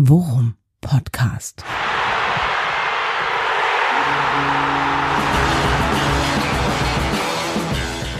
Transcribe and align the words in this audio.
Worum 0.00 0.54
Podcast. 0.80 1.64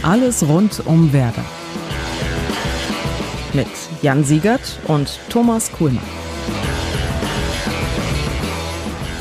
Alles 0.03 0.43
rund 0.43 0.85
um 0.87 1.12
Werder. 1.12 1.45
Mit 3.53 3.69
Jan 4.03 4.25
Siegert 4.25 4.80
und 4.88 5.21
Thomas 5.29 5.71
Kuhlmann. 5.71 6.03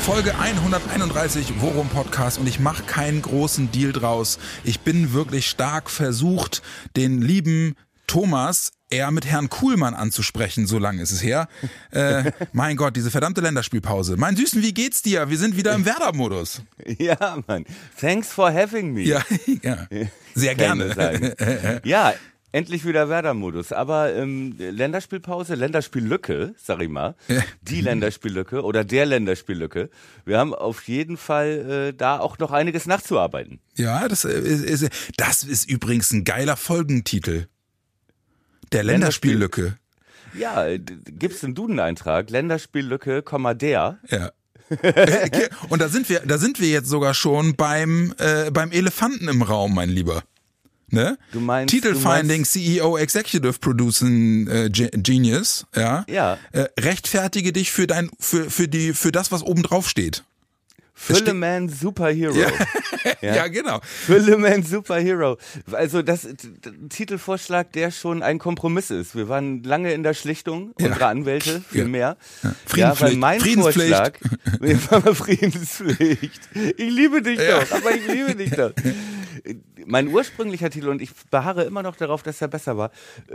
Folge 0.00 0.36
131 0.36 1.60
Worum 1.60 1.88
Podcast 1.90 2.38
und 2.38 2.48
ich 2.48 2.58
mache 2.58 2.82
keinen 2.82 3.22
großen 3.22 3.70
Deal 3.70 3.92
draus. 3.92 4.40
Ich 4.64 4.80
bin 4.80 5.12
wirklich 5.12 5.48
stark 5.48 5.90
versucht, 5.90 6.62
den 6.96 7.22
lieben 7.22 7.76
Thomas 8.08 8.72
eher 8.90 9.10
mit 9.10 9.26
Herrn 9.26 9.48
Kuhlmann 9.48 9.94
anzusprechen, 9.94 10.66
so 10.66 10.78
lange 10.78 11.02
ist 11.02 11.12
es 11.12 11.22
her. 11.22 11.48
Äh, 11.90 12.32
mein 12.52 12.76
Gott, 12.76 12.96
diese 12.96 13.10
verdammte 13.10 13.40
Länderspielpause. 13.40 14.16
Mein 14.16 14.34
Süßen, 14.34 14.62
wie 14.62 14.74
geht's 14.74 15.02
dir? 15.02 15.30
Wir 15.30 15.38
sind 15.38 15.56
wieder 15.56 15.74
im 15.74 15.84
Werder-Modus. 15.84 16.62
Ja, 16.98 17.38
Mann. 17.46 17.66
Thanks 18.00 18.32
for 18.32 18.50
having 18.52 18.94
me. 18.94 19.02
Ja, 19.02 19.22
ja. 19.62 19.86
Sehr 20.34 20.54
gerne. 20.54 21.80
ja, 21.84 22.14
endlich 22.50 22.86
wieder 22.86 23.10
Werder-Modus. 23.10 23.72
Aber 23.72 24.14
ähm, 24.14 24.54
Länderspielpause, 24.58 25.54
Länderspiellücke, 25.54 26.54
sag 26.56 26.80
ich 26.80 26.88
mal. 26.88 27.14
Die 27.60 27.82
Länderspiellücke 27.82 28.62
oder 28.62 28.84
der 28.84 29.04
Länderspiellücke. 29.04 29.90
Wir 30.24 30.38
haben 30.38 30.54
auf 30.54 30.88
jeden 30.88 31.18
Fall 31.18 31.90
äh, 31.90 31.96
da 31.96 32.20
auch 32.20 32.38
noch 32.38 32.52
einiges 32.52 32.86
nachzuarbeiten. 32.86 33.60
Ja, 33.76 34.08
das 34.08 34.24
äh, 34.24 34.30
ist, 34.30 34.64
ist, 34.64 34.90
das 35.18 35.44
ist 35.44 35.68
übrigens 35.68 36.10
ein 36.12 36.24
geiler 36.24 36.56
Folgentitel. 36.56 37.48
Der 38.72 38.84
Länderspiellücke. 38.84 39.78
Ja, 40.38 40.66
gibt's 40.76 41.42
einen 41.42 41.54
Duden-Eintrag, 41.54 42.30
Länderspiellücke, 42.30 43.22
der. 43.54 43.98
Ja. 44.08 44.30
Und 45.70 45.80
da 45.80 45.88
sind 45.88 46.08
wir, 46.08 46.20
da 46.20 46.38
sind 46.38 46.60
wir 46.60 46.68
jetzt 46.68 46.88
sogar 46.88 47.14
schon 47.14 47.56
beim 47.56 48.14
äh, 48.18 48.50
beim 48.50 48.70
Elefanten 48.70 49.28
im 49.28 49.42
Raum, 49.42 49.74
mein 49.74 49.88
Lieber. 49.88 50.22
Ne? 50.90 51.18
Du 51.32 51.40
meinst 51.40 51.70
Titelfinding 51.70 52.44
CEO 52.44 52.96
Executive 52.96 53.54
Producing 53.54 54.46
äh, 54.48 54.70
Genius, 54.70 55.66
ja. 55.74 56.04
Ja. 56.08 56.38
Äh, 56.52 56.66
rechtfertige 56.78 57.52
dich 57.52 57.70
für 57.70 57.86
dein 57.86 58.10
für 58.18 58.50
für 58.50 58.68
die 58.68 58.94
für 58.94 59.12
das, 59.12 59.30
was 59.30 59.42
oben 59.42 59.62
drauf 59.62 59.88
steht. 59.88 60.24
Fülleman 61.00 61.68
Superhero. 61.68 62.34
Ja. 62.34 62.48
ja. 63.22 63.34
ja, 63.36 63.46
genau. 63.46 63.80
Fülleman 63.82 64.64
Superhero. 64.64 65.38
Also 65.70 66.02
das 66.02 66.26
Titelvorschlag, 66.88 67.72
der 67.72 67.92
schon 67.92 68.22
ein 68.22 68.40
Kompromiss 68.40 68.90
ist. 68.90 69.14
Wir 69.14 69.28
waren 69.28 69.62
lange 69.62 69.92
in 69.92 70.02
der 70.02 70.14
Schlichtung 70.14 70.74
ja. 70.78 70.88
unserer 70.88 71.06
Anwälte, 71.06 71.62
viel 71.68 71.82
ja. 71.82 71.88
mehr. 71.88 72.16
Ja. 72.74 72.94
Ja, 73.00 73.10
mein. 73.16 73.40
Vorschlag, 73.40 74.14
Friedenspflicht. 75.14 76.40
Ich 76.76 76.90
liebe 76.90 77.22
dich 77.22 77.38
doch, 77.38 77.70
aber 77.70 77.94
ich 77.94 78.06
liebe 78.06 78.34
dich 78.34 78.50
doch. 78.50 78.72
Mein 79.86 80.08
ursprünglicher 80.08 80.70
Titel, 80.70 80.88
und 80.88 81.00
ich 81.00 81.10
beharre 81.30 81.64
immer 81.64 81.82
noch 81.82 81.96
darauf, 81.96 82.22
dass 82.22 82.40
er 82.40 82.48
besser 82.48 82.76
war, 82.76 82.90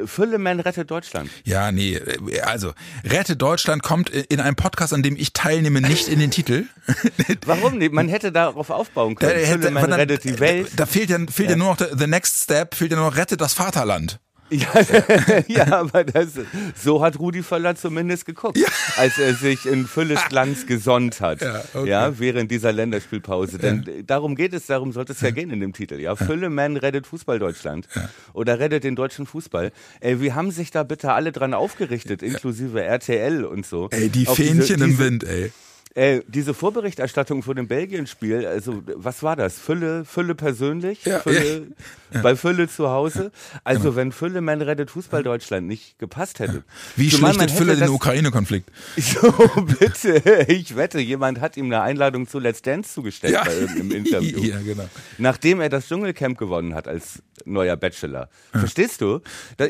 Fülleman 0.05 0.59
rettet 0.59 0.91
Deutschland. 0.91 1.29
Ja, 1.43 1.71
nee, 1.71 1.99
also 2.43 2.73
Rettet 3.03 3.41
Deutschland 3.41 3.83
kommt 3.83 4.09
in 4.09 4.39
einem 4.39 4.55
Podcast, 4.55 4.93
an 4.93 5.03
dem 5.03 5.15
ich 5.15 5.33
teilnehme, 5.33 5.81
nicht 5.81 6.07
in 6.07 6.19
den 6.19 6.31
Titel. 6.31 6.65
Warum 7.45 7.77
nicht? 7.77 7.93
Man 7.93 8.07
hätte 8.07 8.31
darauf 8.31 8.69
aufbauen 8.69 9.15
können. 9.15 9.31
Da, 9.31 9.47
hätte, 9.47 9.71
man 9.71 9.91
rettet 9.91 10.23
die 10.23 10.39
Welt. 10.39 10.71
Da 10.75 10.85
fehlt 10.85 11.09
ja, 11.09 11.17
fehlt 11.17 11.49
ja. 11.49 11.51
ja 11.51 11.55
nur 11.55 11.75
noch 11.75 11.77
the 11.79 12.07
next 12.07 12.43
step, 12.43 12.75
fehlt 12.75 12.91
ja 12.91 12.97
nur 12.97 13.09
noch 13.09 13.17
rettet 13.17 13.41
das 13.41 13.53
Vaterland. 13.53 14.19
Ja, 14.53 15.43
ja, 15.47 15.79
aber 15.79 16.03
das, 16.03 16.29
so 16.75 17.03
hat 17.03 17.17
Rudi 17.19 17.41
Völler 17.41 17.75
zumindest 17.75 18.25
geguckt, 18.25 18.57
ja. 18.57 18.67
als 18.97 19.17
er 19.17 19.33
sich 19.33 19.65
in 19.65 19.87
Fülles 19.87 20.19
Glanz 20.29 20.67
gesonnt 20.67 21.21
hat, 21.21 21.41
ja, 21.41 21.63
okay. 21.73 21.89
ja 21.89 22.19
während 22.19 22.51
dieser 22.51 22.71
Länderspielpause. 22.71 23.57
Denn 23.57 24.03
darum 24.05 24.35
geht 24.35 24.53
es, 24.53 24.67
darum 24.67 24.91
sollte 24.91 25.13
es 25.13 25.21
ja 25.21 25.31
gehen 25.31 25.49
in 25.49 25.59
dem 25.59 25.73
Titel. 25.73 25.99
Ja, 25.99 26.15
Fülle 26.15 26.49
Man 26.49 26.77
rettet 26.77 27.07
Fußball 27.07 27.39
Deutschland 27.39 27.87
oder 28.33 28.59
rettet 28.59 28.83
den 28.83 28.95
deutschen 28.95 29.25
Fußball. 29.25 29.71
Ey, 29.99 30.21
wir 30.21 30.35
haben 30.35 30.51
sich 30.51 30.71
da 30.71 30.83
bitte 30.83 31.13
alle 31.13 31.31
dran 31.31 31.53
aufgerichtet, 31.53 32.21
inklusive 32.21 32.83
RTL 32.83 33.45
und 33.45 33.65
so. 33.65 33.89
Ey, 33.91 34.09
die 34.09 34.25
Fähnchen 34.25 34.59
diese, 34.59 34.73
diese, 34.75 34.83
im 34.83 34.99
Wind, 34.99 35.23
ey. 35.23 35.51
Äh, 35.95 36.21
diese 36.27 36.55
Vorberichterstattung 36.55 37.43
vor 37.43 37.53
dem 37.53 37.67
Belgien-Spiel, 37.67 38.47
also 38.47 38.81
was 38.95 39.21
war 39.21 39.35
das? 39.35 39.59
Fülle, 39.59 40.05
Fülle 40.05 40.33
persönlich, 40.33 41.05
ja, 41.05 41.19
Fülle, 41.19 41.67
ja. 42.11 42.21
bei 42.23 42.35
Fülle 42.35 42.67
zu 42.67 42.89
Hause. 42.89 43.31
Also 43.63 43.83
genau. 43.83 43.95
wenn 43.97 44.11
Fülle 44.11 44.41
Man 44.41 44.63
rettet 44.63 44.89
Fußball 44.89 45.21
Deutschland 45.21 45.67
nicht 45.67 45.99
gepasst 45.99 46.39
hätte. 46.39 46.63
Wie 46.95 47.11
schlichtet 47.11 47.51
Fülle 47.51 47.75
den 47.75 47.89
Ukraine-Konflikt? 47.89 48.71
So, 49.13 49.31
bitte, 49.61 50.45
ich 50.47 50.75
wette, 50.75 50.99
jemand 50.99 51.39
hat 51.39 51.57
ihm 51.57 51.65
eine 51.65 51.81
Einladung 51.81 52.27
zu 52.27 52.39
Let's 52.39 52.61
Dance 52.61 52.93
zugestellt 52.93 53.33
ja. 53.33 53.43
bei 53.43 53.53
irgendeinem 53.53 53.91
Interview. 53.91 54.39
ja, 54.43 54.59
genau. 54.61 54.89
Nachdem 55.19 55.61
er 55.61 55.69
das 55.69 55.87
Dschungelcamp 55.87 56.37
gewonnen 56.37 56.73
hat 56.73 56.87
als 56.87 57.21
neuer 57.45 57.75
Bachelor. 57.75 58.29
Verstehst 58.51 59.01
du? 59.01 59.19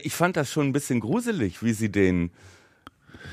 Ich 0.03 0.13
fand 0.13 0.37
das 0.37 0.51
schon 0.51 0.67
ein 0.67 0.73
bisschen 0.73 0.99
gruselig, 0.99 1.63
wie 1.63 1.73
sie 1.73 1.91
den 1.91 2.31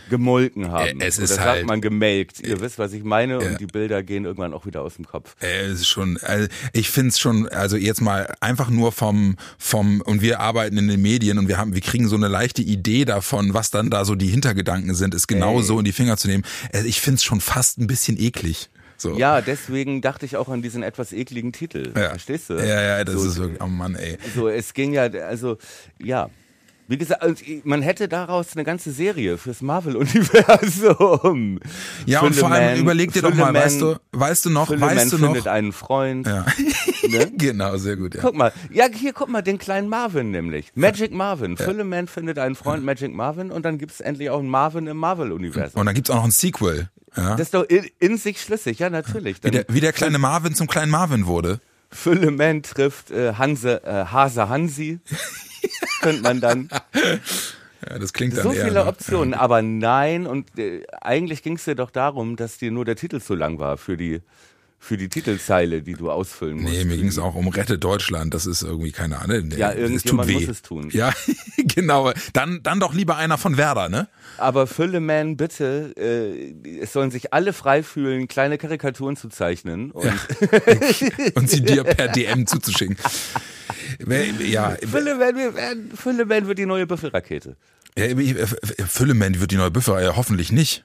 gemolken 0.09 0.71
haben. 0.71 1.01
Es 1.01 1.19
ist 1.19 1.33
Oder 1.33 1.45
halt, 1.45 1.57
sagt 1.59 1.69
man 1.69 1.81
gemelkt. 1.81 2.41
Ihr 2.41 2.61
wisst, 2.61 2.79
was 2.79 2.93
ich 2.93 3.05
meine. 3.05 3.39
Und 3.39 3.61
die 3.61 3.67
Bilder 3.67 4.03
gehen 4.03 4.25
irgendwann 4.25 4.53
auch 4.53 4.67
wieder 4.67 4.83
aus 4.83 4.97
dem 4.97 5.07
Kopf. 5.07 5.37
Es 5.41 5.81
ist 5.81 5.89
schon, 5.89 6.19
also 6.23 6.49
ich 6.73 6.91
finde 6.91 7.11
es 7.11 7.19
schon, 7.19 7.49
also 7.49 7.77
jetzt 7.77 8.01
mal 8.01 8.35
einfach 8.41 8.71
nur 8.71 8.93
vom, 8.93 9.37
vom, 9.59 10.01
und 10.03 10.23
wir 10.23 10.41
arbeiten 10.41 10.77
in 10.77 10.89
den 10.89 11.01
Medien 11.01 11.39
und 11.39 11.49
wir 11.49 11.59
haben, 11.59 11.75
wir 11.75 11.81
kriegen 11.81 12.09
so 12.09 12.17
eine 12.17 12.29
leichte 12.29 12.63
Idee 12.63 13.05
davon, 13.05 13.55
was 13.55 13.71
dann 13.71 13.91
da 13.91 14.05
so 14.05 14.15
die 14.15 14.29
Hintergedanken 14.29 14.95
sind, 14.95 15.15
ist 15.15 15.27
genau 15.27 15.59
Ey. 15.59 15.63
so 15.63 15.79
in 15.79 15.85
die 15.85 15.93
Finger 15.93 16.17
zu 16.17 16.29
nehmen. 16.29 16.45
Also 16.73 16.87
ich 16.87 17.01
finde 17.01 17.17
es 17.17 17.25
schon 17.25 17.41
fast 17.41 17.79
ein 17.79 17.87
bisschen 17.87 18.19
eklig. 18.19 18.69
So. 19.01 19.17
Ja, 19.17 19.41
deswegen 19.41 20.03
dachte 20.03 20.27
ich 20.27 20.37
auch 20.37 20.51
an 20.51 20.61
diesen 20.61 20.83
etwas 20.83 21.13
ekligen 21.13 21.53
Titel. 21.53 21.91
Ja. 21.97 22.11
Verstehst 22.11 22.51
du? 22.51 22.55
Ja, 22.55 22.83
ja, 22.83 23.05
das 23.05 23.15
so, 23.15 23.29
ist 23.29 23.39
wirklich, 23.39 23.63
oh 23.63 23.67
Mann, 23.67 23.95
ey. 23.95 24.19
So, 24.35 24.49
es 24.49 24.75
ging 24.75 24.93
ja, 24.93 25.05
also, 25.05 25.57
ja, 25.99 26.29
wie 26.91 26.99
gesagt, 26.99 27.23
also, 27.23 27.45
man 27.63 27.83
hätte 27.83 28.09
daraus 28.09 28.49
eine 28.57 28.65
ganze 28.65 28.91
Serie 28.91 29.39
fürs 29.39 29.63
Marvel-Universum. 29.63 31.61
Ja, 32.05 32.19
Fülle 32.19 32.31
und 32.31 32.37
vor 32.37 32.51
allem 32.51 32.73
Man, 32.73 32.79
überleg 32.81 33.13
dir 33.13 33.23
doch 33.23 33.33
mal, 33.33 33.55
weißt 33.55 33.81
du, 33.81 33.95
weißt 34.11 34.47
du 34.47 34.51
noch, 34.51 34.67
Fülle 34.67 34.81
weißt 34.81 34.97
Man 34.97 35.11
du 35.11 35.19
findet 35.19 35.47
einen 35.47 35.73
Freund. 35.73 36.27
Ja. 36.27 36.45
Ne? 37.11 37.33
genau, 37.37 37.77
sehr 37.77 37.97
gut, 37.97 38.15
ja. 38.15 38.21
Guck 38.21 38.37
mal, 38.37 38.53
ja, 38.71 38.87
hier 38.93 39.13
guck 39.13 39.29
mal, 39.29 39.43
den 39.43 39.59
kleinen 39.59 39.89
Marvin 39.89 40.31
nämlich. 40.31 40.71
Magic 40.77 41.13
Marvin. 41.13 41.57
Ja. 41.59 41.65
Fülle 41.65 41.83
Man 41.83 42.07
findet 42.07 42.39
einen 42.39 42.55
Freund, 42.55 42.85
Magic 42.85 43.13
Marvin, 43.13 43.51
und 43.51 43.65
dann 43.65 43.79
gibt 43.79 43.91
es 43.93 44.01
endlich 44.01 44.31
auch 44.31 44.39
einen 44.39 44.49
Marvin 44.49 44.87
im 44.87 44.97
Marvel-Universum. 44.97 45.81
Und 45.81 45.87
dann 45.87 45.95
gibt 45.95 46.09
es 46.09 46.11
auch 46.13 46.19
noch 46.19 46.25
ein 46.25 46.31
Sequel. 46.31 46.89
Ja. 47.17 47.31
Das 47.31 47.41
ist 47.41 47.55
doch 47.55 47.65
in, 47.65 47.87
in 47.99 48.17
sich 48.17 48.41
schlüssig, 48.41 48.79
ja, 48.79 48.91
natürlich. 48.91 49.39
Wie, 49.43 49.51
der, 49.51 49.65
wie 49.69 49.81
der 49.81 49.93
kleine 49.93 50.19
Marvin 50.19 50.55
zum 50.55 50.69
kleinen 50.69 50.93
Marvin 50.93 51.27
wurde. 51.27 51.59
Fülleman 51.91 52.63
trifft 52.63 53.11
äh, 53.11 53.35
Hanse, 53.35 53.83
äh, 53.83 54.05
Hase 54.05 54.49
Hansi. 54.49 55.01
könnte 56.01 56.23
man 56.23 56.41
dann. 56.41 56.69
Ja, 57.89 57.99
das 57.99 58.13
klingt 58.13 58.35
so 58.35 58.43
dann 58.43 58.53
viele 58.53 58.81
eher, 58.81 58.89
Optionen, 58.89 59.33
ja. 59.33 59.41
aber 59.41 59.63
nein. 59.63 60.27
Und 60.27 60.59
äh, 60.59 60.83
eigentlich 61.01 61.43
ging 61.43 61.57
es 61.57 61.65
dir 61.65 61.75
doch 61.75 61.91
darum, 61.91 62.37
dass 62.37 62.59
dir 62.59 62.71
nur 62.71 62.85
der 62.85 62.97
Titel 62.97 63.21
zu 63.21 63.35
lang 63.35 63.59
war 63.59 63.77
für 63.77 63.97
die 63.97 64.21
für 64.83 64.97
die 64.97 65.11
Titelzeile, 65.11 65.83
die 65.83 65.93
du 65.93 66.11
ausfüllen 66.11 66.63
musst. 66.63 66.73
Nee, 66.73 66.85
mir 66.87 66.97
ging 66.97 67.09
es 67.09 67.19
auch 67.19 67.35
um 67.35 67.49
Rette 67.49 67.79
Deutschland. 67.79 68.33
Das 68.33 68.47
ist 68.47 68.63
irgendwie 68.63 68.93
keine 68.93 69.21
Ahnung. 69.21 69.51
Ja, 69.51 69.75
irgendjemand 69.75 70.33
muss 70.33 70.49
es 70.49 70.63
tun. 70.63 70.89
Ja, 70.91 71.13
genau. 71.59 72.13
Dann, 72.33 72.63
dann 72.63 72.81
doch 72.81 72.95
lieber 72.95 73.17
einer 73.17 73.37
von 73.37 73.59
Werder, 73.59 73.91
ne? 73.91 74.09
Aber 74.39 74.67
Fülleman, 74.67 75.37
bitte, 75.37 75.93
äh, 75.99 76.81
es 76.81 76.95
sollen 76.95 77.11
sich 77.11 77.35
alle 77.35 77.53
frei 77.53 77.83
fühlen, 77.83 78.27
kleine 78.27 78.57
Karikaturen 78.57 79.17
zu 79.17 79.29
zeichnen 79.29 79.91
und, 79.91 80.07
ja. 80.07 80.15
und 81.35 81.51
sie 81.51 81.61
dir 81.61 81.85
per 81.85 82.09
DM 82.09 82.47
zuzuschicken. 82.47 82.97
Ja. 84.41 84.77
Fülleman, 84.87 85.37
wir 85.37 85.55
werden, 85.55 85.91
Fülleman 85.95 86.47
wird 86.47 86.59
die 86.59 86.67
neue 86.67 86.87
Büffelrakete. 86.87 87.57
Ja, 87.97 88.07
Fülleman 88.87 89.41
wird 89.41 89.51
die 89.51 89.57
neue 89.57 89.71
Büffel, 89.71 90.03
ja, 90.03 90.17
hoffentlich 90.17 90.53
nicht. 90.53 90.85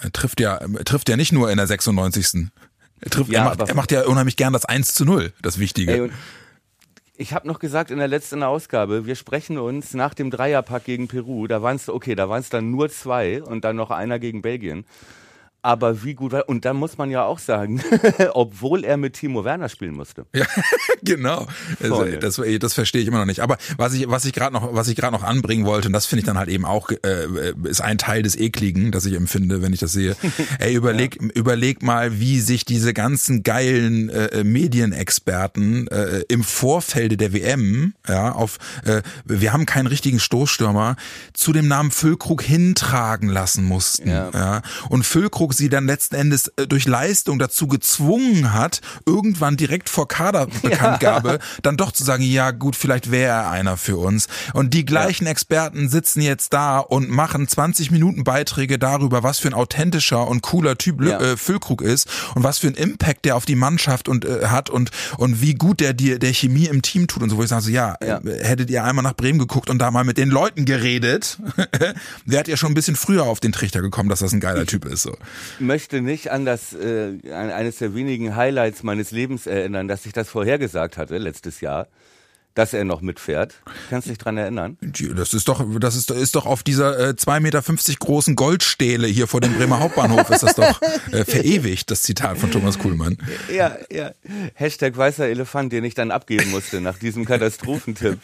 Er 0.00 0.12
trifft 0.12 0.40
ja, 0.40 0.58
trifft 0.84 1.08
ja 1.08 1.16
nicht 1.16 1.32
nur 1.32 1.50
in 1.50 1.56
der 1.56 1.66
96. 1.66 2.50
Er, 3.00 3.10
trifft, 3.10 3.30
ja, 3.30 3.40
er, 3.40 3.44
macht, 3.44 3.68
er 3.68 3.74
macht 3.74 3.92
ja 3.92 4.04
unheimlich 4.06 4.36
gern 4.36 4.52
das 4.52 4.64
1 4.64 4.94
zu 4.94 5.04
0, 5.04 5.32
das 5.42 5.58
Wichtige. 5.58 5.92
Ey, 5.92 6.10
ich 7.18 7.32
habe 7.32 7.48
noch 7.48 7.58
gesagt 7.58 7.90
in 7.90 7.98
der 7.98 8.08
letzten 8.08 8.42
Ausgabe, 8.42 9.06
wir 9.06 9.16
sprechen 9.16 9.58
uns 9.58 9.94
nach 9.94 10.12
dem 10.12 10.30
Dreierpack 10.30 10.84
gegen 10.84 11.08
Peru, 11.08 11.46
da 11.46 11.62
waren 11.62 11.76
es, 11.76 11.88
okay, 11.88 12.14
da 12.14 12.28
waren 12.28 12.40
es 12.40 12.50
dann 12.50 12.70
nur 12.70 12.90
zwei 12.90 13.42
und 13.42 13.64
dann 13.64 13.76
noch 13.76 13.90
einer 13.90 14.18
gegen 14.18 14.42
Belgien. 14.42 14.84
Aber 15.66 16.04
wie 16.04 16.14
gut 16.14 16.30
war, 16.30 16.48
und 16.48 16.64
dann 16.64 16.76
muss 16.76 16.96
man 16.96 17.10
ja 17.10 17.24
auch 17.24 17.40
sagen, 17.40 17.82
obwohl 18.34 18.84
er 18.84 18.96
mit 18.96 19.14
Timo 19.14 19.44
Werner 19.44 19.68
spielen 19.68 19.94
musste. 19.96 20.24
Ja, 20.32 20.46
genau. 21.02 21.48
Also, 21.82 22.04
das, 22.04 22.36
das, 22.36 22.58
das 22.60 22.74
verstehe 22.74 23.02
ich 23.02 23.08
immer 23.08 23.18
noch 23.18 23.26
nicht. 23.26 23.40
Aber 23.40 23.58
was 23.76 23.92
ich, 23.92 24.08
was 24.08 24.24
ich 24.26 24.32
gerade 24.32 24.52
noch, 24.52 24.74
was 24.74 24.86
ich 24.86 24.94
gerade 24.94 25.12
noch 25.12 25.24
anbringen 25.24 25.66
wollte, 25.66 25.88
und 25.88 25.92
das 25.92 26.06
finde 26.06 26.20
ich 26.20 26.26
dann 26.26 26.38
halt 26.38 26.50
eben 26.50 26.64
auch, 26.64 26.92
äh, 26.92 27.26
ist 27.64 27.80
ein 27.80 27.98
Teil 27.98 28.22
des 28.22 28.36
Ekligen, 28.36 28.92
das 28.92 29.06
ich 29.06 29.14
empfinde, 29.14 29.60
wenn 29.60 29.72
ich 29.72 29.80
das 29.80 29.90
sehe. 29.90 30.14
Ey, 30.60 30.72
überleg, 30.72 31.20
ja. 31.20 31.28
überleg 31.34 31.82
mal, 31.82 32.20
wie 32.20 32.38
sich 32.38 32.64
diese 32.64 32.94
ganzen 32.94 33.42
geilen 33.42 34.08
äh, 34.08 34.44
Medienexperten 34.44 35.88
äh, 35.88 36.22
im 36.28 36.44
Vorfelde 36.44 37.16
der 37.16 37.32
WM, 37.32 37.94
ja, 38.06 38.30
auf, 38.30 38.58
äh, 38.84 39.02
wir 39.24 39.52
haben 39.52 39.66
keinen 39.66 39.88
richtigen 39.88 40.20
Stoßstürmer, 40.20 40.94
zu 41.32 41.52
dem 41.52 41.66
Namen 41.66 41.90
Füllkrug 41.90 42.40
hintragen 42.40 43.28
lassen 43.28 43.64
mussten. 43.64 44.08
Ja. 44.08 44.30
ja. 44.32 44.62
Und 44.90 45.04
Füllkrug 45.04 45.55
sie 45.56 45.68
dann 45.68 45.86
letzten 45.86 46.14
Endes 46.14 46.48
äh, 46.56 46.66
durch 46.66 46.86
Leistung 46.86 47.38
dazu 47.38 47.66
gezwungen 47.66 48.52
hat, 48.52 48.80
irgendwann 49.06 49.56
direkt 49.56 49.88
vor 49.88 50.08
Kaderbekanntgabe 50.08 51.28
ja. 51.28 51.38
dann 51.62 51.76
doch 51.76 51.92
zu 51.92 52.04
sagen, 52.04 52.22
ja 52.22 52.50
gut, 52.50 52.76
vielleicht 52.76 53.10
wäre 53.10 53.32
er 53.32 53.50
einer 53.50 53.76
für 53.76 53.96
uns. 53.96 54.28
Und 54.52 54.74
die 54.74 54.84
gleichen 54.84 55.24
ja. 55.24 55.30
Experten 55.30 55.88
sitzen 55.88 56.20
jetzt 56.20 56.52
da 56.52 56.78
und 56.78 57.10
machen 57.10 57.48
20 57.48 57.90
Minuten 57.90 58.24
Beiträge 58.24 58.78
darüber, 58.78 59.22
was 59.22 59.38
für 59.38 59.48
ein 59.48 59.54
authentischer 59.54 60.26
und 60.26 60.42
cooler 60.42 60.78
Typ 60.78 61.02
ja. 61.02 61.20
äh, 61.20 61.36
Füllkrug 61.36 61.82
ist 61.82 62.08
und 62.34 62.42
was 62.42 62.58
für 62.58 62.68
ein 62.68 62.74
Impact 62.74 63.24
der 63.24 63.36
auf 63.36 63.44
die 63.44 63.56
Mannschaft 63.56 64.08
und 64.08 64.24
äh, 64.24 64.46
hat 64.46 64.70
und 64.70 64.90
und 65.18 65.40
wie 65.40 65.54
gut 65.54 65.80
der 65.80 65.92
dir 65.92 66.18
der 66.18 66.32
Chemie 66.32 66.66
im 66.66 66.82
Team 66.82 67.06
tut 67.06 67.22
und 67.22 67.30
so. 67.30 67.36
Wo 67.36 67.42
ich 67.42 67.48
sage, 67.48 67.62
so, 67.62 67.70
ja, 67.70 67.96
ja. 68.04 68.18
Äh, 68.18 68.44
hättet 68.44 68.70
ihr 68.70 68.84
einmal 68.84 69.02
nach 69.02 69.14
Bremen 69.14 69.38
geguckt 69.38 69.70
und 69.70 69.78
da 69.78 69.90
mal 69.90 70.04
mit 70.04 70.18
den 70.18 70.30
Leuten 70.30 70.64
geredet, 70.64 71.38
wärt 72.24 72.48
ihr 72.48 72.56
schon 72.56 72.72
ein 72.72 72.74
bisschen 72.74 72.96
früher 72.96 73.24
auf 73.24 73.40
den 73.40 73.52
Trichter 73.52 73.82
gekommen, 73.82 74.08
dass 74.08 74.20
das 74.20 74.32
ein 74.32 74.40
geiler 74.40 74.66
Typ 74.66 74.84
ist. 74.84 75.02
So 75.02 75.16
möchte 75.58 76.00
nicht 76.00 76.30
an 76.30 76.44
das 76.44 76.72
äh, 76.72 77.18
an 77.30 77.50
eines 77.50 77.78
der 77.78 77.94
wenigen 77.94 78.36
Highlights 78.36 78.82
meines 78.82 79.10
Lebens 79.10 79.46
erinnern, 79.46 79.88
dass 79.88 80.06
ich 80.06 80.12
das 80.12 80.28
vorhergesagt 80.28 80.96
hatte 80.96 81.18
letztes 81.18 81.60
Jahr, 81.60 81.88
dass 82.54 82.72
er 82.72 82.84
noch 82.84 83.02
mitfährt. 83.02 83.54
Kannst 83.90 84.06
du 84.06 84.10
dich 84.10 84.18
dran 84.18 84.36
erinnern? 84.36 84.78
Das 85.14 85.34
ist 85.34 85.46
doch, 85.48 85.64
das 85.78 85.94
ist, 85.94 86.10
ist 86.10 86.34
doch 86.34 86.46
auf 86.46 86.62
dieser 86.62 86.98
äh, 86.98 87.12
2,50 87.12 87.40
Meter 87.40 87.62
großen 87.98 88.34
Goldstähle 88.34 89.06
hier 89.06 89.26
vor 89.26 89.40
dem 89.40 89.54
Bremer 89.54 89.80
Hauptbahnhof 89.80 90.30
ist 90.30 90.42
das 90.42 90.54
doch 90.54 90.80
äh, 91.12 91.24
verewigt, 91.24 91.90
das 91.90 92.02
Zitat 92.02 92.38
von 92.38 92.50
Thomas 92.50 92.78
Kuhlmann. 92.78 93.18
Ja, 93.54 93.76
ja. 93.90 94.12
Hashtag 94.54 94.96
weißer 94.96 95.26
Elefant, 95.26 95.72
den 95.72 95.84
ich 95.84 95.94
dann 95.94 96.10
abgeben 96.10 96.50
musste 96.50 96.80
nach 96.80 96.98
diesem 96.98 97.26
Katastrophentipp. 97.26 98.18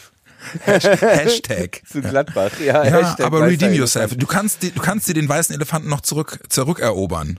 Hashtag. 0.64 1.82
Zu 1.86 2.02
Gladbach, 2.02 2.58
ja. 2.60 2.84
ja 2.84 2.98
Hashtag 2.98 3.26
aber 3.26 3.46
redeem 3.46 3.72
yourself. 3.72 4.16
Du 4.16 4.26
kannst, 4.26 4.62
du 4.62 4.80
kannst 4.80 5.08
dir 5.08 5.14
den 5.14 5.28
weißen 5.28 5.54
Elefanten 5.54 5.88
noch 5.88 6.00
zurück, 6.00 6.40
zurückerobern. 6.48 7.38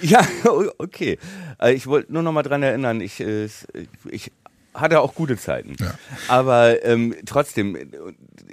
Ja, 0.00 0.26
okay. 0.78 1.18
Äh, 1.60 1.74
ich 1.74 1.86
wollte 1.86 2.12
nur 2.12 2.22
noch 2.22 2.32
mal 2.32 2.42
dran 2.42 2.62
erinnern, 2.62 3.00
ich, 3.00 3.20
äh, 3.20 3.48
ich 4.10 4.30
hatte 4.72 5.00
auch 5.00 5.14
gute 5.14 5.36
Zeiten. 5.36 5.76
Ja. 5.80 5.94
Aber 6.28 6.84
ähm, 6.84 7.14
trotzdem 7.26 7.76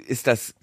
ist 0.06 0.26
das 0.26 0.54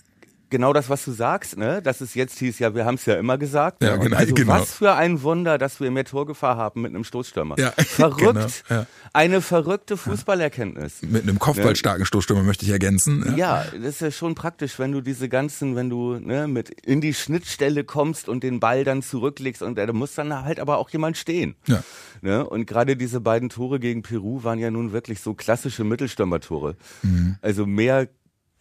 genau 0.50 0.74
das, 0.74 0.90
was 0.90 1.06
du 1.06 1.12
sagst, 1.12 1.57
ne? 1.57 1.81
Dass 1.81 2.01
es 2.01 2.13
jetzt 2.13 2.40
hieß, 2.40 2.60
ja, 2.60 2.75
wir 2.75 2.86
haben 2.86 2.96
es 2.96 3.06
ja 3.06 3.16
immer 3.16 3.38
gesagt. 3.38 3.84
Ja, 3.84 3.98
ne? 3.98 4.04
genau, 4.04 4.18
also 4.18 4.34
genau. 4.34 4.54
was 4.54 4.74
für 4.74 4.94
ein 4.96 5.22
Wunder, 5.22 5.57
dass 5.57 5.80
wir 5.80 5.92
mehr 5.92 6.06
Torgefahr 6.06 6.57
haben 6.57 6.81
mit 6.81 6.94
einem 6.94 7.04
Stoßstürmer. 7.04 7.56
Ja, 7.60 7.72
Verrückt. 7.78 8.63
Genau, 8.68 8.81
ja. 8.81 8.86
Eine 9.13 9.42
verrückte 9.42 9.98
Fußballerkenntnis. 9.98 11.01
Mit 11.01 11.24
einem 11.24 11.40
kopfballstarken 11.40 12.01
ne? 12.01 12.06
Stoßstürmer 12.06 12.44
möchte 12.44 12.66
ich 12.66 12.72
ergänzen. 12.72 13.34
Ja. 13.38 13.66
das 13.72 13.81
ist 13.81 14.01
ja 14.01 14.12
schon 14.12 14.36
praktisch, 14.36 14.78
wenn 14.80 14.92
du 14.92 15.01
diese 15.01 15.30
ganzen, 15.30 15.75
wenn 15.75 15.90
du 15.90 16.19
ne, 16.19 16.48
mit 16.48 16.69
in 16.69 17.01
die 17.01 17.13
Schnittstelle 17.13 17.84
kommst 17.84 18.30
und 18.30 18.44
den 18.44 18.60
Ball 18.60 18.84
dann 18.84 19.01
zurücklegst 19.01 19.62
und 19.62 19.78
da 19.78 19.92
muss 19.94 20.13
dann 20.16 20.44
halt 20.44 20.60
aber 20.60 20.78
auch 20.78 20.90
jemand 20.90 21.18
stehen. 21.18 21.56
Ja. 21.68 21.84
Ne? 22.22 22.48
Und 22.48 22.66
gerade 22.66 22.96
diese 22.96 23.22
beiden 23.22 23.50
Tore 23.50 23.80
gegen 23.80 24.01
Peru 24.01 24.44
waren 24.44 24.60
ja 24.60 24.69
nun 24.72 24.92
wirklich 24.92 25.22
so 25.22 25.34
klassische 25.34 25.84
Mittelstürmertore. 25.84 26.75
Mhm. 27.01 27.38
Also 27.42 27.66
mehr 27.66 28.07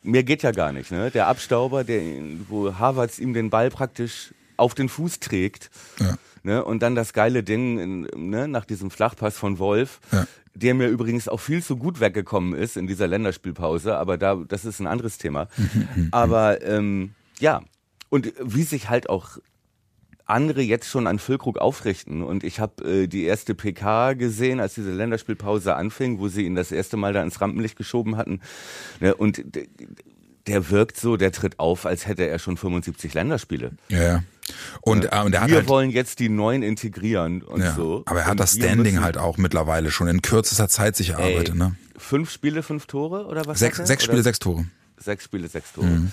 mehr 0.03 0.23
geht 0.23 0.43
ja 0.43 0.53
gar 0.53 0.73
nicht. 0.73 0.91
Ne? 0.91 1.11
Der 1.11 1.27
Abstauber, 1.27 1.85
der, 1.85 2.03
wo 2.49 2.75
Harvards 2.79 3.19
ihm 3.19 3.35
den 3.35 3.51
Ball 3.51 3.71
praktisch 3.71 4.33
auf 4.57 4.75
den 4.75 4.89
Fuß 4.89 5.21
trägt. 5.21 5.71
Ja. 6.01 6.17
Ne? 6.43 6.65
Und 6.65 6.83
dann 6.83 6.95
das 6.95 7.13
geile 7.13 7.43
Ding 7.43 8.07
ne? 8.15 8.49
nach 8.49 8.65
diesem 8.65 8.91
Flachpass 8.91 9.37
von 9.37 9.59
Wolf, 9.59 10.01
ja. 10.13 10.27
der 10.55 10.75
mir 10.75 10.89
übrigens 10.89 11.29
auch 11.29 11.41
viel 11.41 11.63
zu 11.63 11.77
gut 11.77 12.01
weggekommen 12.01 12.55
ist 12.55 12.77
in 12.77 12.87
dieser 12.87 13.07
Länderspielpause, 13.07 13.97
aber 13.97 14.19
da, 14.19 14.37
das 14.37 14.65
ist 14.65 14.81
ein 14.81 14.87
anderes 14.87 15.19
Thema. 15.19 15.49
aber 16.11 16.63
ähm, 16.63 17.15
ja, 17.39 17.63
und 18.09 18.33
wie 18.43 18.63
sich 18.63 18.89
halt 18.89 19.09
auch 19.09 19.39
andere 20.29 20.63
jetzt 20.63 20.89
schon 20.89 21.07
an 21.07 21.19
Füllkrug 21.19 21.59
aufrichten. 21.59 22.23
Und 22.23 22.45
ich 22.45 22.61
habe 22.61 22.85
äh, 22.85 23.07
die 23.07 23.25
erste 23.25 23.55
PK 23.55 24.15
gesehen, 24.15 24.61
als 24.61 24.75
diese 24.75 24.93
Länderspielpause 24.93 25.75
anfing, 25.75 26.19
wo 26.19 26.29
sie 26.29 26.45
ihn 26.45 26.55
das 26.55 26.71
erste 26.71 26.97
Mal 26.97 27.13
da 27.13 27.23
ins 27.23 27.41
Rampenlicht 27.41 27.77
geschoben 27.77 28.17
hatten. 28.17 28.41
Ne, 29.01 29.15
und 29.15 29.43
der 30.47 30.71
wirkt 30.71 30.99
so, 30.99 31.17
der 31.17 31.33
tritt 31.33 31.59
auf, 31.59 31.87
als 31.87 32.07
hätte 32.07 32.27
er 32.27 32.39
schon 32.39 32.57
75 32.57 33.15
Länderspiele. 33.15 33.73
Ja. 33.89 34.23
Und, 34.81 35.05
ja. 35.05 35.23
äh, 35.23 35.25
und 35.25 35.35
er 35.35 35.43
hat 35.43 35.51
Wir 35.51 35.57
halt, 35.57 35.69
wollen 35.69 35.91
jetzt 35.91 36.21
die 36.21 36.29
neuen 36.29 36.63
integrieren 36.63 37.43
und 37.43 37.61
ja, 37.61 37.75
so. 37.75 38.03
Aber 38.07 38.21
er 38.21 38.27
hat 38.27 38.33
und 38.33 38.41
das 38.41 38.53
Standing 38.53 39.01
halt 39.01 39.19
auch 39.19 39.39
mittlerweile 39.39 39.91
schon 39.91 40.09
in 40.09 40.23
kürzester 40.23 40.69
Zeit 40.69 40.97
sich 40.97 41.11
erarbeitet. 41.11 41.55
Ne? 41.55 41.75
Fünf 41.97 42.31
Spiele, 42.31 42.63
fünf 42.63 42.87
Tore 42.87 43.27
oder 43.27 43.47
was? 43.47 43.59
Sechs, 43.59 43.79
sechs 43.79 44.05
Spiele, 44.05 44.23
sechs 44.23 44.39
Tore. 44.39 44.67
Sechs 44.99 45.25
Spiele, 45.25 45.49
sechs 45.49 45.73
Tore. 45.73 45.87
Mhm. 45.87 46.13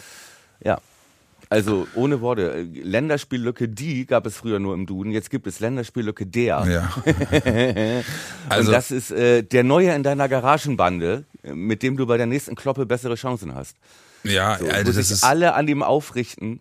Ja, 0.64 0.80
also 1.50 1.88
ohne 1.96 2.22
Worte. 2.22 2.68
Länderspiellücke 2.74 3.68
die 3.68 4.06
gab 4.06 4.26
es 4.26 4.38
früher 4.38 4.60
nur 4.60 4.74
im 4.74 4.86
Duden, 4.86 5.12
jetzt 5.12 5.30
gibt 5.30 5.48
es 5.48 5.60
Länderspiellücke 5.60 6.26
der. 6.26 6.66
Ja. 6.68 6.94
also, 8.50 8.70
Und 8.70 8.74
das 8.74 8.92
ist 8.92 9.12
äh, 9.12 9.44
der 9.44 9.64
Neue 9.64 9.94
in 9.94 10.04
deiner 10.04 10.28
Garagenbande, 10.30 11.26
mit 11.44 11.84
dem 11.84 11.98
du 11.98 12.06
bei 12.06 12.18
der 12.18 12.26
nächsten 12.26 12.56
Kloppe 12.56 12.86
bessere 12.86 13.16
Chancen 13.16 13.56
hast. 13.56 13.78
Ja, 14.24 14.58
so, 14.58 14.68
also 14.68 14.92
das 14.92 15.12
ist 15.12 15.24
alle 15.24 15.54
an 15.54 15.68
ihm 15.68 15.84
aufrichten. 15.84 16.60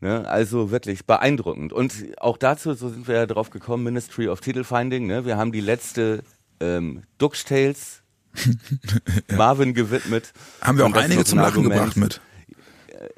Ne? 0.00 0.28
Also 0.28 0.70
wirklich 0.70 1.06
beeindruckend. 1.06 1.72
Und 1.72 1.94
auch 2.18 2.36
dazu, 2.36 2.74
so 2.74 2.90
sind 2.90 3.08
wir 3.08 3.14
ja 3.14 3.26
drauf 3.26 3.50
gekommen, 3.50 3.84
Ministry 3.84 4.28
of 4.28 4.40
Titelfinding. 4.40 5.06
Ne? 5.06 5.24
Wir 5.24 5.38
haben 5.38 5.52
die 5.52 5.62
letzte 5.62 6.22
ähm, 6.60 7.04
Duckstales 7.16 8.02
ja. 9.30 9.36
Marvin 9.36 9.72
gewidmet. 9.72 10.32
Haben 10.60 10.76
wir 10.76 10.86
auch 10.86 10.92
einige 10.92 11.24
zum 11.24 11.38
Lachen 11.38 11.62
gebracht 11.62 11.96
mit 11.96 12.20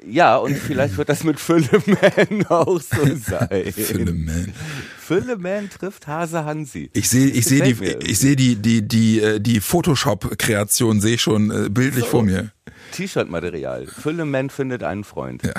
ja, 0.05 0.37
und 0.37 0.55
vielleicht 0.57 0.97
wird 0.97 1.09
das 1.09 1.23
mit 1.23 1.39
Fülleman 1.39 2.45
auch 2.49 2.79
so 2.79 3.15
sein. 3.15 3.71
Fülleman. 3.71 4.53
Fülleman 4.99 5.69
trifft 5.69 6.07
Hase 6.07 6.45
Hansi. 6.45 6.89
Ich 6.93 7.09
sehe, 7.09 7.27
ich 7.27 7.45
sehe 7.45 7.61
die, 7.61 7.95
ich 8.05 8.19
sehe 8.19 8.35
die, 8.35 8.55
die, 8.55 8.87
die, 8.87 9.21
äh, 9.21 9.39
die 9.39 9.59
Photoshop-Kreation 9.59 11.01
sehe 11.01 11.15
ich 11.15 11.21
schon 11.21 11.51
äh, 11.51 11.69
bildlich 11.69 12.05
so. 12.05 12.11
vor 12.11 12.23
mir. 12.23 12.51
T-Shirt-Material. 12.91 13.87
Fülleman 13.87 14.49
findet 14.49 14.83
einen 14.83 15.03
Freund. 15.03 15.43
Ja. 15.43 15.53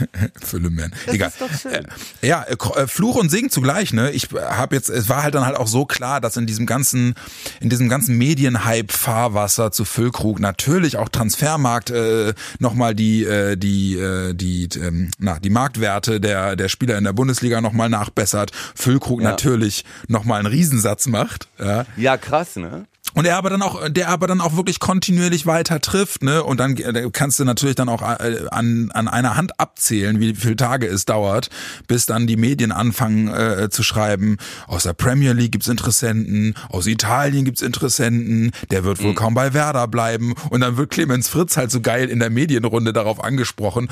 Fülleman. 0.40 0.92
Egal. 1.06 1.28
Ist 1.28 1.40
doch 1.40 1.50
schön. 1.52 1.86
Äh, 2.22 2.26
ja, 2.26 2.44
äh, 2.44 2.86
Fluch 2.86 3.16
und 3.16 3.30
Segen 3.30 3.50
zugleich, 3.50 3.92
ne? 3.92 4.10
Ich 4.10 4.28
habe 4.32 4.74
jetzt, 4.74 4.88
es 4.88 5.08
war 5.08 5.22
halt 5.22 5.34
dann 5.34 5.44
halt 5.44 5.56
auch 5.56 5.66
so 5.66 5.84
klar, 5.84 6.20
dass 6.20 6.36
in 6.36 6.46
diesem 6.46 6.66
ganzen, 6.66 7.14
in 7.60 7.70
diesem 7.70 7.88
ganzen 7.88 8.16
Medienhype-Fahrwasser 8.18 9.72
zu 9.72 9.84
Füllkrug 9.84 10.40
natürlich 10.40 10.96
auch 10.96 11.08
Transfermarkt 11.08 11.90
äh, 11.90 12.34
nochmal 12.58 12.94
die, 12.94 13.24
äh, 13.24 13.56
die, 13.56 13.96
äh, 13.96 14.34
die, 14.34 14.68
ähm, 14.76 15.10
na, 15.18 15.38
die 15.38 15.50
Marktwerte 15.50 16.20
der, 16.20 16.56
der 16.56 16.68
Spieler 16.68 16.98
in 16.98 17.04
der 17.04 17.12
Bundesliga 17.12 17.60
nochmal 17.60 17.88
nachbessert. 17.88 18.52
Füllkrug 18.74 19.22
ja. 19.22 19.30
natürlich 19.30 19.84
nochmal 20.08 20.40
einen 20.40 20.48
Riesensatz 20.48 21.06
macht. 21.06 21.48
Ja. 21.58 21.86
ja, 21.96 22.16
krass, 22.16 22.56
ne? 22.56 22.86
Und 23.14 23.24
er 23.24 23.36
aber 23.36 23.50
dann 23.50 23.62
auch, 23.62 23.88
der 23.88 24.08
aber 24.08 24.26
dann 24.26 24.40
auch 24.40 24.56
wirklich 24.56 24.80
kontinuierlich 24.80 25.46
weiter 25.46 25.80
trifft, 25.80 26.22
ne? 26.22 26.42
Und 26.42 26.58
dann 26.58 26.76
äh, 26.76 27.10
kannst 27.12 27.38
du 27.38 27.44
natürlich 27.44 27.76
dann 27.76 27.88
auch 27.88 28.02
äh, 28.02 28.46
an, 28.50 28.90
an 28.92 29.08
einer 29.08 29.36
Hand 29.36 29.58
abzählen, 29.58 30.20
wie 30.20 30.34
viele 30.34 30.56
Tage 30.56 30.86
es 30.86 31.04
dauert, 31.04 31.50
bis 31.88 32.06
dann 32.06 32.26
die 32.26 32.36
Medien 32.36 32.72
anfangen 32.72 33.28
äh, 33.28 33.68
zu 33.70 33.82
schreiben, 33.82 34.36
aus 34.66 34.84
der 34.84 34.92
Premier 34.92 35.32
League 35.32 35.52
gibt's 35.52 35.68
Interessenten, 35.68 36.54
aus 36.68 36.86
Italien 36.86 37.44
gibt's 37.44 37.62
Interessenten, 37.62 38.52
der 38.70 38.84
wird 38.84 39.02
wohl 39.02 39.10
mhm. 39.10 39.16
kaum 39.16 39.34
bei 39.34 39.54
Werder 39.54 39.88
bleiben. 39.88 40.34
Und 40.50 40.60
dann 40.60 40.76
wird 40.76 40.90
Clemens 40.90 41.28
Fritz 41.28 41.56
halt 41.56 41.70
so 41.70 41.80
geil 41.80 42.08
in 42.08 42.20
der 42.20 42.30
Medienrunde 42.30 42.92
darauf 42.92 43.22
angesprochen. 43.22 43.88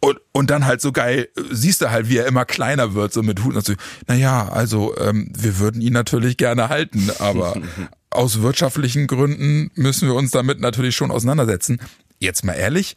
Und, 0.00 0.18
und 0.32 0.48
dann 0.48 0.64
halt 0.64 0.80
so 0.80 0.92
geil, 0.92 1.28
siehst 1.50 1.82
du 1.82 1.90
halt, 1.90 2.08
wie 2.08 2.16
er 2.16 2.26
immer 2.26 2.46
kleiner 2.46 2.94
wird, 2.94 3.12
so 3.12 3.22
mit 3.22 3.44
Hut. 3.44 3.54
Und 3.54 3.64
so, 3.64 3.74
naja, 4.06 4.48
also 4.48 4.96
ähm, 4.96 5.30
wir 5.36 5.58
würden 5.58 5.82
ihn 5.82 5.92
natürlich 5.92 6.38
gerne 6.38 6.70
halten, 6.70 7.10
aber 7.18 7.54
aus 8.10 8.42
wirtschaftlichen 8.42 9.06
Gründen 9.06 9.70
müssen 9.74 10.08
wir 10.08 10.14
uns 10.14 10.30
damit 10.32 10.60
natürlich 10.60 10.96
schon 10.96 11.10
auseinandersetzen. 11.10 11.80
Jetzt 12.18 12.44
mal 12.44 12.54
ehrlich, 12.54 12.96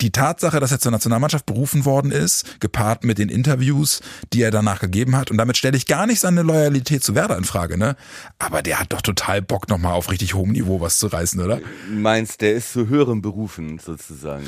die 0.00 0.10
Tatsache, 0.10 0.60
dass 0.60 0.72
er 0.72 0.80
zur 0.80 0.92
Nationalmannschaft 0.92 1.46
berufen 1.46 1.84
worden 1.84 2.10
ist, 2.10 2.60
gepaart 2.60 3.04
mit 3.04 3.18
den 3.18 3.28
Interviews, 3.28 4.00
die 4.32 4.42
er 4.42 4.50
danach 4.50 4.80
gegeben 4.80 5.16
hat, 5.16 5.30
und 5.30 5.38
damit 5.38 5.56
stelle 5.56 5.76
ich 5.76 5.86
gar 5.86 6.06
nicht 6.06 6.20
seine 6.20 6.42
Loyalität 6.42 7.02
zu 7.02 7.14
Werder 7.14 7.36
in 7.36 7.44
Frage, 7.44 7.78
ne? 7.78 7.96
Aber 8.38 8.62
der 8.62 8.80
hat 8.80 8.92
doch 8.92 9.02
total 9.02 9.42
Bock, 9.42 9.68
nochmal 9.68 9.92
auf 9.92 10.10
richtig 10.10 10.34
hohem 10.34 10.52
Niveau 10.52 10.80
was 10.80 10.98
zu 10.98 11.08
reißen, 11.08 11.40
oder? 11.40 11.60
Meinst, 11.90 12.40
der 12.40 12.54
ist 12.54 12.72
zu 12.72 12.88
höheren 12.88 13.22
Berufen 13.22 13.78
sozusagen. 13.78 14.44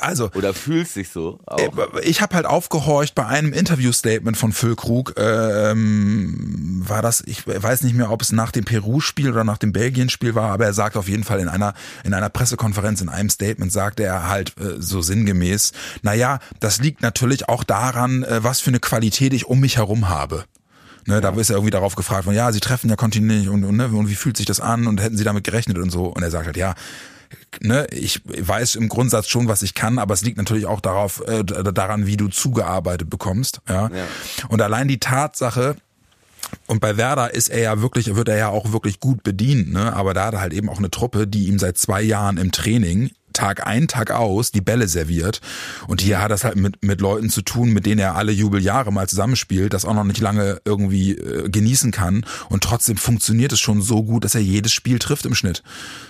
Also. 0.00 0.30
Oder 0.34 0.54
fühlt 0.54 0.88
sich 0.88 1.10
so. 1.10 1.38
Auch. 1.46 1.58
Ich 2.02 2.20
habe 2.22 2.34
halt 2.34 2.46
aufgehorcht 2.46 3.14
bei 3.14 3.26
einem 3.26 3.52
Interviewstatement 3.52 4.36
von 4.36 4.52
Füllkrug, 4.52 5.14
ähm, 5.16 6.82
war 6.86 7.02
das, 7.02 7.22
ich 7.26 7.46
weiß 7.46 7.82
nicht 7.82 7.94
mehr, 7.94 8.10
ob 8.10 8.22
es 8.22 8.32
nach 8.32 8.50
dem 8.50 8.64
Peru-Spiel 8.64 9.30
oder 9.30 9.44
nach 9.44 9.58
dem 9.58 9.72
Belgien-Spiel 9.72 10.34
war, 10.34 10.50
aber 10.50 10.64
er 10.64 10.72
sagt 10.72 10.96
auf 10.96 11.08
jeden 11.08 11.24
Fall 11.24 11.40
in 11.40 11.48
einer, 11.48 11.74
in 12.04 12.14
einer 12.14 12.30
Pressekonferenz, 12.30 13.00
in 13.00 13.08
einem 13.08 13.28
Statement, 13.28 13.70
sagte 13.70 14.02
er 14.02 14.28
halt 14.28 14.39
äh, 14.40 14.76
so 14.78 15.02
sinngemäß, 15.02 15.72
naja, 16.02 16.38
das 16.58 16.80
liegt 16.80 17.02
natürlich 17.02 17.48
auch 17.48 17.64
daran, 17.64 18.22
äh, 18.22 18.42
was 18.42 18.60
für 18.60 18.70
eine 18.70 18.80
Qualität 18.80 19.32
ich 19.32 19.46
um 19.46 19.60
mich 19.60 19.76
herum 19.76 20.08
habe. 20.08 20.44
Ne, 21.06 21.14
ja. 21.14 21.20
Da 21.20 21.30
ist 21.30 21.50
er 21.50 21.56
irgendwie 21.56 21.70
darauf 21.70 21.94
gefragt 21.94 22.24
von, 22.24 22.34
ja, 22.34 22.52
sie 22.52 22.60
treffen 22.60 22.90
ja 22.90 22.96
kontinuierlich 22.96 23.48
und, 23.48 23.64
und, 23.64 23.76
ne, 23.76 23.88
und 23.88 24.08
wie 24.08 24.14
fühlt 24.14 24.36
sich 24.36 24.46
das 24.46 24.60
an 24.60 24.86
und 24.86 25.00
hätten 25.00 25.16
sie 25.16 25.24
damit 25.24 25.44
gerechnet 25.44 25.78
und 25.78 25.90
so. 25.90 26.06
Und 26.06 26.22
er 26.22 26.30
sagt 26.30 26.46
halt, 26.46 26.56
ja, 26.56 26.74
ne, 27.60 27.86
ich 27.90 28.22
weiß 28.24 28.76
im 28.76 28.88
Grundsatz 28.88 29.28
schon, 29.28 29.48
was 29.48 29.62
ich 29.62 29.74
kann, 29.74 29.98
aber 29.98 30.14
es 30.14 30.22
liegt 30.22 30.36
natürlich 30.36 30.66
auch 30.66 30.80
darauf, 30.80 31.26
äh, 31.26 31.44
daran, 31.44 32.06
wie 32.06 32.16
du 32.16 32.28
zugearbeitet 32.28 33.08
bekommst. 33.08 33.60
Ja? 33.68 33.88
ja. 33.88 34.04
Und 34.48 34.60
allein 34.62 34.88
die 34.88 35.00
Tatsache, 35.00 35.76
und 36.66 36.80
bei 36.80 36.96
Werder 36.96 37.32
ist 37.34 37.48
er 37.48 37.60
ja 37.60 37.80
wirklich, 37.80 38.14
wird 38.14 38.28
er 38.28 38.36
ja 38.36 38.48
auch 38.48 38.72
wirklich 38.72 38.98
gut 38.98 39.22
bedient, 39.22 39.72
ne? 39.72 39.92
Aber 39.92 40.14
da 40.14 40.26
hat 40.26 40.34
er 40.34 40.40
halt 40.40 40.52
eben 40.52 40.68
auch 40.68 40.78
eine 40.78 40.90
Truppe, 40.90 41.26
die 41.26 41.46
ihm 41.46 41.58
seit 41.58 41.78
zwei 41.78 42.02
Jahren 42.02 42.38
im 42.38 42.50
Training 42.50 43.10
Tag 43.32 43.66
ein, 43.66 43.88
Tag 43.88 44.10
aus 44.10 44.50
die 44.50 44.60
Bälle 44.60 44.88
serviert. 44.88 45.40
Und 45.86 46.00
hier 46.00 46.20
hat 46.20 46.30
das 46.30 46.44
halt 46.44 46.56
mit, 46.56 46.84
mit 46.84 47.00
Leuten 47.00 47.30
zu 47.30 47.42
tun, 47.42 47.72
mit 47.72 47.86
denen 47.86 48.00
er 48.00 48.16
alle 48.16 48.32
Jubeljahre 48.32 48.92
mal 48.92 49.08
zusammenspielt, 49.08 49.72
das 49.72 49.84
auch 49.84 49.94
noch 49.94 50.04
nicht 50.04 50.20
lange 50.20 50.60
irgendwie 50.64 51.12
äh, 51.12 51.48
genießen 51.48 51.90
kann. 51.90 52.24
Und 52.48 52.62
trotzdem 52.62 52.96
funktioniert 52.96 53.52
es 53.52 53.60
schon 53.60 53.82
so 53.82 54.02
gut, 54.02 54.24
dass 54.24 54.34
er 54.34 54.42
jedes 54.42 54.72
Spiel 54.72 54.98
trifft 54.98 55.26
im 55.26 55.34
Schnitt. 55.34 55.62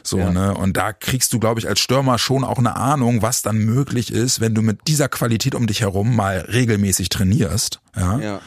So, 0.03 0.19
ja. 0.19 0.31
ne? 0.31 0.55
Und 0.55 0.77
da 0.77 0.93
kriegst 0.93 1.33
du, 1.33 1.39
glaube 1.39 1.61
ich, 1.61 1.69
als 1.69 1.81
Stürmer 1.81 2.19
schon 2.19 2.45
auch 2.45 2.59
eine 2.59 2.77
Ahnung, 2.77 3.23
was 3.23 3.43
dann 3.43 3.59
möglich 3.59 4.13
ist, 4.13 4.41
wenn 4.41 4.55
du 4.55 4.63
mit 4.63 4.87
dieser 4.87 5.09
Qualität 5.09 5.55
um 5.55 5.67
dich 5.67 5.81
herum 5.81 6.15
mal 6.15 6.47
regelmäßig 6.53 7.09
trainierst. 7.09 7.81
Ja. 7.97 8.19
ja 8.19 8.41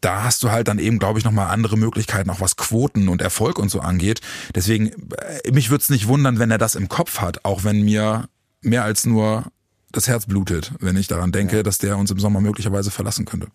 da 0.00 0.24
hast 0.24 0.42
du 0.42 0.50
halt 0.50 0.68
dann 0.68 0.78
eben, 0.78 0.98
glaube 0.98 1.18
ich, 1.18 1.24
nochmal 1.24 1.48
andere 1.48 1.76
Möglichkeiten, 1.76 2.30
auch 2.30 2.40
was 2.40 2.56
Quoten 2.56 3.08
und 3.08 3.22
Erfolg 3.22 3.58
und 3.58 3.68
so 3.68 3.80
angeht. 3.80 4.20
Deswegen, 4.54 4.88
äh, 4.88 5.50
mich 5.52 5.70
würde 5.70 5.82
es 5.82 5.90
nicht 5.90 6.08
wundern, 6.08 6.38
wenn 6.38 6.50
er 6.50 6.58
das 6.58 6.74
im 6.74 6.88
Kopf 6.88 7.20
hat, 7.20 7.44
auch 7.44 7.64
wenn 7.64 7.82
mir 7.82 8.28
mehr 8.60 8.84
als 8.84 9.06
nur 9.06 9.44
das 9.92 10.08
Herz 10.08 10.26
blutet, 10.26 10.72
wenn 10.80 10.96
ich 10.96 11.06
daran 11.06 11.32
denke, 11.32 11.58
ja. 11.58 11.62
dass 11.62 11.78
der 11.78 11.96
uns 11.96 12.10
im 12.10 12.18
Sommer 12.18 12.40
möglicherweise 12.40 12.90
verlassen 12.90 13.24
könnte. 13.24 13.48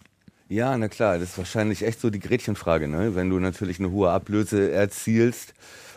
Ja, 0.49 0.77
na 0.77 0.87
klar, 0.87 1.17
das 1.19 1.29
ist 1.29 1.37
wahrscheinlich 1.37 1.83
echt 1.83 1.99
so 1.99 2.09
die 2.09 2.19
Gretchenfrage, 2.19 2.87
ne? 2.87 3.15
Wenn 3.15 3.29
du 3.29 3.39
natürlich 3.39 3.79
eine 3.79 3.91
hohe 3.91 4.11
Ablöse 4.11 4.71
erzielst, 4.71 5.53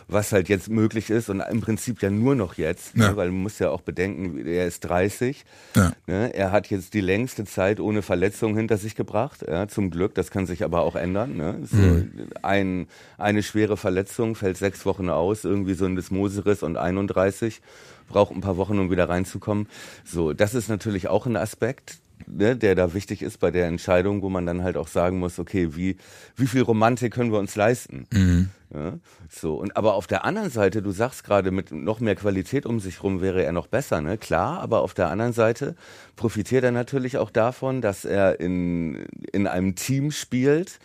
was 0.07 0.31
halt 0.31 0.47
jetzt 0.47 0.69
möglich 0.69 1.09
ist 1.09 1.29
und 1.29 1.41
im 1.41 1.61
Prinzip 1.61 2.01
ja 2.01 2.09
nur 2.09 2.35
noch 2.35 2.55
jetzt, 2.55 2.95
ne? 2.95 3.03
ja. 3.03 3.09
ne? 3.11 3.17
weil 3.17 3.29
man 3.29 3.41
muss 3.43 3.59
ja 3.59 3.69
auch 3.69 3.81
bedenken, 3.81 4.45
er 4.45 4.65
ist 4.65 4.81
30, 4.81 5.43
ja. 5.75 5.91
ne? 6.07 6.33
er 6.33 6.51
hat 6.51 6.69
jetzt 6.69 6.93
die 6.93 7.01
längste 7.01 7.45
Zeit 7.45 7.79
ohne 7.79 8.01
Verletzung 8.01 8.55
hinter 8.55 8.77
sich 8.77 8.95
gebracht, 8.95 9.45
ja, 9.47 9.67
zum 9.67 9.91
Glück, 9.91 10.15
das 10.15 10.31
kann 10.31 10.45
sich 10.45 10.63
aber 10.63 10.81
auch 10.81 10.95
ändern. 10.95 11.35
Ne? 11.35 11.59
So 11.63 11.77
mhm. 11.77 12.29
ein, 12.41 12.87
eine 13.17 13.43
schwere 13.43 13.75
Verletzung 13.75 14.35
fällt 14.35 14.57
sechs 14.57 14.85
Wochen 14.85 15.09
aus, 15.09 15.43
irgendwie 15.43 15.73
so 15.73 15.85
ein 15.85 15.95
Dysmoseriss 15.95 16.63
und 16.63 16.77
31 16.77 17.61
braucht 18.07 18.33
ein 18.33 18.41
paar 18.41 18.57
Wochen, 18.57 18.79
um 18.79 18.89
wieder 18.89 19.09
reinzukommen. 19.09 19.67
So, 20.05 20.31
das 20.31 20.53
ist 20.53 20.69
natürlich 20.69 21.09
auch 21.09 21.25
ein 21.25 21.35
Aspekt, 21.35 21.99
ne, 22.25 22.55
der 22.55 22.75
da 22.75 22.93
wichtig 22.93 23.21
ist 23.21 23.39
bei 23.39 23.51
der 23.51 23.67
Entscheidung, 23.67 24.21
wo 24.21 24.29
man 24.29 24.45
dann 24.45 24.63
halt 24.63 24.77
auch 24.77 24.87
sagen 24.87 25.19
muss, 25.19 25.39
okay, 25.39 25.75
wie, 25.75 25.97
wie 26.35 26.47
viel 26.47 26.61
Romantik 26.61 27.13
können 27.13 27.31
wir 27.31 27.39
uns 27.39 27.55
leisten? 27.55 28.07
Mhm. 28.11 28.49
Ja, 28.73 28.93
so, 29.29 29.55
und 29.55 29.77
aber 29.77 29.93
auf 29.93 30.07
der 30.07 30.25
anderen 30.25 30.49
Seite, 30.49 30.81
du 30.81 30.91
sagst 30.91 31.23
gerade, 31.23 31.51
mit 31.51 31.71
noch 31.71 32.01
mehr 32.01 32.15
Qualität 32.15 32.65
um 32.65 32.81
sich 32.81 33.01
rum 33.01 33.21
wäre 33.21 33.43
er 33.43 33.53
noch 33.53 33.67
besser, 33.67 34.01
ne? 34.01 34.17
Klar, 34.17 34.59
aber 34.59 34.81
auf 34.81 34.93
der 34.93 35.09
anderen 35.09 35.31
Seite 35.31 35.75
profitiert 36.17 36.65
er 36.65 36.71
natürlich 36.71 37.17
auch 37.17 37.29
davon, 37.29 37.81
dass 37.81 38.03
er 38.03 38.41
in, 38.41 39.05
in 39.31 39.47
einem 39.47 39.75
Team 39.75 40.11
spielt, 40.11 40.79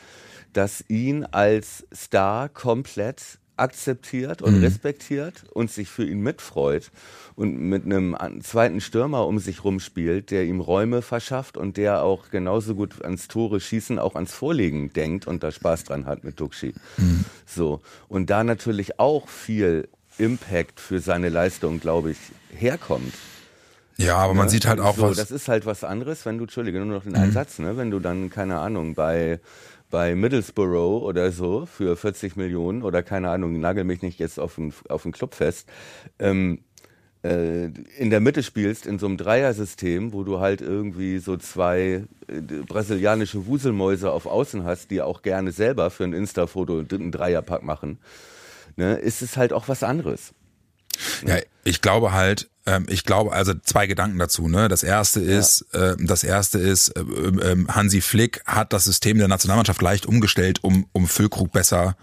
das 0.52 0.84
ihn 0.88 1.24
als 1.24 1.84
Star 1.92 2.48
komplett 2.48 3.38
akzeptiert 3.62 4.42
und 4.42 4.58
mhm. 4.58 4.64
respektiert 4.64 5.44
und 5.52 5.70
sich 5.70 5.88
für 5.88 6.04
ihn 6.04 6.20
mitfreut 6.20 6.90
und 7.36 7.56
mit 7.56 7.84
einem 7.84 8.16
zweiten 8.42 8.80
Stürmer 8.80 9.26
um 9.26 9.38
sich 9.38 9.64
rumspielt, 9.64 10.30
der 10.30 10.44
ihm 10.44 10.60
Räume 10.60 11.00
verschafft 11.00 11.56
und 11.56 11.76
der 11.76 12.02
auch 12.02 12.30
genauso 12.30 12.74
gut 12.74 13.02
ans 13.02 13.28
Tore 13.28 13.60
schießen, 13.60 13.98
auch 13.98 14.16
ans 14.16 14.32
Vorlegen 14.32 14.92
denkt 14.92 15.26
und 15.26 15.42
da 15.42 15.52
Spaß 15.52 15.84
dran 15.84 16.06
hat 16.06 16.24
mit 16.24 16.40
Duxi. 16.40 16.74
Mhm. 16.96 17.24
So. 17.46 17.80
Und 18.08 18.30
da 18.30 18.44
natürlich 18.44 18.98
auch 18.98 19.28
viel 19.28 19.88
Impact 20.18 20.80
für 20.80 21.00
seine 21.00 21.28
Leistung, 21.28 21.80
glaube 21.80 22.10
ich, 22.10 22.18
herkommt. 22.50 23.14
Ja, 23.96 24.16
aber 24.16 24.34
man 24.34 24.46
ne? 24.46 24.50
sieht 24.50 24.66
halt 24.66 24.80
auch 24.80 24.96
so, 24.96 25.02
was. 25.02 25.16
Das 25.16 25.30
ist 25.30 25.48
halt 25.48 25.66
was 25.66 25.84
anderes, 25.84 26.26
wenn 26.26 26.38
du, 26.38 26.44
Entschuldige, 26.44 26.78
nur 26.78 26.96
noch 26.96 27.04
den 27.04 27.12
mhm. 27.12 27.18
Einsatz, 27.18 27.58
ne? 27.58 27.76
wenn 27.76 27.90
du 27.90 28.00
dann, 28.00 28.30
keine 28.30 28.58
Ahnung, 28.58 28.94
bei 28.94 29.40
bei 29.92 30.16
Middlesbrough 30.16 31.02
oder 31.02 31.30
so 31.30 31.66
für 31.66 31.96
40 31.96 32.34
Millionen 32.34 32.82
oder 32.82 33.04
keine 33.04 33.28
Ahnung, 33.28 33.60
nagel 33.60 33.84
mich 33.84 34.02
nicht 34.02 34.18
jetzt 34.18 34.40
auf 34.40 34.56
den, 34.56 34.72
auf 34.88 35.02
den 35.02 35.12
Club 35.12 35.34
fest, 35.34 35.68
ähm, 36.18 36.64
äh, 37.22 37.66
in 37.98 38.10
der 38.10 38.20
Mitte 38.20 38.42
spielst 38.42 38.86
in 38.86 38.98
so 38.98 39.06
einem 39.06 39.18
Dreiersystem, 39.18 40.12
wo 40.12 40.24
du 40.24 40.40
halt 40.40 40.62
irgendwie 40.62 41.18
so 41.18 41.36
zwei 41.36 42.06
äh, 42.26 42.40
brasilianische 42.66 43.46
Wuselmäuse 43.46 44.10
auf 44.10 44.26
Außen 44.26 44.64
hast, 44.64 44.90
die 44.90 45.02
auch 45.02 45.22
gerne 45.22 45.52
selber 45.52 45.90
für 45.90 46.04
ein 46.04 46.14
Insta-Foto 46.14 46.84
einen 46.90 47.12
Dreierpack 47.12 47.62
machen, 47.62 47.98
ne, 48.76 48.94
ist 48.94 49.20
es 49.20 49.36
halt 49.36 49.52
auch 49.52 49.68
was 49.68 49.82
anderes. 49.82 50.32
Ja, 51.26 51.36
ich 51.64 51.80
glaube 51.80 52.12
halt, 52.12 52.48
ähm, 52.64 52.86
ich 52.88 53.04
glaube, 53.04 53.32
also 53.32 53.54
zwei 53.54 53.86
Gedanken 53.86 54.18
dazu. 54.18 54.48
Ne? 54.48 54.68
Das 54.68 54.82
erste 54.82 55.20
ist, 55.20 55.66
ja. 55.72 55.92
äh, 55.92 55.96
das 55.98 56.22
erste 56.22 56.58
ist, 56.58 56.90
äh, 56.90 57.00
äh, 57.00 57.66
Hansi 57.68 58.00
Flick 58.00 58.42
hat 58.46 58.72
das 58.72 58.84
System 58.84 59.18
der 59.18 59.28
Nationalmannschaft 59.28 59.82
leicht 59.82 60.06
umgestellt, 60.06 60.62
um 60.62 60.86
um 60.92 61.08
Füllkrug 61.08 61.52
besser 61.52 61.96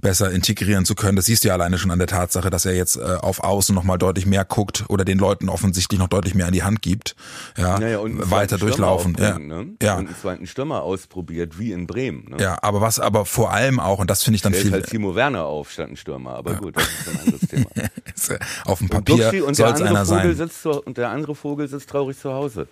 besser 0.00 0.30
integrieren 0.30 0.84
zu 0.84 0.94
können. 0.94 1.16
Das 1.16 1.26
siehst 1.26 1.44
du 1.44 1.48
ja 1.48 1.54
alleine 1.54 1.78
schon 1.78 1.90
an 1.90 1.98
der 1.98 2.08
Tatsache, 2.08 2.50
dass 2.50 2.66
er 2.66 2.74
jetzt 2.74 2.96
äh, 2.96 3.00
auf 3.00 3.42
Außen 3.42 3.74
noch 3.74 3.82
mal 3.82 3.96
deutlich 3.96 4.26
mehr 4.26 4.44
guckt 4.44 4.84
oder 4.88 5.04
den 5.04 5.18
Leuten 5.18 5.48
offensichtlich 5.48 5.98
noch 5.98 6.08
deutlich 6.08 6.34
mehr 6.34 6.46
an 6.46 6.52
die 6.52 6.62
Hand 6.62 6.82
gibt. 6.82 7.16
Ja, 7.56 7.78
naja, 7.78 7.98
und 7.98 8.30
weiter 8.30 8.58
durchlaufen. 8.58 9.16
Ja. 9.18 9.38
Ne? 9.38 9.74
ja. 9.82 9.96
Und 9.96 10.06
einen 10.06 10.16
zweiten 10.16 10.46
Stürmer 10.46 10.82
ausprobiert, 10.82 11.58
wie 11.58 11.72
in 11.72 11.86
Bremen. 11.86 12.26
Ne? 12.30 12.36
Ja, 12.40 12.58
aber 12.62 12.80
was 12.80 13.00
aber 13.00 13.24
vor 13.24 13.52
allem 13.52 13.80
auch, 13.80 13.98
und 13.98 14.10
das 14.10 14.22
finde 14.22 14.36
ich 14.36 14.42
dann 14.42 14.52
Stellt 14.52 14.64
viel... 14.64 14.72
halt 14.72 14.86
Timo 14.86 15.14
Werner 15.14 15.44
auf 15.44 15.72
statt 15.72 15.88
ein 15.88 15.96
Stürmer, 15.96 16.34
aber 16.34 16.52
ja. 16.52 16.58
gut, 16.58 16.76
das 16.76 16.84
ist 16.84 17.08
ein 17.08 17.20
anderes 17.20 17.48
Thema. 17.48 17.66
auf 18.64 18.78
dem 18.78 18.88
Papier 19.04 19.30
soll 19.54 19.72
es 19.72 19.82
einer 19.82 20.04
Vogel 20.04 20.34
sein. 20.34 20.36
Sitzt 20.36 20.62
zu, 20.62 20.82
und 20.82 20.98
der 20.98 21.10
andere 21.10 21.34
Vogel 21.34 21.68
sitzt 21.68 21.90
traurig 21.90 22.18
zu 22.18 22.32
Hause. 22.32 22.68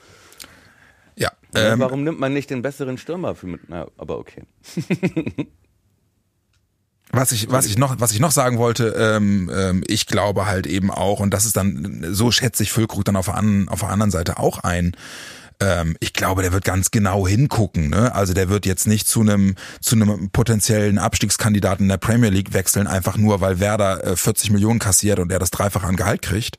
Ja. 1.16 1.30
Ähm, 1.54 1.78
warum 1.78 2.02
nimmt 2.02 2.18
man 2.18 2.32
nicht 2.32 2.50
den 2.50 2.62
besseren 2.62 2.98
Stürmer 2.98 3.34
für 3.34 3.46
mit? 3.46 3.62
Na, 3.68 3.86
aber 3.96 4.18
okay. 4.18 4.42
Was 7.12 7.30
ich, 7.30 7.48
was 7.48 7.66
ich 7.66 7.78
noch, 7.78 8.00
was 8.00 8.10
ich 8.10 8.18
noch 8.18 8.32
sagen 8.32 8.58
wollte, 8.58 8.88
ähm, 8.98 9.48
ähm, 9.54 9.84
ich 9.86 10.06
glaube 10.06 10.46
halt 10.46 10.66
eben 10.66 10.90
auch, 10.90 11.20
und 11.20 11.32
das 11.32 11.44
ist 11.44 11.56
dann, 11.56 12.04
so 12.10 12.32
schätze 12.32 12.64
ich 12.64 12.72
Füllkrug 12.72 13.04
dann 13.04 13.14
auf 13.14 13.26
der, 13.26 13.36
an, 13.36 13.68
auf 13.68 13.80
der 13.80 13.90
anderen 13.90 14.10
Seite 14.10 14.38
auch 14.38 14.58
ein, 14.58 14.96
ähm, 15.60 15.96
ich 16.00 16.12
glaube, 16.12 16.42
der 16.42 16.52
wird 16.52 16.64
ganz 16.64 16.90
genau 16.90 17.26
hingucken. 17.26 17.90
Ne? 17.90 18.14
Also 18.14 18.34
der 18.34 18.48
wird 18.48 18.66
jetzt 18.66 18.86
nicht 18.86 19.08
zu 19.08 19.20
einem 19.20 19.54
zu 19.80 19.96
einem 19.96 20.30
potenziellen 20.30 20.98
Abstiegskandidaten 20.98 21.84
in 21.84 21.88
der 21.88 21.96
Premier 21.96 22.30
League 22.30 22.52
wechseln, 22.52 22.86
einfach 22.86 23.16
nur 23.16 23.40
weil 23.40 23.60
Werder 23.60 24.04
äh, 24.04 24.16
40 24.16 24.50
Millionen 24.50 24.78
kassiert 24.78 25.18
und 25.18 25.30
er 25.32 25.38
das 25.38 25.50
Dreifache 25.50 25.86
an 25.86 25.96
Gehalt 25.96 26.22
kriegt, 26.22 26.58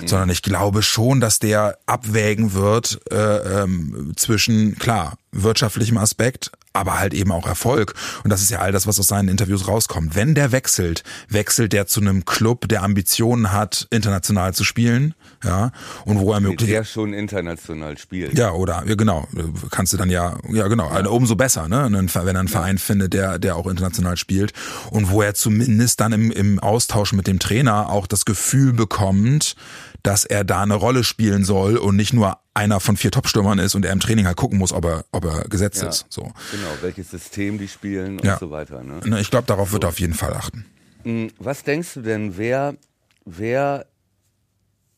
mhm. 0.00 0.08
sondern 0.08 0.30
ich 0.30 0.42
glaube 0.42 0.82
schon, 0.82 1.20
dass 1.20 1.38
der 1.38 1.78
abwägen 1.86 2.54
wird 2.54 3.00
äh, 3.10 3.62
ähm, 3.62 4.12
zwischen 4.16 4.78
klar 4.78 5.18
wirtschaftlichem 5.34 5.98
Aspekt, 5.98 6.52
aber 6.72 6.98
halt 6.98 7.14
eben 7.14 7.32
auch 7.32 7.46
Erfolg. 7.46 7.94
Und 8.22 8.30
das 8.30 8.42
ist 8.42 8.50
ja 8.50 8.60
all 8.60 8.72
das, 8.72 8.86
was 8.86 8.98
aus 8.98 9.06
seinen 9.06 9.28
Interviews 9.28 9.68
rauskommt. 9.68 10.14
Wenn 10.14 10.34
der 10.34 10.52
wechselt, 10.52 11.02
wechselt 11.28 11.72
der 11.72 11.86
zu 11.86 12.00
einem 12.00 12.24
Club, 12.24 12.68
der 12.68 12.82
Ambitionen 12.82 13.52
hat, 13.52 13.86
international 13.90 14.54
zu 14.54 14.64
spielen, 14.64 15.14
ja, 15.44 15.70
und 16.04 16.18
wo 16.20 16.32
er 16.32 16.40
möglich 16.40 16.68
der 16.68 16.84
schon 16.84 17.12
international 17.12 17.98
spielt. 17.98 18.36
Ja, 18.38 18.52
oder 18.52 18.84
ja, 18.86 18.94
genau, 18.94 19.28
kannst 19.70 19.92
du 19.92 19.96
dann 19.96 20.10
ja, 20.10 20.38
ja 20.50 20.68
genau, 20.68 20.86
ja. 20.86 20.92
Also 20.92 21.10
umso 21.10 21.36
besser, 21.36 21.68
ne, 21.68 21.88
wenn 21.90 22.36
er 22.36 22.40
einen 22.40 22.48
Verein 22.48 22.76
ja. 22.76 22.82
findet, 22.82 23.12
der 23.12 23.38
der 23.38 23.56
auch 23.56 23.66
international 23.66 24.16
spielt 24.16 24.52
und 24.90 25.10
wo 25.10 25.22
er 25.22 25.34
zumindest 25.34 26.00
dann 26.00 26.12
im, 26.12 26.30
im 26.30 26.58
Austausch 26.58 27.12
mit 27.12 27.26
dem 27.26 27.38
Trainer 27.38 27.90
auch 27.90 28.06
das 28.06 28.24
Gefühl 28.24 28.72
bekommt, 28.72 29.56
dass 30.04 30.24
er 30.24 30.44
da 30.44 30.62
eine 30.62 30.74
Rolle 30.74 31.02
spielen 31.02 31.44
soll 31.44 31.76
und 31.78 31.96
nicht 31.96 32.12
nur 32.12 32.38
einer 32.52 32.78
von 32.78 32.96
vier 32.96 33.10
Topstürmern 33.10 33.58
ist 33.58 33.74
und 33.74 33.84
er 33.84 33.92
im 33.92 34.00
Training 34.00 34.26
halt 34.26 34.36
gucken 34.36 34.58
muss, 34.58 34.72
ob 34.72 34.84
er, 34.84 35.04
ob 35.12 35.24
er 35.24 35.48
gesetzt 35.48 35.82
ja, 35.82 35.88
ist. 35.88 36.06
So. 36.10 36.22
Genau, 36.22 36.68
welches 36.82 37.10
System 37.10 37.58
die 37.58 37.68
spielen 37.68 38.20
und 38.20 38.24
ja. 38.24 38.38
so 38.38 38.50
weiter. 38.50 38.82
Ne? 38.82 39.00
ne 39.04 39.20
ich 39.20 39.30
glaube, 39.30 39.46
darauf 39.46 39.68
so. 39.68 39.72
wird 39.74 39.84
er 39.84 39.88
auf 39.88 39.98
jeden 39.98 40.14
Fall 40.14 40.34
achten. 40.34 40.66
Hm, 41.04 41.30
was 41.38 41.64
denkst 41.64 41.94
du 41.94 42.02
denn, 42.02 42.36
wer, 42.36 42.76
wer 43.24 43.86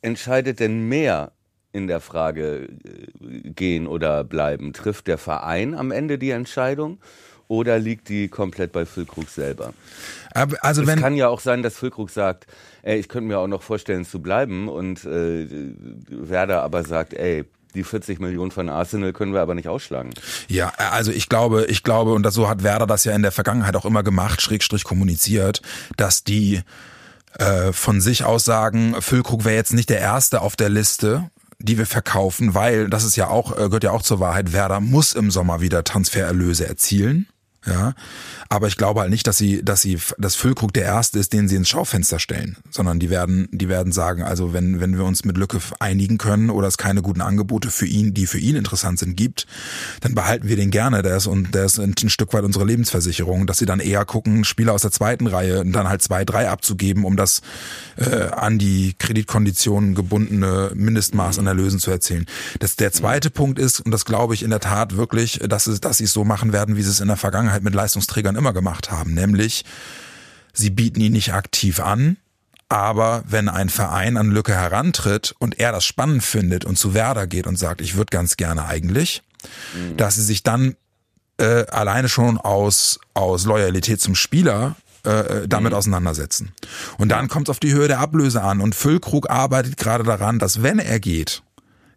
entscheidet 0.02 0.60
denn 0.60 0.88
mehr 0.88 1.32
in 1.72 1.86
der 1.86 2.00
Frage 2.00 2.68
äh, 2.84 3.50
gehen 3.50 3.86
oder 3.86 4.24
bleiben? 4.24 4.72
Trifft 4.72 5.06
der 5.06 5.18
Verein 5.18 5.74
am 5.74 5.90
Ende 5.90 6.18
die 6.18 6.30
Entscheidung? 6.30 6.98
Oder 7.48 7.78
liegt 7.78 8.08
die 8.08 8.26
komplett 8.26 8.72
bei 8.72 8.84
Füllkrug 8.84 9.28
selber? 9.28 9.72
Aber 10.32 10.56
also 10.62 10.82
es 10.82 10.88
wenn 10.88 10.98
kann 10.98 11.14
ja 11.14 11.28
auch 11.28 11.38
sein, 11.38 11.62
dass 11.62 11.76
Füllkrug 11.76 12.10
sagt, 12.10 12.48
ey, 12.82 12.98
ich 12.98 13.08
könnte 13.08 13.28
mir 13.28 13.38
auch 13.38 13.46
noch 13.46 13.62
vorstellen 13.62 14.04
zu 14.04 14.20
bleiben 14.20 14.68
und 14.68 15.04
äh, 15.04 15.46
Werder 16.08 16.62
aber 16.62 16.82
sagt, 16.82 17.14
ey, 17.14 17.44
die 17.76 17.84
40 17.84 18.18
Millionen 18.18 18.50
von 18.50 18.68
Arsenal 18.68 19.12
können 19.12 19.32
wir 19.32 19.42
aber 19.42 19.54
nicht 19.54 19.68
ausschlagen. 19.68 20.10
Ja, 20.48 20.72
also 20.76 21.12
ich 21.12 21.28
glaube, 21.28 21.66
ich 21.66 21.84
glaube, 21.84 22.14
und 22.14 22.24
das, 22.24 22.34
so 22.34 22.48
hat 22.48 22.62
Werder 22.64 22.86
das 22.86 23.04
ja 23.04 23.14
in 23.14 23.22
der 23.22 23.32
Vergangenheit 23.32 23.76
auch 23.76 23.84
immer 23.84 24.02
gemacht, 24.02 24.42
schrägstrich 24.42 24.82
kommuniziert, 24.82 25.62
dass 25.96 26.24
die 26.24 26.62
äh, 27.38 27.72
von 27.72 28.00
sich 28.00 28.24
aus 28.24 28.44
sagen, 28.44 28.96
Füllkrug 29.00 29.44
wäre 29.44 29.56
jetzt 29.56 29.72
nicht 29.72 29.90
der 29.90 30.00
Erste 30.00 30.40
auf 30.40 30.56
der 30.56 30.68
Liste, 30.68 31.30
die 31.58 31.78
wir 31.78 31.86
verkaufen, 31.86 32.54
weil 32.54 32.88
das 32.88 33.04
ist 33.04 33.16
ja 33.16 33.28
auch, 33.28 33.52
äh, 33.52 33.66
gehört 33.66 33.84
ja 33.84 33.92
auch 33.92 34.02
zur 34.02 34.20
Wahrheit, 34.20 34.52
Werder 34.52 34.80
muss 34.80 35.12
im 35.12 35.30
Sommer 35.30 35.60
wieder 35.60 35.84
Transfererlöse 35.84 36.66
erzielen. 36.66 37.28
Ja, 37.66 37.94
aber 38.48 38.68
ich 38.68 38.76
glaube 38.76 39.00
halt 39.00 39.10
nicht, 39.10 39.26
dass 39.26 39.38
sie, 39.38 39.64
dass 39.64 39.82
sie, 39.82 39.98
dass 40.18 40.36
Füllkrug 40.36 40.72
der 40.72 40.84
erste 40.84 41.18
ist, 41.18 41.32
den 41.32 41.48
sie 41.48 41.56
ins 41.56 41.68
Schaufenster 41.68 42.20
stellen, 42.20 42.56
sondern 42.70 43.00
die 43.00 43.10
werden, 43.10 43.48
die 43.50 43.68
werden 43.68 43.92
sagen, 43.92 44.22
also 44.22 44.52
wenn, 44.52 44.80
wenn 44.80 44.96
wir 44.96 45.04
uns 45.04 45.24
mit 45.24 45.36
Lücke 45.36 45.58
einigen 45.80 46.16
können 46.16 46.50
oder 46.50 46.68
es 46.68 46.78
keine 46.78 47.02
guten 47.02 47.20
Angebote 47.20 47.70
für 47.70 47.86
ihn, 47.86 48.14
die 48.14 48.26
für 48.26 48.38
ihn 48.38 48.54
interessant 48.54 49.00
sind, 49.00 49.16
gibt, 49.16 49.48
dann 50.00 50.14
behalten 50.14 50.48
wir 50.48 50.54
den 50.54 50.70
gerne. 50.70 51.02
Der 51.02 51.16
ist 51.16 51.26
und 51.26 51.54
der 51.54 51.64
ist 51.64 51.78
ein, 51.78 51.94
Stück 52.06 52.32
weit 52.34 52.44
unsere 52.44 52.64
Lebensversicherung, 52.64 53.48
dass 53.48 53.58
sie 53.58 53.66
dann 53.66 53.80
eher 53.80 54.04
gucken, 54.04 54.44
Spieler 54.44 54.72
aus 54.72 54.82
der 54.82 54.92
zweiten 54.92 55.26
Reihe 55.26 55.60
und 55.60 55.72
dann 55.72 55.88
halt 55.88 56.02
zwei, 56.02 56.24
drei 56.24 56.48
abzugeben, 56.48 57.04
um 57.04 57.16
das 57.16 57.42
äh, 57.96 58.28
an 58.28 58.58
die 58.58 58.94
Kreditkonditionen 58.96 59.96
gebundene 59.96 60.70
Mindestmaß 60.72 61.40
an 61.40 61.48
Erlösen 61.48 61.80
zu 61.80 61.90
erzielen. 61.90 62.26
Das 62.60 62.76
der 62.76 62.92
zweite 62.92 63.30
Punkt 63.30 63.58
ist 63.58 63.80
und 63.80 63.90
das 63.90 64.04
glaube 64.04 64.34
ich 64.34 64.44
in 64.44 64.50
der 64.50 64.60
Tat 64.60 64.96
wirklich, 64.96 65.40
dass 65.48 65.66
es, 65.66 65.80
dass 65.80 65.98
sie 65.98 66.04
es 66.04 66.12
so 66.12 66.24
machen 66.24 66.52
werden, 66.52 66.76
wie 66.76 66.82
sie 66.82 66.90
es 66.90 67.00
in 67.00 67.08
der 67.08 67.16
Vergangenheit 67.16 67.55
Vergangenheit 67.56 67.62
mit 67.62 67.74
Leistungsträgern 67.74 68.36
immer 68.36 68.52
gemacht 68.52 68.90
haben, 68.90 69.14
nämlich 69.14 69.64
sie 70.52 70.70
bieten 70.70 71.00
ihn 71.00 71.12
nicht 71.12 71.32
aktiv 71.32 71.80
an, 71.80 72.16
aber 72.68 73.22
wenn 73.26 73.48
ein 73.48 73.68
Verein 73.68 74.16
an 74.16 74.30
Lücke 74.30 74.54
herantritt 74.54 75.34
und 75.38 75.58
er 75.58 75.72
das 75.72 75.84
spannend 75.84 76.22
findet 76.22 76.64
und 76.64 76.76
zu 76.76 76.94
Werder 76.94 77.26
geht 77.26 77.46
und 77.46 77.58
sagt, 77.58 77.80
ich 77.80 77.96
würde 77.96 78.10
ganz 78.10 78.36
gerne 78.36 78.66
eigentlich, 78.66 79.22
mhm. 79.74 79.96
dass 79.96 80.16
sie 80.16 80.24
sich 80.24 80.42
dann 80.42 80.76
äh, 81.38 81.66
alleine 81.66 82.08
schon 82.08 82.38
aus, 82.38 82.98
aus 83.14 83.44
Loyalität 83.44 84.00
zum 84.00 84.14
Spieler 84.14 84.76
äh, 85.04 85.46
damit 85.46 85.72
mhm. 85.72 85.78
auseinandersetzen. 85.78 86.52
Und 86.98 87.10
dann 87.10 87.28
kommt 87.28 87.48
es 87.48 87.50
auf 87.50 87.60
die 87.60 87.72
Höhe 87.72 87.88
der 87.88 88.00
Ablöse 88.00 88.42
an. 88.42 88.60
Und 88.60 88.74
Füllkrug 88.74 89.30
arbeitet 89.30 89.76
gerade 89.76 90.04
daran, 90.04 90.38
dass 90.38 90.62
wenn 90.62 90.78
er 90.78 90.98
geht, 90.98 91.42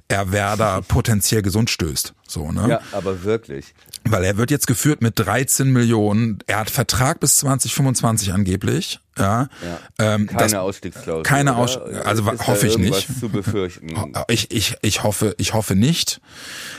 er 0.10 0.32
Werder 0.32 0.82
potenziell 0.88 1.42
gesund 1.42 1.70
stößt. 1.70 2.14
So, 2.28 2.52
ne? 2.52 2.68
Ja, 2.68 2.82
aber 2.92 3.24
wirklich. 3.24 3.74
Weil 4.04 4.24
er 4.24 4.38
wird 4.38 4.52
jetzt 4.52 4.68
geführt 4.68 5.02
mit 5.02 5.18
13 5.18 5.72
Millionen. 5.72 6.40
Er 6.48 6.60
hat 6.60 6.70
Vertrag 6.70 7.20
bis 7.20 7.38
2025 7.38 8.34
angeblich. 8.34 9.00
Ja. 9.18 9.50
ja. 9.62 9.80
Ähm, 10.00 10.28
keine 10.28 10.62
Ausstiegsklausel. 10.62 11.24
Keine 11.24 11.56
Ausstiegsklausel. 11.56 12.04
Also 12.04 12.32
Ist 12.32 12.48
hoffe 12.48 12.68
ich 12.68 12.78
nicht. 12.78 13.20
Zu 13.20 13.30
befürchten. 13.30 13.90
Ich, 14.28 14.52
ich, 14.52 14.76
ich 14.82 15.04
hoffe, 15.04 15.36
ich 15.38 15.54
hoffe 15.54 15.76
nicht. 15.76 16.22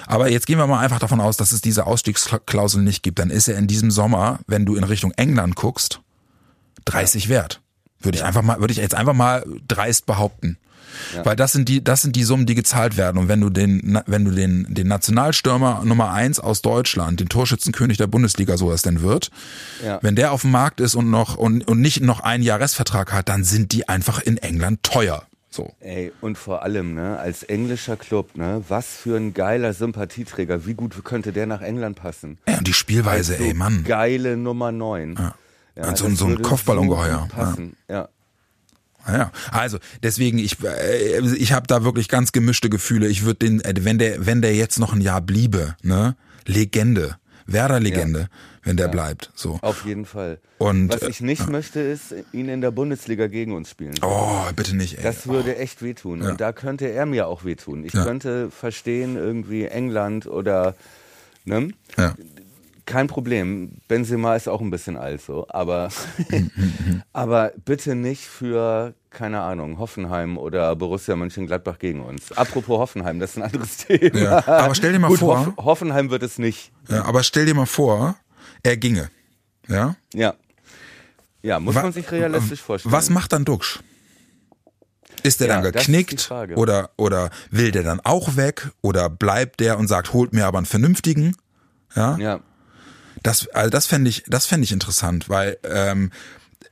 Aber 0.06 0.28
jetzt 0.28 0.46
gehen 0.46 0.58
wir 0.58 0.66
mal 0.66 0.80
einfach 0.80 0.98
davon 0.98 1.20
aus, 1.20 1.36
dass 1.36 1.52
es 1.52 1.60
diese 1.60 1.86
Ausstiegsklausel 1.86 2.82
nicht 2.82 3.02
gibt. 3.02 3.18
Dann 3.18 3.30
ist 3.30 3.48
er 3.48 3.56
in 3.56 3.66
diesem 3.66 3.90
Sommer, 3.90 4.40
wenn 4.46 4.66
du 4.66 4.76
in 4.76 4.84
Richtung 4.84 5.12
England 5.16 5.56
guckst, 5.56 6.00
30 6.86 7.24
ja. 7.24 7.30
wert. 7.30 7.60
Würde 8.00 8.18
ich 8.18 8.24
einfach 8.24 8.42
mal, 8.42 8.60
würde 8.60 8.72
ich 8.72 8.78
jetzt 8.78 8.94
einfach 8.94 9.12
mal 9.14 9.44
dreist 9.68 10.06
behaupten. 10.06 10.58
Ja. 11.14 11.24
Weil 11.24 11.36
das 11.36 11.52
sind 11.52 11.68
die, 11.68 11.82
das 11.82 12.02
sind 12.02 12.16
die 12.16 12.24
Summen, 12.24 12.46
die 12.46 12.54
gezahlt 12.54 12.96
werden. 12.96 13.18
Und 13.18 13.28
wenn 13.28 13.40
du 13.40 13.50
den, 13.50 14.00
wenn 14.06 14.24
du 14.24 14.30
den, 14.30 14.66
den 14.68 14.88
Nationalstürmer 14.88 15.82
Nummer 15.84 16.12
eins 16.12 16.40
aus 16.40 16.62
Deutschland, 16.62 17.20
den 17.20 17.28
Torschützenkönig 17.28 17.98
der 17.98 18.06
Bundesliga, 18.06 18.56
so 18.56 18.72
es 18.72 18.82
denn 18.82 19.02
wird, 19.02 19.30
ja. 19.84 19.98
wenn 20.02 20.16
der 20.16 20.32
auf 20.32 20.42
dem 20.42 20.50
Markt 20.50 20.80
ist 20.80 20.94
und 20.94 21.10
noch, 21.10 21.36
und, 21.36 21.66
und 21.66 21.80
nicht 21.80 22.00
noch 22.00 22.20
einen 22.20 22.42
Jahresvertrag 22.42 23.12
hat, 23.12 23.28
dann 23.28 23.44
sind 23.44 23.72
die 23.72 23.88
einfach 23.88 24.20
in 24.20 24.38
England 24.38 24.82
teuer. 24.82 25.24
So. 25.52 25.72
Ey, 25.80 26.12
und 26.20 26.38
vor 26.38 26.62
allem, 26.62 26.94
ne, 26.94 27.18
als 27.18 27.42
englischer 27.42 27.96
Club, 27.96 28.36
ne, 28.36 28.62
was 28.68 28.86
für 28.86 29.16
ein 29.16 29.34
geiler 29.34 29.72
Sympathieträger. 29.72 30.64
Wie 30.64 30.74
gut 30.74 31.02
könnte 31.02 31.32
der 31.32 31.46
nach 31.46 31.60
England 31.60 31.96
passen? 31.96 32.38
Ja, 32.48 32.58
und 32.58 32.68
die 32.68 32.72
Spielweise, 32.72 33.32
also, 33.32 33.44
ey, 33.44 33.54
Mann. 33.54 33.82
Geile 33.84 34.36
Nummer 34.36 34.70
9. 34.70 35.16
Ja. 35.18 35.34
Ja, 35.76 35.96
so, 35.96 36.08
so 36.10 36.26
ein 36.26 36.42
Kopfballungeheuer. 36.42 37.28
Passen. 37.30 37.76
Ja. 37.88 37.94
ja. 37.94 38.08
Ja, 39.12 39.32
also 39.50 39.78
deswegen 40.02 40.38
ich 40.38 40.62
äh, 40.62 41.20
ich 41.36 41.52
habe 41.52 41.66
da 41.66 41.84
wirklich 41.84 42.08
ganz 42.08 42.32
gemischte 42.32 42.70
Gefühle. 42.70 43.08
Ich 43.08 43.24
würde 43.24 43.46
den 43.46 43.60
äh, 43.60 43.74
wenn 43.80 43.98
der 43.98 44.26
wenn 44.26 44.42
der 44.42 44.54
jetzt 44.54 44.78
noch 44.78 44.92
ein 44.92 45.00
Jahr 45.00 45.20
bliebe, 45.20 45.76
ne? 45.82 46.16
Legende, 46.46 47.16
Werder 47.46 47.80
Legende, 47.80 48.20
ja. 48.20 48.28
wenn 48.62 48.76
der 48.76 48.86
ja. 48.86 48.92
bleibt, 48.92 49.30
so. 49.34 49.58
Auf 49.62 49.84
jeden 49.84 50.04
Fall. 50.04 50.40
Und 50.58 50.90
was 50.90 51.02
ich 51.02 51.20
nicht 51.20 51.48
äh, 51.48 51.50
möchte 51.50 51.80
ist 51.80 52.14
ihn 52.32 52.48
in 52.48 52.60
der 52.60 52.70
Bundesliga 52.70 53.26
gegen 53.26 53.52
uns 53.52 53.70
spielen. 53.70 53.94
Oh, 54.02 54.42
bitte 54.56 54.76
nicht, 54.76 54.98
ey. 54.98 55.02
Das 55.02 55.26
würde 55.26 55.56
echt 55.56 55.82
wehtun 55.82 56.22
ja. 56.22 56.30
und 56.30 56.40
da 56.40 56.52
könnte 56.52 56.86
er 56.86 57.06
mir 57.06 57.26
auch 57.26 57.44
wehtun. 57.44 57.84
Ich 57.84 57.92
könnte 57.92 58.50
verstehen 58.50 59.16
irgendwie 59.16 59.64
England 59.64 60.26
oder 60.26 60.74
ne? 61.44 61.70
Kein 62.86 63.06
Problem. 63.06 63.76
Benzema 63.86 64.34
ist 64.34 64.48
auch 64.48 64.60
ein 64.60 64.70
bisschen 64.70 64.96
alt 64.96 65.20
so, 65.20 65.46
aber, 65.48 65.90
aber 67.12 67.52
bitte 67.64 67.94
nicht 67.94 68.26
für, 68.26 68.94
keine 69.10 69.40
Ahnung, 69.40 69.78
Hoffenheim 69.78 70.38
oder 70.38 70.74
Borussia 70.76 71.16
Mönchengladbach 71.16 71.78
gegen 71.78 72.00
uns. 72.00 72.32
Apropos 72.32 72.78
Hoffenheim, 72.78 73.18
das 73.18 73.30
ist 73.30 73.36
ein 73.38 73.42
anderes 73.42 73.76
Thema. 73.88 74.18
Ja, 74.18 74.46
aber 74.46 74.74
stell 74.74 74.92
dir 74.92 74.98
mal 74.98 75.08
Gut, 75.08 75.18
vor. 75.18 75.46
Hoff 75.46 75.64
Hoffenheim 75.64 76.10
wird 76.10 76.22
es 76.22 76.38
nicht. 76.38 76.72
Ja, 76.88 77.04
aber 77.04 77.22
stell 77.22 77.46
dir 77.46 77.54
mal 77.54 77.66
vor, 77.66 78.16
er 78.62 78.76
ginge. 78.76 79.10
Ja? 79.68 79.96
Ja. 80.14 80.34
Ja, 81.42 81.58
muss 81.58 81.74
Wa 81.74 81.82
man 81.82 81.92
sich 81.92 82.10
realistisch 82.10 82.60
vorstellen. 82.60 82.92
Was 82.92 83.10
macht 83.10 83.32
dann 83.32 83.44
Duxch? 83.44 83.80
Ist 85.22 85.40
der 85.40 85.48
ja, 85.48 85.60
dann 85.60 85.72
geknickt 85.72 86.30
oder, 86.56 86.90
oder 86.96 87.30
will 87.50 87.72
der 87.72 87.82
dann 87.82 88.00
auch 88.00 88.36
weg 88.36 88.70
oder 88.80 89.10
bleibt 89.10 89.60
der 89.60 89.78
und 89.78 89.86
sagt, 89.86 90.12
holt 90.12 90.32
mir 90.32 90.46
aber 90.46 90.58
einen 90.58 90.66
vernünftigen? 90.66 91.36
Ja. 91.94 92.16
ja. 92.18 92.40
Das, 93.22 93.48
also 93.48 93.70
das 93.70 93.86
fände 93.86 94.08
ich, 94.08 94.24
das 94.28 94.46
fände 94.46 94.64
ich 94.64 94.72
interessant, 94.72 95.28
weil 95.28 95.58
ähm, 95.64 96.10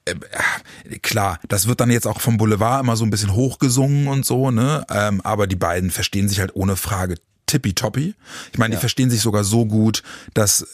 äh, 0.05 0.99
klar, 0.99 1.39
das 1.49 1.67
wird 1.67 1.81
dann 1.81 1.91
jetzt 1.91 2.07
auch 2.07 2.21
vom 2.21 2.37
Boulevard 2.37 2.83
immer 2.83 2.97
so 2.97 3.05
ein 3.05 3.11
bisschen 3.11 3.35
hochgesungen 3.35 4.09
und 4.09 4.25
so, 4.25 4.51
ne? 4.51 4.85
Ähm, 4.91 5.21
aber 5.23 5.47
die 5.47 5.57
beiden 5.57 5.91
verstehen 5.91 6.29
sich 6.29 6.41
halt 6.41 6.55
ohne 6.55 6.77
Frage 6.77 7.17
tippitoppi. 7.47 8.15
Ich 8.53 8.59
meine, 8.59 8.75
ja. 8.75 8.79
die 8.79 8.81
verstehen 8.81 9.11
sich 9.11 9.21
sogar 9.21 9.45
so 9.45 9.67
gut, 9.67 10.03
dass 10.35 10.67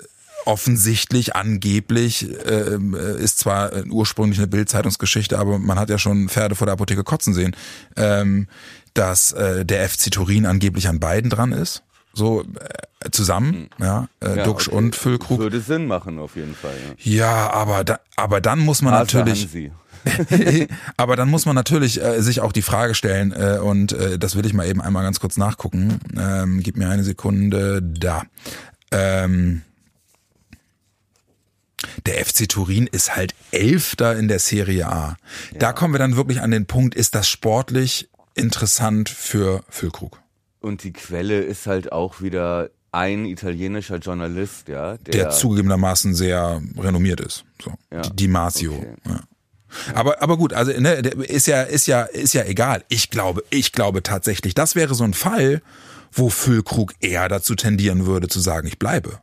offensichtlich, 0.44 1.34
angeblich, 1.34 2.28
äh, 2.44 2.78
ist 3.18 3.38
zwar 3.38 3.72
ursprünglich 3.86 4.38
eine 4.38 4.48
Bildzeitungsgeschichte, 4.48 5.38
aber 5.38 5.58
man 5.58 5.78
hat 5.78 5.88
ja 5.88 5.98
schon 5.98 6.28
Pferde 6.28 6.54
vor 6.54 6.66
der 6.66 6.74
Apotheke 6.74 7.02
kotzen 7.02 7.32
sehen, 7.32 7.56
ähm, 7.96 8.48
dass 8.92 9.32
äh, 9.32 9.64
der 9.64 9.88
FC 9.88 10.10
Turin 10.10 10.46
angeblich 10.46 10.88
an 10.88 11.00
beiden 11.00 11.30
dran 11.30 11.52
ist 11.52 11.82
so 12.14 12.42
äh, 12.42 13.10
zusammen, 13.10 13.68
hm. 13.76 13.84
ja, 13.84 14.08
äh, 14.20 14.36
ja 14.36 14.44
Duxch 14.44 14.68
okay. 14.68 14.76
und 14.76 14.96
Füllkrug. 14.96 15.38
Würde 15.38 15.60
Sinn 15.60 15.86
machen 15.86 16.18
auf 16.18 16.36
jeden 16.36 16.54
Fall. 16.54 16.74
Ja, 16.98 17.12
ja 17.12 17.50
aber 17.52 17.84
da, 17.84 18.00
aber 18.16 18.40
dann 18.40 18.60
muss 18.60 18.82
man 18.82 18.94
Arthur 18.94 19.20
natürlich 19.20 19.70
aber 20.96 21.16
dann 21.16 21.30
muss 21.30 21.46
man 21.46 21.54
natürlich 21.54 22.02
äh, 22.02 22.20
sich 22.20 22.40
auch 22.40 22.52
die 22.52 22.62
Frage 22.62 22.94
stellen 22.94 23.32
äh, 23.32 23.58
und 23.58 23.92
äh, 23.92 24.18
das 24.18 24.36
will 24.36 24.44
ich 24.46 24.52
mal 24.52 24.66
eben 24.66 24.82
einmal 24.82 25.02
ganz 25.02 25.20
kurz 25.20 25.36
nachgucken. 25.36 25.98
Ähm, 26.16 26.60
gib 26.62 26.76
mir 26.76 26.88
eine 26.90 27.04
Sekunde 27.04 27.82
da. 27.82 28.22
Ähm, 28.90 29.62
der 32.06 32.24
FC 32.24 32.48
Turin 32.48 32.86
ist 32.86 33.16
halt 33.16 33.34
Elfter 33.50 34.16
in 34.16 34.28
der 34.28 34.38
Serie 34.38 34.86
A. 34.88 35.16
Ja. 35.52 35.58
Da 35.58 35.72
kommen 35.72 35.94
wir 35.94 35.98
dann 35.98 36.16
wirklich 36.16 36.40
an 36.40 36.50
den 36.50 36.66
Punkt, 36.66 36.94
ist 36.94 37.14
das 37.14 37.28
sportlich 37.28 38.08
interessant 38.34 39.08
für 39.08 39.62
Füllkrug? 39.68 40.20
Und 40.64 40.82
die 40.82 40.92
Quelle 40.92 41.40
ist 41.40 41.66
halt 41.66 41.92
auch 41.92 42.22
wieder 42.22 42.70
ein 42.90 43.26
italienischer 43.26 43.98
Journalist, 43.98 44.68
ja. 44.68 44.96
Der, 44.96 45.12
der 45.12 45.30
zugegebenermaßen 45.30 46.14
sehr 46.14 46.62
renommiert 46.78 47.20
ist. 47.20 47.44
So. 47.62 47.72
Ja. 47.92 48.00
Die 48.00 48.28
Masio. 48.28 48.72
Okay. 48.72 48.94
Ja. 49.06 49.20
Aber, 49.94 50.22
aber 50.22 50.36
gut, 50.38 50.54
also 50.54 50.72
ne, 50.80 50.94
ist 50.94 51.46
ja, 51.46 51.62
ist 51.62 51.86
ja, 51.86 52.02
ist 52.02 52.32
ja 52.32 52.44
egal. 52.44 52.82
Ich 52.88 53.10
glaube, 53.10 53.44
ich 53.50 53.72
glaube 53.72 54.02
tatsächlich, 54.02 54.54
das 54.54 54.74
wäre 54.74 54.94
so 54.94 55.04
ein 55.04 55.12
Fall, 55.12 55.60
wo 56.12 56.30
Füllkrug 56.30 56.94
eher 57.00 57.28
dazu 57.28 57.54
tendieren 57.56 58.06
würde, 58.06 58.28
zu 58.28 58.40
sagen, 58.40 58.66
ich 58.66 58.78
bleibe. 58.78 59.20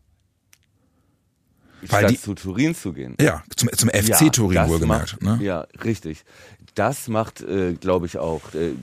Weil 1.82 2.02
Statt 2.02 2.12
die, 2.12 2.20
zu 2.20 2.36
Turin 2.36 2.76
zu 2.76 2.94
gehen. 2.94 3.16
Ja, 3.20 3.42
zum, 3.56 3.72
zum 3.72 3.90
FC 3.90 4.22
ja, 4.22 4.30
Turin 4.30 4.68
wohlgemerkt. 4.68 5.22
Macht, 5.24 5.40
ne? 5.40 5.44
Ja, 5.44 5.66
richtig. 5.84 6.24
Das 6.76 7.08
macht, 7.08 7.42
äh, 7.42 7.74
glaube 7.74 8.06
ich, 8.06 8.20
auch. 8.20 8.54
Äh, 8.54 8.74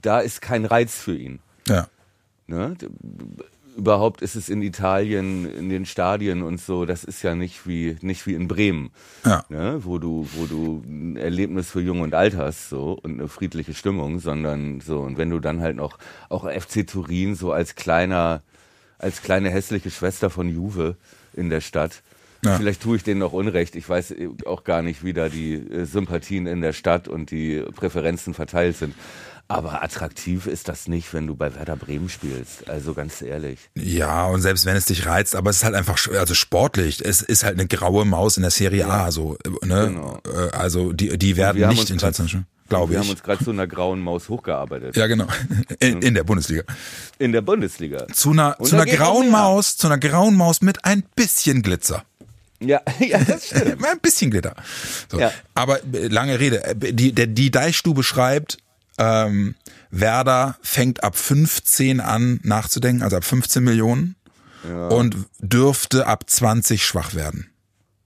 da 0.00 0.20
ist 0.20 0.40
kein 0.40 0.64
Reiz 0.64 0.94
für 0.94 1.16
ihn. 1.16 1.40
Ja. 1.68 1.88
Ne? 2.46 2.76
überhaupt 3.76 4.20
ist 4.20 4.34
es 4.34 4.48
in 4.50 4.60
Italien, 4.60 5.46
in 5.50 5.70
den 5.70 5.86
Stadien 5.86 6.42
und 6.42 6.60
so, 6.60 6.84
das 6.84 7.04
ist 7.04 7.22
ja 7.22 7.34
nicht 7.34 7.66
wie, 7.66 7.96
nicht 8.02 8.26
wie 8.26 8.34
in 8.34 8.46
Bremen, 8.48 8.90
Ja. 9.24 9.44
ne? 9.48 9.80
wo 9.82 9.98
du, 9.98 10.28
wo 10.34 10.44
du 10.44 10.82
ein 10.86 11.16
Erlebnis 11.16 11.70
für 11.70 11.80
Jung 11.80 12.00
und 12.02 12.14
Alt 12.14 12.36
hast, 12.36 12.68
so, 12.68 12.98
und 13.02 13.18
eine 13.18 13.28
friedliche 13.28 13.72
Stimmung, 13.72 14.18
sondern 14.18 14.80
so, 14.82 15.00
und 15.00 15.16
wenn 15.16 15.30
du 15.30 15.40
dann 15.40 15.60
halt 15.62 15.76
noch, 15.76 15.98
auch 16.28 16.44
FC 16.50 16.86
Turin 16.86 17.34
so 17.34 17.52
als 17.52 17.74
kleiner, 17.74 18.42
als 18.98 19.22
kleine 19.22 19.48
hässliche 19.50 19.90
Schwester 19.90 20.28
von 20.28 20.48
Juve 20.48 20.96
in 21.32 21.48
der 21.48 21.60
Stadt, 21.62 22.02
Ja. 22.44 22.56
Vielleicht 22.56 22.82
tue 22.82 22.96
ich 22.96 23.04
denen 23.04 23.20
noch 23.20 23.32
Unrecht. 23.32 23.76
Ich 23.76 23.88
weiß 23.88 24.16
auch 24.46 24.64
gar 24.64 24.82
nicht, 24.82 25.04
wie 25.04 25.12
da 25.12 25.28
die 25.28 25.54
äh, 25.54 25.84
Sympathien 25.84 26.48
in 26.48 26.60
der 26.60 26.72
Stadt 26.72 27.06
und 27.06 27.30
die 27.30 27.60
Präferenzen 27.76 28.34
verteilt 28.34 28.76
sind. 28.76 28.96
Aber 29.48 29.82
attraktiv 29.82 30.46
ist 30.46 30.68
das 30.68 30.88
nicht, 30.88 31.12
wenn 31.12 31.26
du 31.26 31.34
bei 31.36 31.54
Werder 31.54 31.76
Bremen 31.76 32.08
spielst. 32.08 32.68
Also 32.70 32.94
ganz 32.94 33.20
ehrlich. 33.20 33.58
Ja, 33.74 34.24
und 34.26 34.40
selbst 34.40 34.64
wenn 34.64 34.76
es 34.76 34.86
dich 34.86 35.04
reizt, 35.06 35.36
aber 35.36 35.50
es 35.50 35.56
ist 35.58 35.64
halt 35.64 35.74
einfach, 35.74 35.98
also 36.18 36.32
sportlich, 36.34 37.04
es 37.04 37.20
ist 37.20 37.44
halt 37.44 37.58
eine 37.58 37.66
graue 37.68 38.04
Maus 38.06 38.36
in 38.38 38.42
der 38.42 38.50
Serie 38.50 38.86
A, 38.86 39.10
so, 39.10 39.36
ne? 39.62 39.88
Genau. 39.88 40.20
Äh, 40.26 40.50
Also 40.56 40.92
die, 40.92 41.18
die 41.18 41.36
werden 41.36 41.68
nicht 41.68 41.90
international, 41.90 42.44
glaube 42.70 42.92
Wir 42.92 42.98
ich. 43.00 43.04
haben 43.04 43.10
uns 43.10 43.22
gerade 43.22 43.44
zu 43.44 43.50
einer 43.50 43.66
grauen 43.66 44.00
Maus 44.00 44.30
hochgearbeitet. 44.30 44.96
ja, 44.96 45.06
genau. 45.06 45.26
In, 45.80 46.00
in 46.00 46.14
der 46.14 46.24
Bundesliga. 46.24 46.62
In 47.18 47.32
der 47.32 47.42
Bundesliga. 47.42 48.06
Zu 48.08 48.30
einer, 48.30 48.58
Und 48.58 48.68
zu 48.68 48.76
einer 48.76 48.86
grauen. 48.86 49.28
Maus, 49.30 49.76
zu 49.76 49.86
einer 49.86 49.98
grauen 49.98 50.34
Maus 50.34 50.62
mit 50.62 50.84
ein 50.86 51.02
bisschen 51.14 51.60
Glitzer. 51.62 52.04
Ja, 52.60 52.80
ja, 53.00 53.18
das 53.22 53.48
stimmt. 53.48 53.84
ein 53.86 53.98
bisschen 54.00 54.30
Glitter. 54.30 54.54
So. 55.10 55.18
Ja. 55.18 55.30
Aber 55.54 55.80
äh, 55.92 56.06
lange 56.08 56.38
Rede. 56.40 56.64
Äh, 56.64 56.92
Die, 56.94 57.12
der, 57.12 57.26
die 57.26 57.50
Deichstube 57.50 58.02
schreibt, 58.04 58.58
ähm, 58.98 59.54
Werder 59.90 60.56
fängt 60.62 61.04
ab 61.04 61.16
15 61.16 62.00
an 62.00 62.40
nachzudenken, 62.42 63.02
also 63.02 63.16
ab 63.16 63.24
15 63.24 63.62
Millionen. 63.62 64.16
Und 64.90 65.16
dürfte 65.40 66.06
ab 66.06 66.30
20 66.30 66.86
schwach 66.86 67.14
werden. 67.14 67.50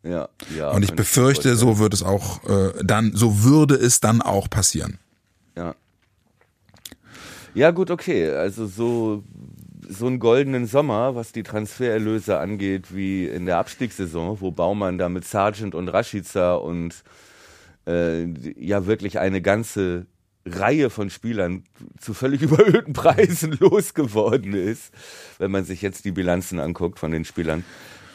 Ja, 0.03 0.29
ja. 0.57 0.71
Und 0.71 0.85
ich 0.85 0.95
befürchte, 0.95 1.51
vorstellen. 1.51 1.75
so 1.75 1.79
wird 1.79 1.93
es 1.93 2.03
auch 2.03 2.43
äh, 2.49 2.73
dann, 2.83 3.13
so 3.15 3.43
würde 3.43 3.75
es 3.75 4.01
dann 4.01 4.23
auch 4.23 4.49
passieren. 4.49 4.99
Ja. 5.57 5.75
Ja, 7.55 7.71
gut, 7.73 7.91
okay. 7.91 8.31
Also 8.31 8.67
so, 8.67 9.25
so 9.89 10.07
einen 10.07 10.19
goldenen 10.19 10.67
Sommer, 10.67 11.15
was 11.15 11.33
die 11.33 11.43
Transfererlöse 11.43 12.39
angeht, 12.39 12.95
wie 12.95 13.27
in 13.27 13.47
der 13.47 13.59
Abstiegssaison, 13.59 14.41
wo 14.41 14.51
Baumann 14.51 14.99
da 14.99 15.09
mit 15.09 15.25
Sargent 15.25 15.75
und 15.75 15.89
Rashica 15.89 16.55
und 16.55 16.95
äh, 17.87 18.25
ja 18.59 18.87
wirklich 18.87 19.19
eine 19.19 19.43
ganze 19.43 20.07
Reihe 20.47 20.91
von 20.91 21.11
Spielern 21.11 21.65
zu 21.99 22.15
völlig 22.15 22.43
überhöhten 22.43 22.93
Preisen 22.93 23.53
losgeworden 23.59 24.55
ist, 24.55 24.93
wenn 25.39 25.51
man 25.51 25.65
sich 25.65 25.83
jetzt 25.83 26.05
die 26.05 26.13
Bilanzen 26.13 26.61
anguckt 26.61 26.99
von 26.99 27.11
den 27.11 27.25
Spielern. 27.25 27.65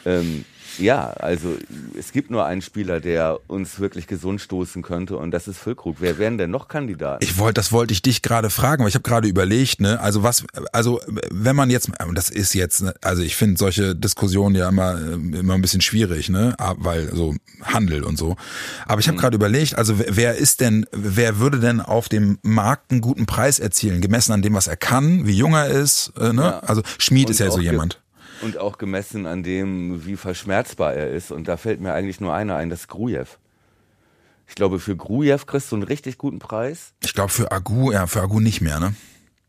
Ähm, 0.04 0.44
ja, 0.78 1.10
also 1.10 1.56
es 1.98 2.12
gibt 2.12 2.30
nur 2.30 2.44
einen 2.44 2.62
Spieler, 2.62 3.00
der 3.00 3.38
uns 3.48 3.80
wirklich 3.80 4.06
gesund 4.06 4.40
stoßen 4.40 4.82
könnte 4.82 5.16
und 5.16 5.30
das 5.30 5.48
ist 5.48 5.58
Füllkrug. 5.58 5.96
Wer 6.00 6.18
wären 6.18 6.38
denn 6.38 6.50
noch 6.50 6.68
Kandidaten? 6.68 7.22
Ich 7.24 7.38
wollte, 7.38 7.54
das 7.54 7.72
wollte 7.72 7.92
ich 7.92 8.02
dich 8.02 8.22
gerade 8.22 8.50
fragen, 8.50 8.82
weil 8.82 8.88
ich 8.88 8.94
habe 8.94 9.02
gerade 9.02 9.28
überlegt, 9.28 9.80
ne, 9.80 10.00
also 10.00 10.22
was, 10.22 10.44
also 10.72 11.00
wenn 11.30 11.56
man 11.56 11.70
jetzt, 11.70 11.90
und 12.06 12.14
das 12.16 12.30
ist 12.30 12.54
jetzt, 12.54 12.82
ne, 12.82 12.94
also 13.02 13.22
ich 13.22 13.36
finde 13.36 13.58
solche 13.58 13.94
Diskussionen 13.94 14.54
ja 14.54 14.68
immer 14.68 15.00
immer 15.02 15.54
ein 15.54 15.62
bisschen 15.62 15.80
schwierig, 15.80 16.28
ne, 16.28 16.54
weil 16.76 17.14
so 17.14 17.34
Handel 17.62 18.04
und 18.04 18.18
so. 18.18 18.36
Aber 18.86 19.00
ich 19.00 19.08
habe 19.08 19.18
gerade 19.18 19.36
überlegt, 19.36 19.76
also 19.76 19.98
wer- 19.98 20.36
ist 20.36 20.60
denn, 20.60 20.86
wer 20.92 21.38
würde 21.38 21.60
denn 21.60 21.80
auf 21.80 22.08
dem 22.08 22.38
Markt 22.42 22.90
einen 22.90 23.00
guten 23.00 23.26
Preis 23.26 23.58
erzielen, 23.58 24.00
gemessen 24.00 24.32
an 24.32 24.42
dem, 24.42 24.54
was 24.54 24.66
er 24.66 24.76
kann, 24.76 25.26
wie 25.26 25.36
jung 25.36 25.54
er 25.54 25.68
ist, 25.68 26.12
äh, 26.18 26.32
ne? 26.32 26.42
Ja. 26.42 26.58
Also 26.60 26.82
Schmied 26.98 27.26
Und 27.26 27.32
ist 27.32 27.38
ja 27.40 27.50
so 27.50 27.60
jemand. 27.60 28.00
Und 28.42 28.58
auch 28.58 28.78
gemessen 28.78 29.26
an 29.26 29.42
dem, 29.42 30.04
wie 30.04 30.16
verschmerzbar 30.16 30.94
er 30.94 31.10
ist. 31.10 31.30
Und 31.30 31.48
da 31.48 31.56
fällt 31.56 31.80
mir 31.80 31.92
eigentlich 31.92 32.20
nur 32.20 32.34
einer 32.34 32.56
ein, 32.56 32.70
das 32.70 32.80
ist 32.80 32.88
Grujew. 32.88 33.26
Ich 34.48 34.54
glaube, 34.54 34.80
für 34.80 34.96
Grujew 34.96 35.38
kriegst 35.46 35.70
du 35.72 35.76
einen 35.76 35.84
richtig 35.84 36.18
guten 36.18 36.38
Preis. 36.38 36.92
Ich 37.02 37.14
glaube 37.14 37.30
für 37.30 37.50
Agu, 37.52 37.92
ja, 37.92 38.06
für 38.06 38.20
Agu 38.20 38.40
nicht 38.40 38.60
mehr, 38.60 38.80
ne? 38.80 38.94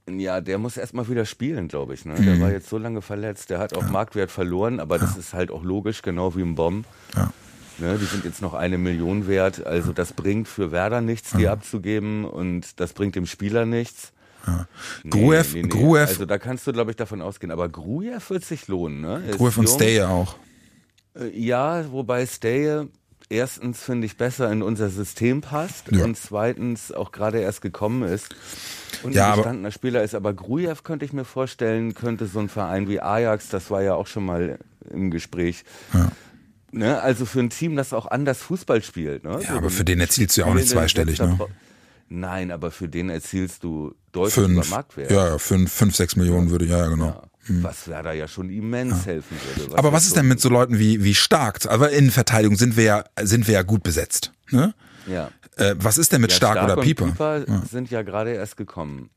Ja, 0.09 0.41
der 0.41 0.57
muss 0.57 0.77
erstmal 0.77 1.07
wieder 1.07 1.25
spielen, 1.25 1.67
glaube 1.67 1.93
ich. 1.93 2.05
Ne? 2.05 2.15
Mhm. 2.17 2.25
Der 2.25 2.39
war 2.41 2.51
jetzt 2.51 2.69
so 2.69 2.77
lange 2.77 3.01
verletzt, 3.01 3.49
der 3.49 3.59
hat 3.59 3.75
auch 3.75 3.89
Marktwert 3.89 4.31
verloren, 4.31 4.79
aber 4.79 4.99
das 4.99 5.17
ist 5.17 5.33
halt 5.33 5.49
auch 5.49 5.63
logisch, 5.63 6.01
genau 6.01 6.35
wie 6.35 6.41
im 6.41 6.55
Bomb. 6.55 6.85
Ja. 7.15 7.31
Ne, 7.79 7.97
die 7.97 8.05
sind 8.05 8.23
jetzt 8.23 8.41
noch 8.41 8.53
eine 8.53 8.77
Million 8.77 9.27
wert. 9.27 9.65
Also 9.65 9.93
das 9.93 10.13
bringt 10.13 10.47
für 10.47 10.71
Werder 10.71 11.01
nichts, 11.01 11.31
die 11.31 11.47
abzugeben 11.47 12.23
und 12.25 12.79
das 12.79 12.93
bringt 12.93 13.15
dem 13.15 13.25
Spieler 13.25 13.65
nichts. 13.65 14.13
Nee, 15.03 15.09
Gruev, 15.09 15.55
Gruev, 15.69 16.09
Also 16.09 16.25
da 16.25 16.37
kannst 16.37 16.67
du, 16.67 16.73
glaube 16.73 16.91
ich, 16.91 16.97
davon 16.97 17.21
ausgehen. 17.21 17.51
Aber 17.51 17.69
Grujew 17.69 18.19
wird 18.29 18.43
sich 18.45 18.67
lohnen. 18.67 19.01
Ne? 19.01 19.23
Ist 19.29 19.37
Gruev 19.37 19.57
und. 19.57 19.67
Stay 19.69 20.01
auch. 20.01 20.35
Äh, 21.17 21.27
Ja, 21.37 21.91
wobei 21.91 22.25
Stay 22.25 22.85
erstens 23.29 23.81
finde 23.81 24.05
ich 24.05 24.17
besser 24.17 24.51
in 24.51 24.61
unser 24.61 24.89
System 24.89 25.41
passt 25.41 25.85
Ja. 25.91 26.03
und 26.03 26.17
zweitens 26.17 26.91
auch 26.91 27.11
gerade 27.11 27.39
erst 27.39 27.61
gekommen 27.61 28.03
ist 28.03 28.35
und 29.01 29.15
Ja, 29.15 29.29
ein 29.31 29.35
gestandener 29.37 29.71
Spieler 29.71 30.03
ist. 30.03 30.13
Aber 30.13 30.33
Grujew 30.33 30.75
könnte 30.83 31.05
ich 31.05 31.13
mir 31.13 31.25
vorstellen, 31.25 31.93
könnte 31.95 32.27
so 32.27 32.39
ein 32.39 32.49
Verein 32.49 32.87
wie 32.89 32.99
Ajax, 32.99 33.49
das 33.49 33.71
war 33.71 33.81
ja 33.81 33.95
auch 33.95 34.07
schon 34.07 34.25
mal 34.25 34.59
im 34.91 35.09
Gespräch. 35.09 35.63
Ne? 36.71 36.99
Also 37.01 37.25
für 37.25 37.39
ein 37.39 37.49
Team, 37.49 37.75
das 37.75 37.93
auch 37.93 38.07
anders 38.07 38.39
Fußball 38.41 38.83
spielt. 38.83 39.23
Ne? 39.23 39.39
Ja, 39.43 39.55
aber 39.57 39.69
für 39.69 39.85
den 39.85 39.99
erzielst 39.99 40.35
du 40.37 40.41
ja 40.41 40.47
auch 40.47 40.53
nicht 40.53 40.67
zweistellig, 40.69 41.19
ne? 41.19 41.39
Nein, 42.15 42.51
aber 42.51 42.69
für 42.69 42.87
den 42.87 43.09
erzielst 43.09 43.63
du 43.63 43.95
deutlich 44.11 44.37
über 44.37 44.45
Fünf, 44.61 44.69
Marktwert. 44.69 45.09
ja, 45.11 45.29
ja, 45.29 45.37
fünf, 45.39 45.71
fünf, 45.73 45.95
sechs 45.95 46.15
Millionen 46.15 46.51
würde, 46.51 46.65
ja, 46.65 46.77
ja, 46.77 46.87
genau. 46.87 47.07
Ja. 47.07 47.23
Was 47.63 47.87
Werder 47.87 48.13
ja 48.13 48.27
schon 48.27 48.49
immens 48.51 49.05
helfen 49.07 49.35
würde. 49.55 49.77
Aber 49.77 49.91
was 49.91 50.05
ist 50.05 50.15
denn 50.15 50.27
mit 50.27 50.39
so 50.39 50.47
Leuten 50.47 50.77
wie, 50.77 51.03
wie 51.03 51.15
Stark? 51.15 51.65
Aber 51.67 51.89
in 51.89 52.11
Verteidigung 52.11 52.55
sind 52.55 52.77
wir 52.77 52.83
ja, 52.83 53.03
sind 53.23 53.47
wir 53.47 53.55
ja 53.55 53.63
gut 53.63 53.81
besetzt. 53.83 54.31
Ne? 54.51 54.73
Ja. 55.07 55.31
Äh, 55.57 55.75
was 55.79 55.97
ist 55.97 56.11
denn 56.11 56.21
mit 56.21 56.31
Ja, 56.31 56.37
Stark, 56.37 56.63
oder 56.63 56.77
und 56.77 56.83
Pieper? 56.83 57.05
Pieper 57.07 57.43
sind 57.69 57.89
ja 57.89 58.03
gerade 58.03 58.31
erst 58.31 58.55
gekommen. 58.57 59.09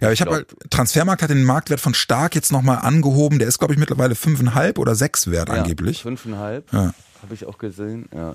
Ja, 0.00 0.08
aber 0.08 0.12
ich 0.12 0.20
habe 0.20 0.32
halt, 0.32 0.54
Transfermarkt 0.70 1.22
hat 1.22 1.30
den 1.30 1.44
Marktwert 1.44 1.80
von 1.80 1.94
Stark 1.94 2.34
jetzt 2.34 2.52
nochmal 2.52 2.78
angehoben. 2.78 3.38
Der 3.38 3.48
ist, 3.48 3.58
glaube 3.58 3.72
ich, 3.72 3.78
mittlerweile 3.80 4.16
fünfeinhalb 4.16 4.78
oder 4.78 4.94
sechs 4.94 5.30
wert 5.30 5.48
angeblich. 5.48 5.98
Ja, 5.98 6.02
fünfeinhalb, 6.02 6.70
Ja. 6.72 6.92
habe 7.22 7.34
ich 7.34 7.46
auch 7.46 7.56
gesehen, 7.58 8.08
ja. 8.14 8.34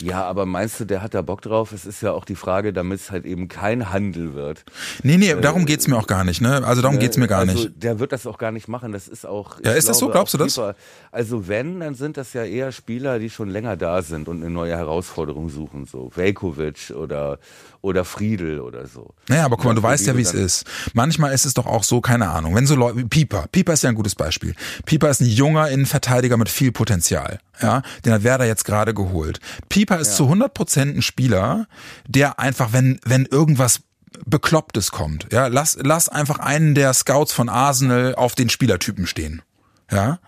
Ja, 0.00 0.24
aber 0.24 0.46
meinst 0.46 0.78
du, 0.78 0.84
der 0.84 1.02
hat 1.02 1.14
da 1.14 1.22
Bock 1.22 1.42
drauf? 1.42 1.72
Es 1.72 1.84
ist 1.84 2.02
ja 2.02 2.12
auch 2.12 2.24
die 2.24 2.36
Frage, 2.36 2.72
damit 2.72 3.00
es 3.00 3.10
halt 3.10 3.24
eben 3.26 3.48
kein 3.48 3.90
Handel 3.92 4.34
wird. 4.34 4.64
Nee, 5.02 5.16
nee, 5.16 5.34
darum 5.34 5.66
geht's 5.66 5.88
mir 5.88 5.96
auch 5.96 6.06
gar 6.06 6.24
nicht, 6.24 6.40
ne? 6.40 6.64
Also 6.64 6.82
darum 6.82 6.98
geht's 6.98 7.16
mir 7.16 7.26
gar 7.26 7.40
also, 7.40 7.52
nicht. 7.52 7.82
Der 7.82 7.98
wird 7.98 8.12
das 8.12 8.26
auch 8.26 8.38
gar 8.38 8.52
nicht 8.52 8.68
machen. 8.68 8.92
Das 8.92 9.08
ist 9.08 9.26
auch. 9.26 9.58
Ja, 9.64 9.72
ist 9.72 9.88
das 9.88 9.98
so? 9.98 10.06
glaube, 10.06 10.12
Glaubst 10.12 10.34
du 10.34 10.38
das? 10.38 10.54
Pieper- 10.54 10.74
Also 11.10 11.48
wenn, 11.48 11.80
dann 11.80 11.94
sind 11.94 12.16
das 12.16 12.32
ja 12.32 12.44
eher 12.44 12.70
Spieler, 12.72 13.18
die 13.18 13.30
schon 13.30 13.50
länger 13.50 13.76
da 13.76 14.02
sind 14.02 14.28
und 14.28 14.40
eine 14.42 14.50
neue 14.50 14.76
Herausforderung 14.76 15.48
suchen, 15.48 15.86
so 15.86 16.10
Velkovic 16.14 16.92
oder 16.94 17.38
oder 17.80 18.04
Friedel 18.04 18.60
oder 18.60 18.86
so. 18.86 19.14
Naja, 19.28 19.44
aber 19.44 19.56
guck 19.56 19.66
mal, 19.66 19.74
du 19.74 19.82
weißt 19.82 20.06
ja, 20.06 20.16
wie 20.16 20.22
es 20.22 20.34
ist. 20.34 20.64
Manchmal 20.94 21.32
ist 21.32 21.44
es 21.46 21.54
doch 21.54 21.66
auch 21.66 21.84
so, 21.84 22.00
keine 22.00 22.28
Ahnung, 22.30 22.54
wenn 22.54 22.66
so 22.66 22.74
Leute, 22.74 23.04
Pieper, 23.06 23.46
Pieper 23.52 23.72
ist 23.72 23.82
ja 23.82 23.88
ein 23.90 23.94
gutes 23.94 24.14
Beispiel. 24.14 24.54
Pieper 24.84 25.10
ist 25.10 25.20
ein 25.20 25.26
junger 25.28 25.68
Innenverteidiger 25.68 26.36
mit 26.36 26.48
viel 26.48 26.72
Potenzial, 26.72 27.38
ja, 27.60 27.82
den 28.04 28.12
hat 28.12 28.22
Werder 28.22 28.44
jetzt 28.46 28.64
gerade 28.64 28.94
geholt. 28.94 29.40
Pieper 29.68 29.98
ist 29.98 30.16
zu 30.16 30.24
100 30.24 30.52
Prozent 30.54 30.96
ein 30.96 31.02
Spieler, 31.02 31.66
der 32.06 32.38
einfach, 32.38 32.72
wenn, 32.72 33.00
wenn 33.04 33.26
irgendwas 33.26 33.80
Beklopptes 34.26 34.90
kommt, 34.90 35.26
ja, 35.32 35.46
lass, 35.46 35.78
lass 35.80 36.08
einfach 36.08 36.38
einen 36.38 36.74
der 36.74 36.92
Scouts 36.94 37.32
von 37.32 37.48
Arsenal 37.48 38.14
auf 38.14 38.34
den 38.34 38.48
Spielertypen 38.48 39.06
stehen, 39.06 39.42
ja. 39.90 40.18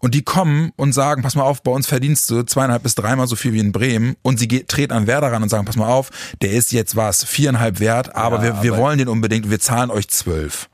Und 0.00 0.14
die 0.14 0.22
kommen 0.22 0.70
und 0.76 0.92
sagen, 0.92 1.22
pass 1.22 1.34
mal 1.34 1.42
auf, 1.42 1.60
bei 1.64 1.72
uns 1.72 1.88
verdienst 1.88 2.30
du 2.30 2.44
zweieinhalb 2.44 2.84
bis 2.84 2.94
dreimal 2.94 3.26
so 3.26 3.34
viel 3.34 3.52
wie 3.52 3.58
in 3.58 3.72
Bremen. 3.72 4.14
Und 4.22 4.38
sie 4.38 4.46
geht, 4.46 4.68
treten 4.68 4.92
an 4.92 5.08
Werder 5.08 5.32
ran 5.32 5.42
und 5.42 5.48
sagen, 5.48 5.64
pass 5.64 5.74
mal 5.74 5.88
auf, 5.88 6.10
der 6.40 6.52
ist 6.52 6.70
jetzt 6.70 6.94
was, 6.94 7.24
viereinhalb 7.24 7.80
wert, 7.80 8.14
aber 8.14 8.36
Ja, 8.36 8.42
wir, 8.42 8.62
wir 8.62 8.72
aber- 8.74 8.82
wollen 8.82 8.98
den 8.98 9.08
unbedingt, 9.08 9.50
wir 9.50 9.58
zahlen 9.58 9.90
euch 9.90 10.06
zwölf. 10.08 10.68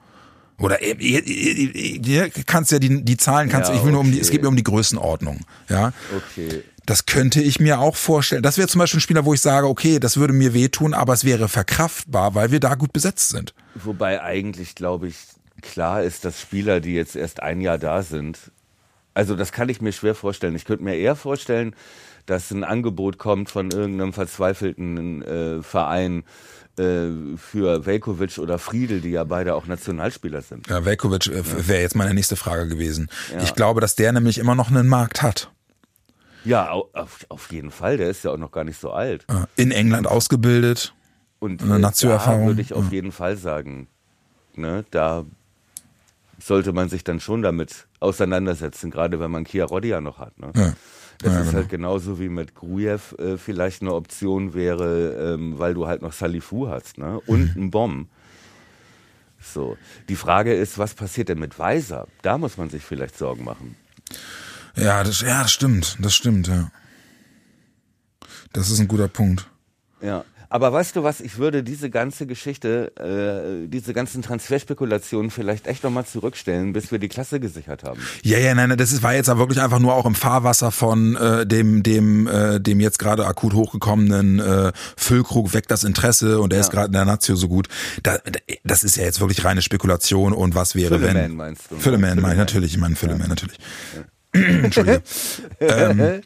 Oder 0.58 0.82
ihr, 0.82 1.00
ihr, 1.00 1.26
ihr, 1.26 2.04
ihr 2.04 2.30
kannst 2.46 2.70
ja 2.70 2.78
die, 2.78 3.04
die 3.04 3.16
Zahlen 3.16 3.48
kannst 3.48 3.70
Ja, 3.70 3.76
ich 3.76 3.84
will 3.84 3.92
nur 3.92 4.00
um 4.00 4.12
die, 4.12 4.20
es 4.20 4.28
okay. 4.28 4.36
geht 4.36 4.42
mir 4.42 4.48
um 4.48 4.56
die 4.56 4.62
Größenordnung. 4.62 5.40
Ja. 5.68 5.92
Okay. 6.16 6.62
Das 6.86 7.06
könnte 7.06 7.40
ich 7.40 7.60
mir 7.60 7.80
auch 7.80 7.96
vorstellen. 7.96 8.42
Das 8.42 8.58
wäre 8.58 8.68
zum 8.68 8.78
Beispiel 8.78 8.98
ein 8.98 9.02
Spieler, 9.02 9.24
wo 9.24 9.32
ich 9.34 9.40
sage, 9.40 9.66
okay, 9.66 9.98
das 9.98 10.16
würde 10.16 10.34
mir 10.34 10.52
wehtun, 10.52 10.94
aber 10.94 11.14
es 11.14 11.24
wäre 11.24 11.48
verkraftbar, 11.48 12.34
weil 12.34 12.50
wir 12.50 12.60
da 12.60 12.74
gut 12.74 12.92
besetzt 12.92 13.30
sind. 13.30 13.54
Wobei 13.74 14.22
eigentlich, 14.22 14.74
glaube 14.74 15.08
ich, 15.08 15.16
klar 15.62 16.02
ist, 16.02 16.24
dass 16.24 16.40
Spieler, 16.40 16.80
die 16.80 16.94
jetzt 16.94 17.16
erst 17.16 17.42
ein 17.42 17.60
Jahr 17.60 17.78
da 17.78 18.02
sind, 18.02 18.38
also 19.14 19.34
das 19.36 19.52
kann 19.52 19.68
ich 19.68 19.80
mir 19.80 19.92
schwer 19.92 20.14
vorstellen. 20.14 20.54
Ich 20.56 20.64
könnte 20.64 20.84
mir 20.84 20.96
eher 20.96 21.16
vorstellen, 21.16 21.74
dass 22.26 22.50
ein 22.50 22.64
Angebot 22.64 23.18
kommt 23.18 23.48
von 23.50 23.70
irgendeinem 23.70 24.12
verzweifelten 24.12 25.22
äh, 25.22 25.62
Verein 25.62 26.24
äh, 26.78 27.36
für 27.36 27.86
Velkovic 27.86 28.38
oder 28.38 28.58
Friedel, 28.58 29.00
die 29.00 29.10
ja 29.10 29.24
beide 29.24 29.54
auch 29.54 29.66
Nationalspieler 29.66 30.42
sind. 30.42 30.68
Ja, 30.68 30.84
Velkovic 30.84 31.26
äh, 31.28 31.68
wäre 31.68 31.82
jetzt 31.82 31.94
meine 31.96 32.14
nächste 32.14 32.36
Frage 32.36 32.68
gewesen. 32.68 33.08
Ich 33.42 33.54
glaube, 33.54 33.80
dass 33.80 33.94
der 33.96 34.12
nämlich 34.12 34.38
immer 34.38 34.54
noch 34.54 34.70
einen 34.70 34.88
Markt 34.88 35.22
hat. 35.22 35.50
Ja, 36.44 36.70
au- 36.70 36.90
auf, 36.92 37.24
auf 37.30 37.50
jeden 37.52 37.70
Fall. 37.70 37.96
Der 37.96 38.10
ist 38.10 38.22
ja 38.24 38.30
auch 38.32 38.36
noch 38.36 38.52
gar 38.52 38.64
nicht 38.64 38.78
so 38.80 38.90
alt. 38.92 39.24
In 39.56 39.70
England 39.70 40.06
ausgebildet. 40.06 40.92
Und 41.38 41.62
Eine 41.62 41.78
Nazio-Erfahrung, 41.78 42.40
da 42.42 42.46
würde 42.48 42.60
ich 42.62 42.72
auf 42.74 42.86
ja. 42.86 42.90
jeden 42.92 43.12
Fall 43.12 43.36
sagen, 43.36 43.86
ne, 44.54 44.84
da 44.90 45.24
sollte 46.38 46.72
man 46.72 46.88
sich 46.88 47.04
dann 47.04 47.20
schon 47.20 47.42
damit 47.42 47.86
auseinandersetzen, 48.00 48.90
gerade 48.90 49.20
wenn 49.20 49.30
man 49.30 49.44
Kia 49.44 49.64
Rodia 49.64 50.00
noch 50.00 50.18
hat. 50.18 50.38
Ne? 50.38 50.52
Ja. 50.56 50.72
Das 51.24 51.32
Ja, 51.32 51.40
ist 51.40 51.46
genau. 51.46 51.58
halt 51.58 51.68
genauso 51.70 52.20
wie 52.20 52.28
mit 52.28 52.54
Grujew 52.54 52.98
äh, 53.18 53.38
vielleicht 53.38 53.80
eine 53.80 53.94
Option 53.94 54.52
wäre, 54.52 55.34
ähm, 55.34 55.58
weil 55.58 55.72
du 55.72 55.86
halt 55.86 56.02
noch 56.02 56.12
Salifu 56.12 56.68
hast, 56.68 56.98
ne? 56.98 57.18
Und 57.26 57.56
einen 57.56 57.70
Bomb. 57.70 58.08
So. 59.40 59.78
Die 60.10 60.16
Frage 60.16 60.52
ist, 60.54 60.76
was 60.76 60.92
passiert 60.94 61.30
denn 61.30 61.38
mit 61.38 61.58
Weiser? 61.58 62.08
Da 62.20 62.36
muss 62.36 62.58
man 62.58 62.68
sich 62.68 62.82
vielleicht 62.82 63.16
Sorgen 63.16 63.44
machen. 63.44 63.74
Ja, 64.76 65.02
das, 65.02 65.22
ja, 65.22 65.42
das 65.42 65.52
stimmt. 65.52 65.96
Das 66.00 66.14
stimmt, 66.14 66.46
ja. 66.48 66.70
Das 68.52 68.70
ist 68.70 68.78
ein 68.80 68.88
guter 68.88 69.08
Punkt. 69.08 69.48
Ja. 70.02 70.24
Aber 70.54 70.72
weißt 70.72 70.94
du 70.94 71.02
was, 71.02 71.20
ich 71.20 71.38
würde 71.38 71.64
diese 71.64 71.90
ganze 71.90 72.28
Geschichte, 72.28 72.92
äh, 72.96 73.66
diese 73.66 73.92
ganzen 73.92 74.22
Transferspekulationen 74.22 75.32
vielleicht 75.32 75.66
echt 75.66 75.82
nochmal 75.82 76.06
zurückstellen, 76.06 76.72
bis 76.72 76.92
wir 76.92 77.00
die 77.00 77.08
Klasse 77.08 77.40
gesichert 77.40 77.82
haben. 77.82 78.00
Ja, 78.22 78.38
ja, 78.38 78.54
nein, 78.54 78.68
nein, 78.68 78.78
das 78.78 78.92
ist, 78.92 79.02
war 79.02 79.14
jetzt 79.14 79.28
aber 79.28 79.40
wirklich 79.40 79.60
einfach 79.60 79.80
nur 79.80 79.94
auch 79.94 80.06
im 80.06 80.14
Fahrwasser 80.14 80.70
von 80.70 81.16
äh, 81.16 81.44
dem, 81.44 81.82
dem, 81.82 82.28
äh, 82.28 82.60
dem 82.60 82.78
jetzt 82.78 83.00
gerade 83.00 83.26
akut 83.26 83.52
hochgekommenen 83.52 84.38
äh, 84.38 84.70
Füllkrug 84.96 85.54
weg 85.54 85.66
das 85.66 85.82
Interesse 85.82 86.40
und 86.40 86.52
er 86.52 86.60
ist 86.60 86.70
gerade 86.70 86.86
in 86.86 86.92
der 86.92 87.04
Nazio 87.04 87.34
so 87.34 87.48
gut. 87.48 87.66
Da, 88.04 88.18
da, 88.18 88.38
das 88.62 88.84
ist 88.84 88.94
ja 88.94 89.02
jetzt 89.02 89.18
wirklich 89.18 89.44
reine 89.44 89.60
Spekulation 89.60 90.32
und 90.32 90.54
was 90.54 90.76
wäre, 90.76 91.00
Fülleman 91.00 91.16
wenn. 91.16 91.34
meinst 91.34 91.68
du, 91.68 91.74
ne? 91.74 91.80
Fülleman, 91.80 92.10
Fülleman. 92.10 92.30
ich 92.30 92.38
natürlich, 92.38 92.72
ich 92.74 92.78
meine 92.78 92.94
Fülleman 92.94 93.28
natürlich. 93.28 93.58
Entschuldige. 94.32 95.02
ähm, 95.58 96.20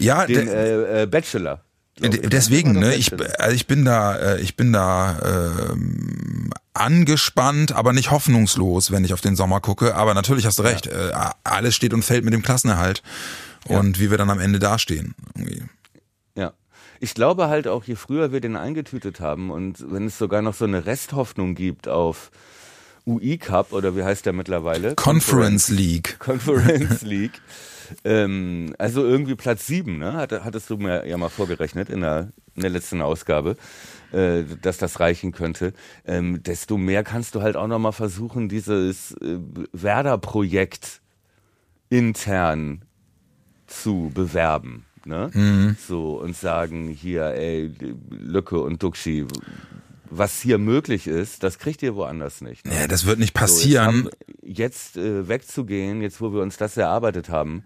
ja, 0.00 0.26
Den 0.26 0.48
äh, 0.48 1.02
äh, 1.02 1.06
Bachelor. 1.06 1.62
Ne? 2.00 2.10
Deswegen, 2.10 2.72
ne, 2.72 2.94
ich, 2.94 3.12
also 3.40 3.54
ich 3.54 3.66
bin 3.66 3.84
da, 3.84 4.16
äh, 4.16 4.40
ich 4.40 4.56
bin 4.56 4.72
da 4.72 5.70
ähm, 5.72 6.50
angespannt, 6.74 7.72
aber 7.72 7.92
nicht 7.92 8.10
hoffnungslos, 8.10 8.90
wenn 8.90 9.04
ich 9.04 9.12
auf 9.12 9.20
den 9.20 9.36
Sommer 9.36 9.60
gucke. 9.60 9.94
Aber 9.94 10.14
natürlich 10.14 10.46
hast 10.46 10.58
du 10.58 10.62
recht, 10.62 10.86
äh, 10.86 11.12
alles 11.44 11.74
steht 11.74 11.92
und 11.92 12.04
fällt 12.04 12.24
mit 12.24 12.32
dem 12.32 12.42
Klassenerhalt 12.42 13.02
und 13.66 14.00
wie 14.00 14.10
wir 14.10 14.18
dann 14.18 14.30
am 14.30 14.40
Ende 14.40 14.58
dastehen. 14.58 15.14
Irgendwie. 15.34 15.62
Ja. 16.34 16.52
Ich 17.00 17.14
glaube 17.14 17.48
halt 17.48 17.68
auch, 17.68 17.84
je 17.84 17.96
früher 17.96 18.32
wir 18.32 18.40
den 18.40 18.56
eingetütet 18.56 19.20
haben 19.20 19.50
und 19.50 19.84
wenn 19.92 20.06
es 20.06 20.18
sogar 20.18 20.42
noch 20.42 20.54
so 20.54 20.64
eine 20.64 20.86
Resthoffnung 20.86 21.54
gibt 21.54 21.88
auf 21.88 22.30
UI 23.06 23.38
Cup 23.38 23.72
oder 23.72 23.96
wie 23.96 24.04
heißt 24.04 24.26
der 24.26 24.32
mittlerweile? 24.32 24.94
Conference 24.94 25.68
League. 25.68 26.18
Conference 26.18 27.02
League. 27.02 27.40
Ähm, 28.04 28.74
also 28.78 29.04
irgendwie 29.04 29.34
Platz 29.34 29.66
sieben, 29.66 29.98
ne? 29.98 30.14
Hatte, 30.14 30.44
hattest 30.44 30.70
du 30.70 30.76
mir 30.76 31.06
ja 31.06 31.16
mal 31.16 31.28
vorgerechnet 31.28 31.90
in 31.90 32.00
der, 32.00 32.32
in 32.54 32.62
der 32.62 32.70
letzten 32.70 33.00
Ausgabe, 33.00 33.56
äh, 34.12 34.44
dass 34.62 34.78
das 34.78 35.00
reichen 35.00 35.32
könnte. 35.32 35.72
Ähm, 36.06 36.42
desto 36.42 36.76
mehr 36.76 37.04
kannst 37.04 37.34
du 37.34 37.42
halt 37.42 37.56
auch 37.56 37.66
noch 37.66 37.78
mal 37.78 37.92
versuchen, 37.92 38.48
dieses 38.48 39.12
äh, 39.12 39.38
Werder-Projekt 39.72 41.00
intern 41.90 42.82
zu 43.66 44.10
bewerben. 44.14 44.84
Ne? 45.04 45.30
So 45.78 46.20
und 46.20 46.36
sagen 46.36 46.88
hier, 46.88 47.26
ey, 47.26 47.72
Lücke 48.10 48.60
und 48.60 48.82
Duxi, 48.82 49.26
was 50.10 50.40
hier 50.40 50.58
möglich 50.58 51.06
ist, 51.06 51.42
das 51.42 51.58
kriegt 51.58 51.82
ihr 51.82 51.94
woanders 51.94 52.40
nicht. 52.40 52.66
Ne? 52.66 52.74
Ja, 52.74 52.86
das 52.88 53.06
wird 53.06 53.18
nicht 53.18 53.36
So, 53.36 53.44
jetzt, 53.44 53.54
passieren. 53.54 53.86
haben, 53.86 54.08
jetzt 54.42 54.96
äh, 54.96 55.28
wegzugehen, 55.28 56.02
jetzt 56.02 56.20
wo 56.20 56.32
wir 56.32 56.42
uns 56.42 56.56
das 56.56 56.76
erarbeitet 56.76 57.28
haben, 57.28 57.64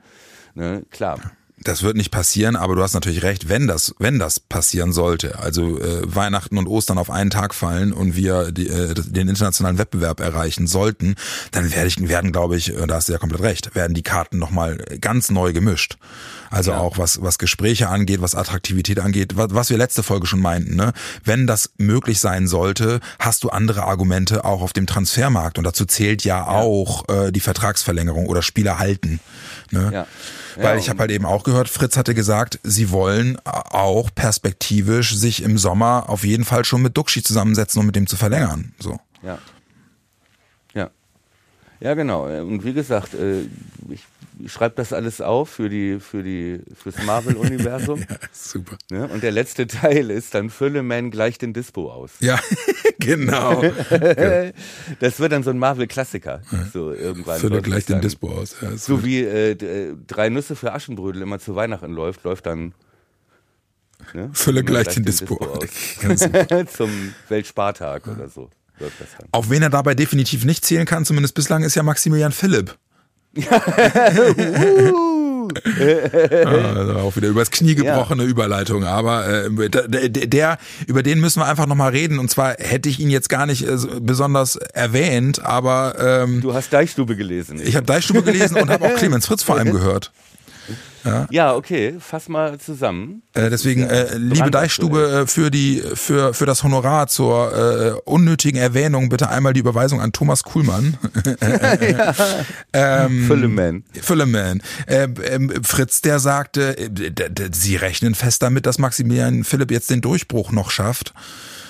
ne, 0.55 0.85
klar. 0.91 1.21
Das 1.65 1.83
wird 1.83 1.97
nicht 1.97 2.11
passieren, 2.11 2.57
aber 2.57 2.75
du 2.75 2.83
hast 2.83 2.95
natürlich 2.95 3.23
recht, 3.23 3.49
wenn 3.49 3.67
das, 3.67 3.95
wenn 3.99 4.19
das 4.19 4.41
passieren 4.41 4.93
sollte, 4.93 5.39
also 5.39 5.79
äh, 5.79 6.03
Weihnachten 6.03 6.59
und 6.59 6.67
Ostern 6.67 6.99
auf 6.99 7.11
einen 7.11 7.31
Tag 7.31 7.55
fallen 7.55 7.93
und 7.93 8.17
wir 8.17 8.51
die, 8.51 8.69
äh, 8.69 8.95
den 8.95 9.29
internationalen 9.29 9.79
Wettbewerb 9.79 10.21
erreichen 10.21 10.67
sollten, 10.67 11.15
dann 11.53 11.73
werde 11.73 11.89
ich, 11.89 12.09
werden, 12.09 12.33
glaube 12.33 12.57
ich, 12.57 12.77
äh, 12.77 12.87
da 12.87 12.97
hast 12.97 13.09
du 13.09 13.13
ja 13.13 13.19
komplett 13.19 13.43
recht, 13.43 13.75
werden 13.75 13.95
die 13.95 14.03
Karten 14.03 14.39
nochmal 14.39 14.77
ganz 15.01 15.31
neu 15.31 15.53
gemischt. 15.53 15.99
Also 16.51 16.75
auch 16.75 16.99
was, 16.99 17.23
was 17.23 17.39
Gespräche 17.39 17.89
angeht, 17.89 18.21
was 18.21 18.35
Attraktivität 18.35 19.01
angeht, 19.01 19.37
was, 19.37 19.55
was 19.55 19.71
wir 19.71 19.79
letzte 19.79 20.03
Folge 20.03 20.27
schon 20.27 20.41
meinten, 20.41 20.77
ne? 20.77 20.93
Wenn 21.25 21.47
das 21.47 21.71
möglich 21.79 22.21
sein 22.21 22.47
sollte, 22.47 23.01
hast 23.19 23.43
du 23.45 23.49
andere 23.49 23.85
Argumente 23.85 24.45
auch 24.45 24.61
auf 24.61 24.75
dem 24.75 24.87
Transfermarkt 24.87 25.57
und 25.57 25.65
dazu 25.65 25.87
zählt 25.87 26.25
ja, 26.25 26.47
auch 26.47 27.09
äh, 27.09 27.33
die 27.33 27.41
Vertragsverlängerung 27.41 28.27
oder 28.27 28.43
Spieler 28.43 28.79
halten. 28.79 29.19
Ne? 29.73 29.91
Ja. 29.93 30.07
Weil 30.57 30.75
Ja, 30.75 30.77
ich 30.77 30.91
habe 30.91 31.01
halt 31.01 31.11
eben 31.11 31.25
auch 31.25 31.45
gehört, 31.45 31.69
Fritz 31.69 31.97
hatte 31.97 32.15
gesagt, 32.15 32.61
sie 32.63 32.91
wollen 32.91 33.39
auch 33.45 34.11
perspektivisch 34.15 35.15
sich 35.17 35.43
im 35.43 35.57
Sommer 35.57 36.09
auf 36.09 36.25
jeden 36.25 36.45
Fall 36.45 36.65
schon 36.65 36.83
mit 36.83 36.97
Duxi 36.97 37.23
zusammensetzen, 37.23 37.81
um 37.81 37.87
mit 37.87 37.97
dem 37.97 38.07
zu 38.07 38.17
verlängern. 38.17 38.75
So. 38.79 39.01
Ja. 39.23 39.39
Ja. 40.75 40.91
Ja, 41.81 41.95
genau. 41.95 42.27
Und 42.27 42.65
wie 42.65 42.75
gesagt, 42.75 43.15
äh, 43.15 43.43
ich, 43.89 44.05
ich 44.39 44.53
schreibe 44.53 44.75
das 44.77 44.93
alles 44.93 45.21
auf 45.21 45.51
für 45.51 45.69
die, 45.69 45.99
für 46.01 46.23
die, 46.23 46.61
fürs 46.75 47.03
Marvel-Universum. 47.05 48.01
Ja, 48.09 48.17
super. 48.33 48.77
ne? 48.91 49.09
Und 49.09 49.23
der 49.23 49.31
letzte 49.33 49.67
Teil 49.67 50.11
ist 50.11 50.35
dann 50.35 50.51
Fülleman 50.51 51.11
gleich 51.11 51.39
den 51.39 51.53
Dispo 51.53 51.91
aus. 51.91 52.13
Ja, 52.21 52.39
genau. 52.99 53.63
Das 55.01 55.21
wird 55.21 55.33
dann 55.33 55.43
so 55.43 55.51
ein 55.51 55.59
Marvel-Klassiker. 55.59 56.43
So 56.73 56.93
irgendwann. 56.93 57.41
Fülle 57.41 57.63
gleich 57.63 57.87
den 57.87 58.01
Dispo 58.01 58.29
aus. 58.31 58.57
Ja, 58.61 58.77
So 58.77 58.97
gut. 58.97 59.05
wie 59.05 59.21
äh, 59.21 59.53
äh, 59.53 59.97
drei 60.07 60.29
Nüsse 60.29 60.57
für 60.57 60.73
Aschenbrödel 60.73 61.23
immer 61.23 61.39
zu 61.39 61.55
Weihnachten 61.55 61.93
läuft, 61.93 62.25
läuft 62.25 62.47
dann. 62.47 62.75
Ne? 64.15 64.31
Fülle 64.33 64.61
Immer 64.61 64.67
gleich 64.71 64.89
den 64.89 65.05
Dispo 65.05 65.37
aus. 65.37 65.69
Ganz 66.01 66.23
aus. 66.23 66.73
Zum 66.73 67.15
Weltspartag 67.29 68.07
oder 68.09 68.29
so 68.29 68.51
läuft 68.79 69.01
das 69.01 69.09
dann. 69.19 69.29
Auf 69.33 69.49
wen 69.51 69.63
er 69.63 69.71
dabei 69.71 69.95
definitiv 69.95 70.45
nicht 70.45 70.65
zählen 70.65 70.87
kann, 70.87 71.05
zumindest 71.05 71.35
bislang, 71.35 71.63
ist 71.63 71.75
ja 71.75 71.83
Maximilian 71.83 72.33
Philipp. 72.33 72.77
Also 76.45 76.95
auch 76.99 77.17
wieder 77.17 77.29
übers 77.29 77.51
Knie 77.51 77.75
gebrochene 77.75 78.25
Überleitung, 78.25 78.85
aber 78.85 79.27
äh, 79.27 79.49
der, 80.29 80.59
über 80.87 81.03
den 81.03 81.21
müssen 81.21 81.41
wir 81.41 81.47
einfach 81.47 81.67
nochmal 81.67 81.91
reden. 81.91 82.19
Und 82.19 82.31
zwar 82.31 82.55
hätte 82.59 82.89
ich 82.89 83.01
ihn 83.01 83.11
jetzt 83.11 83.29
gar 83.29 83.47
nicht 83.47 83.67
äh, 83.67 83.79
so 83.79 83.89
besonders 84.01 84.57
erwähnt, 84.57 85.45
aber 85.45 86.23
ähm, 86.25 86.41
Du 86.41 86.55
hast 86.55 86.73
Deichstube 86.73 87.17
gelesen. 87.17 87.61
ich 87.65 87.77
habe 87.77 87.87
Deichstube 87.87 88.23
gelesen 88.23 88.57
und 88.59 88.71
habe 88.71 88.85
auch 88.87 88.95
Clemens 88.97 89.27
Fritz 89.27 89.43
vor 89.43 89.57
allem 89.57 89.73
gehört. 89.73 90.13
Ja, 91.31 91.55
okay, 91.55 91.97
fass 91.99 92.29
mal 92.29 92.59
zusammen. 92.59 93.23
Äh, 93.35 93.51
deswegen, 93.51 93.83
äh, 93.83 94.17
liebe. 94.17 94.51
Deichstube, 94.51 95.23
äh, 95.23 95.27
für 95.27 95.51
die, 95.51 95.83
für, 95.95 96.33
für 96.33 96.47
das 96.47 96.63
Honorar 96.63 97.09
zur 97.09 97.53
äh, 97.57 98.01
unnötigen 98.05 98.59
Erwähnung 98.59 99.09
bitte 99.09 99.29
einmal 99.29 99.53
die 99.53 99.61
Überweisung 99.61 100.01
an 100.01 100.13
Thomas 100.13 100.45
Kuhlmann. 100.45 100.97
ähm, 102.73 103.27
Fülleman. 103.27 103.85
Fülleman. 104.01 104.63
Äh, 104.87 105.09
ähm, 105.25 105.53
Fritz, 105.65 106.03
der 106.03 106.21
sagte, 106.21 106.79
äh, 106.79 106.91
sie 107.53 107.77
rechnen 107.77 108.15
fest 108.15 108.43
damit, 108.43 108.67
dass 108.67 108.79
Maximilian 108.79 109.45
Philipp 109.45 109.71
jetzt 109.71 109.91
den 109.91 110.03
Durchbruch 110.03 110.53
noch 110.53 110.71
schafft. 110.71 111.15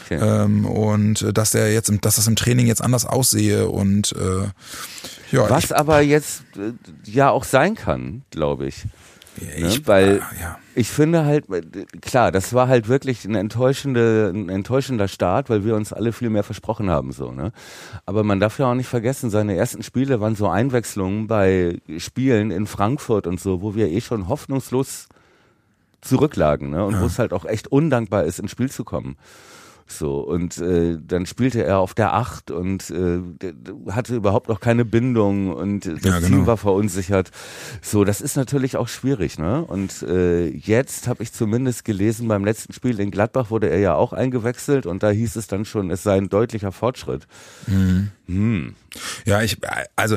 Okay. 0.05 0.19
Ähm, 0.21 0.67
und 0.67 1.23
äh, 1.23 1.33
dass 1.33 1.53
der 1.53 1.73
jetzt, 1.73 1.91
dass 2.03 2.17
das 2.17 2.27
im 2.27 2.37
Training 2.37 2.67
jetzt 2.67 2.83
anders 2.83 3.07
aussehe 3.07 3.69
und 3.69 4.13
äh, 4.13 4.49
ja, 5.33 5.51
Was 5.51 5.73
aber 5.73 6.01
jetzt 6.01 6.45
äh, 6.57 6.73
ja 7.05 7.31
auch 7.31 7.45
sein 7.45 7.75
kann, 7.75 8.23
glaube 8.31 8.67
ich. 8.67 8.85
ich, 9.37 9.61
Ne? 9.61 9.69
ich, 9.69 9.87
Weil 9.87 10.23
ja. 10.41 10.59
ich 10.75 10.89
finde 10.89 11.25
halt, 11.25 11.49
äh, 11.51 11.61
klar, 12.01 12.31
das 12.31 12.53
war 12.53 12.69
halt 12.69 12.89
wirklich 12.89 13.25
ein, 13.25 13.35
enttäuschende, 13.35 14.31
ein 14.35 14.49
enttäuschender 14.49 15.09
Start, 15.09 15.51
weil 15.51 15.65
wir 15.65 15.75
uns 15.75 15.93
alle 15.93 16.13
viel 16.13 16.31
mehr 16.31 16.43
versprochen 16.43 16.91
haben. 16.91 17.13
so. 17.13 17.33
Ne? 17.33 17.53
Aber 18.05 18.25
man 18.25 18.41
darf 18.41 18.59
ja 18.59 18.71
auch 18.71 18.75
nicht 18.75 18.89
vergessen, 18.89 19.31
seine 19.31 19.57
ersten 19.57 19.83
Spiele 19.83 20.21
waren 20.21 20.37
so 20.37 20.49
Einwechslungen 20.49 21.27
bei 21.27 21.81
Spielen 21.99 22.51
in 22.51 22.67
Frankfurt 22.67 23.27
und 23.27 23.41
so, 23.41 23.63
wo 23.63 23.75
wir 23.75 23.89
eh 23.89 24.01
schon 24.01 24.29
hoffnungslos 24.29 25.09
zurücklagen 26.03 26.71
ne? 26.71 26.85
und 26.85 27.01
wo 27.01 27.07
es 27.07 27.19
halt 27.19 27.33
auch 27.33 27.45
echt 27.45 27.69
undankbar 27.69 28.25
ist, 28.25 28.39
ins 28.39 28.51
Spiel 28.51 28.71
zu 28.71 28.85
kommen. 28.85 29.17
So, 29.97 30.21
und 30.21 30.59
äh, 30.59 30.99
dann 31.01 31.27
spielte 31.27 31.63
er 31.63 31.79
auf 31.79 31.95
der 31.95 32.15
Acht 32.15 32.51
und 32.51 32.91
äh, 32.91 33.21
hatte 33.91 34.17
überhaupt 34.17 34.49
noch 34.49 34.61
keine 34.61 34.85
Bindung 34.85 35.53
und 35.53 35.87
äh, 35.87 35.95
das 35.95 36.05
Ja, 36.05 36.17
genau. 36.19 36.29
Team 36.29 36.47
war 36.47 36.57
verunsichert. 36.57 37.31
So, 37.81 38.05
das 38.05 38.21
ist 38.21 38.37
natürlich 38.37 38.77
auch 38.77 38.89
schwierig, 38.89 39.39
ne? 39.39 39.65
Und 39.65 40.03
äh, 40.03 40.49
jetzt 40.49 41.09
habe 41.09 41.23
ich 41.23 41.33
zumindest 41.33 41.85
gelesen, 41.85 42.29
beim 42.29 42.45
letzten 42.45 42.73
Spiel 42.73 42.99
in 43.01 43.11
Gladbach 43.11 43.51
wurde 43.51 43.69
er 43.71 43.79
ja 43.79 43.95
auch 43.95 44.13
eingewechselt 44.13 44.87
und 44.87 45.03
da 45.03 45.11
hieß 45.11 45.37
es 45.37 45.47
dann 45.47 45.65
schon, 45.65 45.91
es 45.91 46.03
sei 46.03 46.17
ein 46.17 46.29
deutlicher 46.29 46.73
Fortschritt. 46.73 47.27
Ja, 49.25 49.43
ich, 49.43 49.59
also 49.97 50.17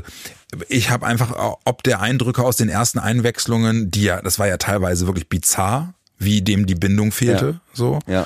ich 0.69 0.89
habe 0.89 1.05
einfach, 1.05 1.57
ob 1.65 1.83
der 1.83 2.01
Eindrücke 2.01 2.43
aus 2.43 2.57
den 2.57 2.69
ersten 2.69 2.99
Einwechslungen, 2.99 3.91
die 3.91 4.03
ja, 4.03 4.21
das 4.21 4.39
war 4.39 4.47
ja 4.47 4.57
teilweise 4.57 5.07
wirklich 5.07 5.27
bizarr, 5.27 5.93
wie 6.17 6.41
dem 6.41 6.65
die 6.65 6.75
Bindung 6.75 7.11
fehlte, 7.11 7.45
Ja. 7.45 7.61
so. 7.73 7.99
Ja. 8.07 8.25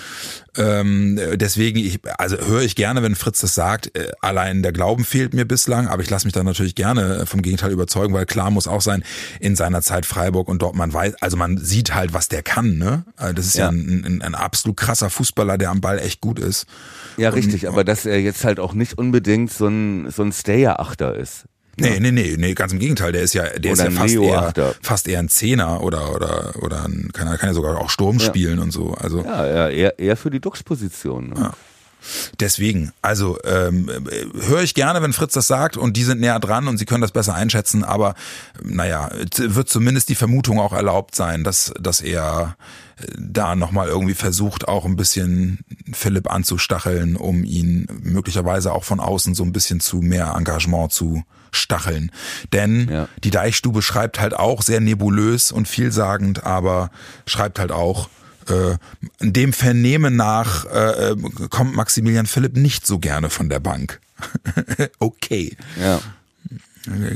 Ähm, 0.58 1.20
deswegen, 1.36 1.80
ich, 1.80 2.00
also 2.18 2.38
höre 2.38 2.62
ich 2.62 2.76
gerne, 2.76 3.02
wenn 3.02 3.16
Fritz 3.16 3.40
das 3.40 3.56
sagt. 3.56 3.96
Äh, 3.98 4.12
allein 4.22 4.62
der 4.62 4.72
Glauben 4.74 5.06
fehlt 5.06 5.34
mir 5.34 5.46
bislang, 5.46 5.88
aber 5.88 6.02
ich 6.04 6.10
lasse 6.10 6.26
mich 6.28 6.34
dann 6.34 6.46
natürlich 6.46 6.76
gerne 6.76 7.26
vom 7.26 7.42
Gegenteil 7.42 7.72
überzeugen, 7.72 8.14
weil 8.14 8.26
klar 8.26 8.52
muss 8.52 8.68
auch 8.68 8.82
sein, 8.82 9.04
in 9.40 9.56
seiner 9.56 9.82
Zeit 9.82 10.06
Freiburg 10.06 10.50
und 10.50 10.62
Dortmund 10.62 10.94
weiß, 10.94 11.16
also 11.22 11.38
man 11.38 11.58
sieht 11.58 11.94
halt, 11.96 12.14
was 12.14 12.28
der 12.28 12.44
kann, 12.44 12.78
ne? 12.78 13.06
Also 13.16 13.34
Das 13.34 13.46
ist 13.46 13.56
ja, 13.58 13.66
Ja. 13.66 13.70
ein, 13.70 14.04
ein, 14.06 14.22
ein 14.22 14.36
absolut 14.36 14.78
krasser 14.78 15.10
Fußballer, 15.10 15.58
der 15.58 15.70
am 15.70 15.82
Ball 15.82 16.00
echt 16.00 16.20
gut 16.22 16.40
ist. 16.40 16.66
Ja, 17.18 17.30
richtig, 17.30 17.68
aber 17.68 17.84
dass 17.84 18.06
er 18.06 18.20
jetzt 18.20 18.44
halt 18.44 18.60
auch 18.60 18.74
nicht 18.74 18.98
unbedingt 18.98 19.52
so 19.52 19.68
ein, 19.68 20.12
so 20.12 20.24
ein 20.24 20.32
Stayer-Achter 20.32 21.16
ist. 21.16 21.46
Nee, 21.80 22.00
nee, 22.00 22.12
nee, 22.12 22.36
nee, 22.38 22.54
ganz 22.54 22.74
im 22.74 22.80
Gegenteil. 22.80 23.12
Der 23.12 23.22
ist 23.22 23.34
ja, 23.34 23.44
der 23.44 23.74
ist 23.74 23.80
ja 23.80 23.92
fast 23.92 24.16
eher, 24.16 24.54
fast 24.82 25.08
eher 25.08 25.20
ein 25.20 25.30
Zehner 25.30 25.82
oder, 25.82 26.16
oder, 26.16 26.54
oder 26.62 26.86
ein, 26.86 27.10
kann, 27.14 27.28
kann 27.38 27.50
ja 27.50 27.54
sogar 27.54 27.78
auch 27.78 27.90
Sturm 27.90 28.18
ja. 28.18 28.26
spielen 28.26 28.60
und 28.60 28.72
so. 28.72 28.94
Also. 28.94 29.24
Ja, 29.24 29.46
ja 29.46 29.70
eher, 29.70 30.00
eher 30.00 30.18
für 30.18 30.30
die 30.30 30.40
Duxposition. 30.40 31.30
Ne? 31.30 31.36
Ja. 31.40 31.54
Deswegen, 32.40 32.92
also 33.02 33.38
ähm, 33.44 33.90
höre 34.48 34.62
ich 34.62 34.74
gerne, 34.74 35.02
wenn 35.02 35.14
Fritz 35.14 35.34
das 35.34 35.48
sagt 35.48 35.76
und 35.76 35.98
die 35.98 36.04
sind 36.04 36.22
näher 36.22 36.40
dran 36.40 36.68
und 36.68 36.78
sie 36.78 36.86
können 36.86 37.02
das 37.02 37.12
besser 37.12 37.36
einschätzen, 37.36 37.84
aber 37.84 38.16
naja, 38.64 39.10
wird 39.38 39.70
zumindest 39.70 40.10
die 40.10 40.16
Vermutung 40.16 40.60
auch 40.60 40.72
erlaubt 40.72 41.16
sein, 41.16 41.44
dass, 41.44 41.74
dass 41.80 42.00
er 42.00 42.56
äh, 42.98 43.06
da 43.18 43.56
nochmal 43.56 43.90
irgendwie 43.90 44.14
versucht, 44.14 44.68
auch 44.68 44.86
ein 44.86 44.96
bisschen 44.96 45.60
Philipp 45.92 46.32
anzustacheln, 46.32 47.18
um 47.18 47.44
ihn 47.44 47.88
möglicherweise 48.02 48.72
auch 48.74 48.86
von 48.86 49.02
außen 49.02 49.36
so 49.36 49.44
ein 49.44 49.54
bisschen 49.54 49.82
zu 49.82 49.98
mehr 49.98 50.34
Engagement 50.38 50.94
zu 50.94 51.24
stacheln. 51.52 52.12
Denn 52.54 52.90
ja. 52.90 53.08
die 53.24 53.32
Deichstube 53.32 53.82
schreibt 53.82 54.20
halt 54.20 54.34
auch 54.34 54.62
sehr 54.62 54.80
nebulös 54.80 55.52
und 55.52 55.68
vielsagend, 55.68 56.46
aber 56.46 56.92
schreibt 57.26 57.60
halt 57.60 57.72
auch, 57.72 58.10
äh, 58.50 58.78
dem 59.20 59.54
Vernehmen 59.54 60.16
nach 60.16 60.66
äh, 60.66 61.16
kommt 61.50 61.76
Maximilian 61.76 62.26
Philipp 62.26 62.58
nicht 62.58 62.88
so 62.88 63.00
gerne 63.00 63.30
von 63.30 63.50
der 63.50 63.60
Bank. 63.60 64.00
okay. 65.00 65.56
Ja. 65.80 66.00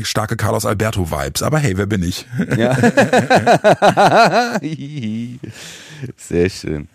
Starke 0.04 0.36
Carlos 0.36 0.66
Alberto 0.66 1.10
Vibes, 1.10 1.42
aber 1.42 1.58
hey, 1.58 1.78
wer 1.78 1.86
bin 1.86 2.04
ich? 2.04 2.26
Ja. 2.58 2.76
Sehr 6.18 6.50
schön. 6.50 6.90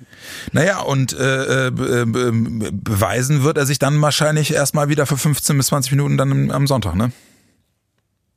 Naja, 0.52 0.80
und 0.80 1.14
äh, 1.14 1.68
äh, 1.68 1.70
beweisen 1.70 3.42
wird 3.42 3.56
er 3.56 3.64
sich 3.64 3.78
dann 3.78 4.02
wahrscheinlich 4.02 4.52
erstmal 4.52 4.90
wieder 4.90 5.06
für 5.06 5.16
15 5.16 5.56
bis 5.56 5.68
20 5.68 5.92
Minuten 5.92 6.18
dann 6.18 6.50
am 6.50 6.66
Sonntag, 6.66 6.94
ne? 6.94 7.10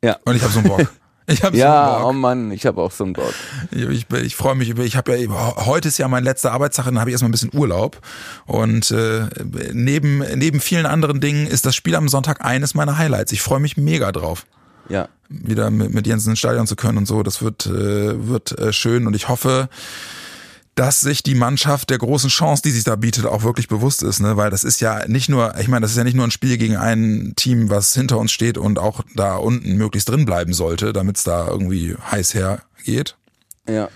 Ja. 0.04 0.18
Und 0.26 0.36
ich 0.36 0.42
habe 0.42 0.52
so 0.52 0.60
einen 0.60 0.68
Bock. 0.68 0.92
Ich 1.28 1.44
hab 1.44 1.54
ja, 1.54 2.00
so 2.00 2.08
oh 2.08 2.14
Mann, 2.14 2.52
ich 2.52 2.66
habe 2.66 2.82
auch 2.82 2.92
so 2.92 3.04
einen 3.04 3.14
Bock. 3.14 3.34
Ich, 3.72 3.84
ich, 3.84 4.06
ich 4.12 4.36
freue 4.36 4.56
mich 4.56 4.70
über, 4.70 4.84
ich 4.84 4.96
habe 4.96 5.16
ja, 5.16 5.56
heute 5.66 5.88
ist 5.88 5.98
ja 5.98 6.08
mein 6.08 6.24
letzter 6.24 6.52
Arbeitstag, 6.52 6.86
dann 6.86 7.00
habe 7.00 7.10
ich 7.10 7.14
erstmal 7.14 7.30
ein 7.30 7.34
bisschen 7.34 7.52
Urlaub. 7.54 8.00
Und 8.46 8.92
äh, 8.92 9.28
neben, 9.74 10.20
neben 10.36 10.60
vielen 10.60 10.86
anderen 10.86 11.22
Dingen 11.22 11.48
ist 11.48 11.66
das 11.66 11.76
Spiel 11.76 11.96
am 11.96 12.10
Sonntag 12.10 12.44
eines 12.44 12.74
meiner 12.74 12.98
Highlights. 12.98 13.32
Ich 13.32 13.42
freue 13.42 13.60
mich 13.60 13.78
mega 13.78 14.12
drauf. 14.12 14.46
Ja. 14.90 15.08
Wieder 15.30 15.72
mit, 15.72 15.94
mit 15.94 16.08
Jens 16.08 16.28
ins 16.28 16.40
Stadion 16.40 16.68
zu 16.68 16.76
können 16.76 16.98
und 16.98 17.06
so. 17.06 17.24
Das 17.24 17.42
wird, 17.42 17.66
äh, 17.66 18.28
wird 18.28 18.58
äh, 18.60 18.74
schön 18.74 19.08
und 19.08 19.16
ich 19.16 19.30
hoffe, 19.30 19.70
dass 20.76 21.02
sich 21.02 21.22
die 21.22 21.36
Mannschaft 21.36 21.90
der 21.90 21.98
großen 21.98 22.30
Chance, 22.30 22.62
die 22.64 22.72
sich 22.72 22.84
da 22.84 22.96
bietet, 22.96 23.26
auch 23.26 23.44
wirklich 23.44 23.68
bewusst 23.68 24.04
ist, 24.04 24.20
ne? 24.20 24.38
Weil 24.38 24.50
das 24.50 24.64
ist 24.64 24.80
ja 24.80 25.08
nicht 25.08 25.30
nur, 25.30 25.58
ich 25.60 25.68
meine, 25.68 25.82
das 25.82 25.92
ist 25.92 25.98
ja 25.98 26.04
nicht 26.04 26.16
nur 26.16 26.26
ein 26.26 26.32
Spiel 26.32 26.58
gegen 26.58 26.78
ein 26.78 27.34
Team, 27.36 27.70
was 27.70 27.94
hinter 27.94 28.18
uns 28.18 28.32
steht 28.32 28.58
und 28.58 28.80
auch 28.80 29.02
da 29.16 29.36
unten 29.36 29.76
möglichst 29.76 30.10
drin 30.10 30.26
bleiben 30.26 30.54
sollte, 30.54 30.94
damit 30.94 31.18
es 31.18 31.24
da 31.24 31.48
irgendwie 31.48 31.96
heiß 32.10 32.34
hergeht. 32.34 33.18
Ja. 33.68 33.90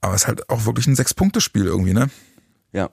Aber 0.00 0.14
es 0.14 0.22
ist 0.22 0.28
halt 0.28 0.50
auch 0.50 0.66
wirklich 0.66 0.88
ein 0.88 0.96
Sechs-Punkte-Spiel 0.96 1.66
irgendwie, 1.66 1.94
ne? 1.94 2.10
Ja. 2.72 2.90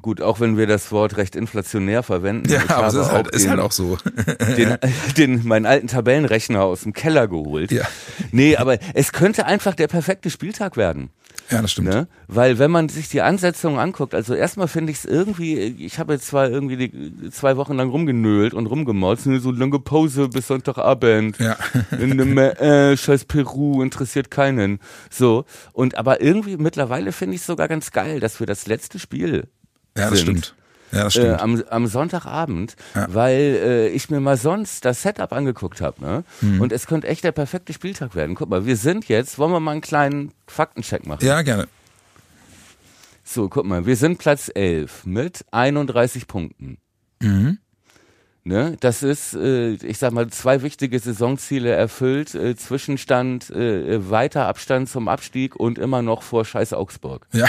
Gut, 0.00 0.20
auch 0.20 0.40
wenn 0.40 0.56
wir 0.56 0.66
das 0.66 0.92
Wort 0.92 1.16
recht 1.16 1.36
inflationär 1.36 2.02
verwenden. 2.02 2.50
Ja, 2.50 2.62
aber 2.68 2.86
es 2.88 2.94
ist 2.94 3.12
halt, 3.12 3.26
den, 3.26 3.40
ist 3.40 3.48
halt 3.48 3.60
auch 3.60 3.72
so. 3.72 3.98
Den, 4.56 4.78
den, 5.16 5.46
meinen 5.46 5.66
alten 5.66 5.86
Tabellenrechner 5.88 6.62
aus 6.62 6.82
dem 6.82 6.92
Keller 6.92 7.28
geholt. 7.28 7.70
Ja. 7.70 7.84
Nee, 8.32 8.56
aber 8.56 8.78
es 8.94 9.12
könnte 9.12 9.46
einfach 9.46 9.74
der 9.74 9.88
perfekte 9.88 10.30
Spieltag 10.30 10.76
werden. 10.76 11.10
Ja, 11.50 11.60
das 11.60 11.72
stimmt. 11.72 11.88
Ne? 11.88 12.08
Weil 12.26 12.58
wenn 12.58 12.70
man 12.70 12.88
sich 12.88 13.08
die 13.08 13.20
Ansetzungen 13.20 13.78
anguckt, 13.78 14.14
also 14.14 14.34
erstmal 14.34 14.68
finde 14.68 14.92
ich 14.92 14.98
es 14.98 15.04
irgendwie, 15.04 15.58
ich 15.58 15.98
habe 15.98 16.14
jetzt 16.14 16.26
zwar 16.26 16.48
irgendwie 16.48 16.76
die, 16.76 17.30
zwei 17.30 17.56
Wochen 17.56 17.74
lang 17.74 17.90
rumgenölt 17.90 18.54
und 18.54 18.66
rumgemotzt, 18.66 19.24
so 19.24 19.50
lange 19.50 19.78
Pause 19.78 20.28
bis 20.28 20.46
Sonntagabend. 20.46 21.38
Ja. 21.38 21.56
In 21.98 22.12
einem, 22.12 22.38
äh, 22.38 22.96
scheiß 22.96 23.26
Peru, 23.26 23.82
interessiert 23.82 24.30
keinen. 24.30 24.78
So. 25.10 25.44
Und 25.72 25.96
aber 25.96 26.20
irgendwie 26.20 26.56
mittlerweile 26.56 27.12
finde 27.12 27.34
ich 27.34 27.42
es 27.42 27.46
sogar 27.46 27.68
ganz 27.68 27.90
geil, 27.90 28.20
dass 28.20 28.40
wir 28.40 28.46
das 28.46 28.66
letzte 28.66 28.98
Spiel 28.98 29.48
ja, 29.96 30.10
das 30.10 30.20
sind. 30.20 30.38
stimmt. 30.38 30.54
Ja, 30.94 31.04
das 31.04 31.14
stimmt. 31.14 31.40
Äh, 31.40 31.42
am, 31.42 31.62
am 31.68 31.86
Sonntagabend, 31.86 32.76
ja. 32.94 33.06
weil 33.12 33.58
äh, 33.62 33.88
ich 33.88 34.10
mir 34.10 34.20
mal 34.20 34.36
sonst 34.36 34.84
das 34.84 35.02
Setup 35.02 35.32
angeguckt 35.32 35.80
habe. 35.80 36.00
Ne? 36.00 36.24
Mhm. 36.40 36.60
Und 36.60 36.72
es 36.72 36.86
könnte 36.86 37.08
echt 37.08 37.24
der 37.24 37.32
perfekte 37.32 37.72
Spieltag 37.72 38.14
werden. 38.14 38.34
Guck 38.34 38.48
mal, 38.48 38.66
wir 38.66 38.76
sind 38.76 39.08
jetzt, 39.08 39.38
wollen 39.38 39.52
wir 39.52 39.60
mal 39.60 39.72
einen 39.72 39.80
kleinen 39.80 40.32
Faktencheck 40.46 41.06
machen? 41.06 41.24
Ja, 41.24 41.42
gerne. 41.42 41.68
So, 43.24 43.48
guck 43.48 43.64
mal, 43.64 43.86
wir 43.86 43.96
sind 43.96 44.18
Platz 44.18 44.50
11 44.54 45.06
mit 45.06 45.44
31 45.50 46.26
Punkten. 46.26 46.78
Mhm. 47.20 47.58
Ne? 48.46 48.76
Das 48.80 49.02
ist, 49.02 49.32
äh, 49.34 49.72
ich 49.72 49.96
sag 49.96 50.12
mal, 50.12 50.28
zwei 50.28 50.60
wichtige 50.60 50.98
Saisonziele 50.98 51.70
erfüllt. 51.70 52.34
Äh, 52.34 52.54
Zwischenstand, 52.56 53.48
äh, 53.48 54.10
weiter 54.10 54.46
Abstand 54.46 54.90
zum 54.90 55.08
Abstieg 55.08 55.56
und 55.56 55.78
immer 55.78 56.02
noch 56.02 56.22
vor 56.22 56.44
Scheiß 56.44 56.74
Augsburg. 56.74 57.26
Ja, 57.32 57.48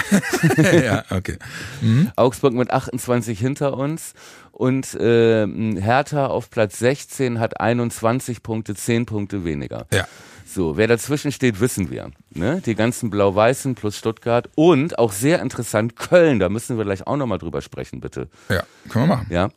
ja 0.57 1.03
okay. 1.09 1.37
Mhm. 1.81 2.11
Augsburg 2.15 2.53
mit 2.53 2.71
28 2.71 3.37
hinter 3.37 3.77
uns 3.77 4.13
und 4.53 4.93
äh, 4.95 5.45
Hertha 5.81 6.27
auf 6.27 6.49
Platz 6.49 6.79
16 6.79 7.41
hat 7.41 7.59
21 7.59 8.41
Punkte, 8.41 8.73
10 8.73 9.05
Punkte 9.05 9.43
weniger. 9.43 9.87
Ja. 9.91 10.07
So, 10.45 10.77
wer 10.77 10.87
dazwischen 10.87 11.33
steht, 11.33 11.59
wissen 11.59 11.89
wir. 11.89 12.11
Ne? 12.29 12.61
Die 12.65 12.75
ganzen 12.75 13.09
Blau-Weißen 13.09 13.75
plus 13.75 13.97
Stuttgart 13.97 14.47
und 14.55 14.97
auch 14.97 15.11
sehr 15.11 15.41
interessant 15.41 15.97
Köln, 15.97 16.39
da 16.39 16.47
müssen 16.47 16.77
wir 16.77 16.85
gleich 16.85 17.05
auch 17.05 17.17
nochmal 17.17 17.39
drüber 17.39 17.61
sprechen, 17.61 17.99
bitte. 17.99 18.29
Ja, 18.47 18.63
können 18.87 19.09
wir 19.09 19.15
machen. 19.15 19.27
Ja, 19.29 19.49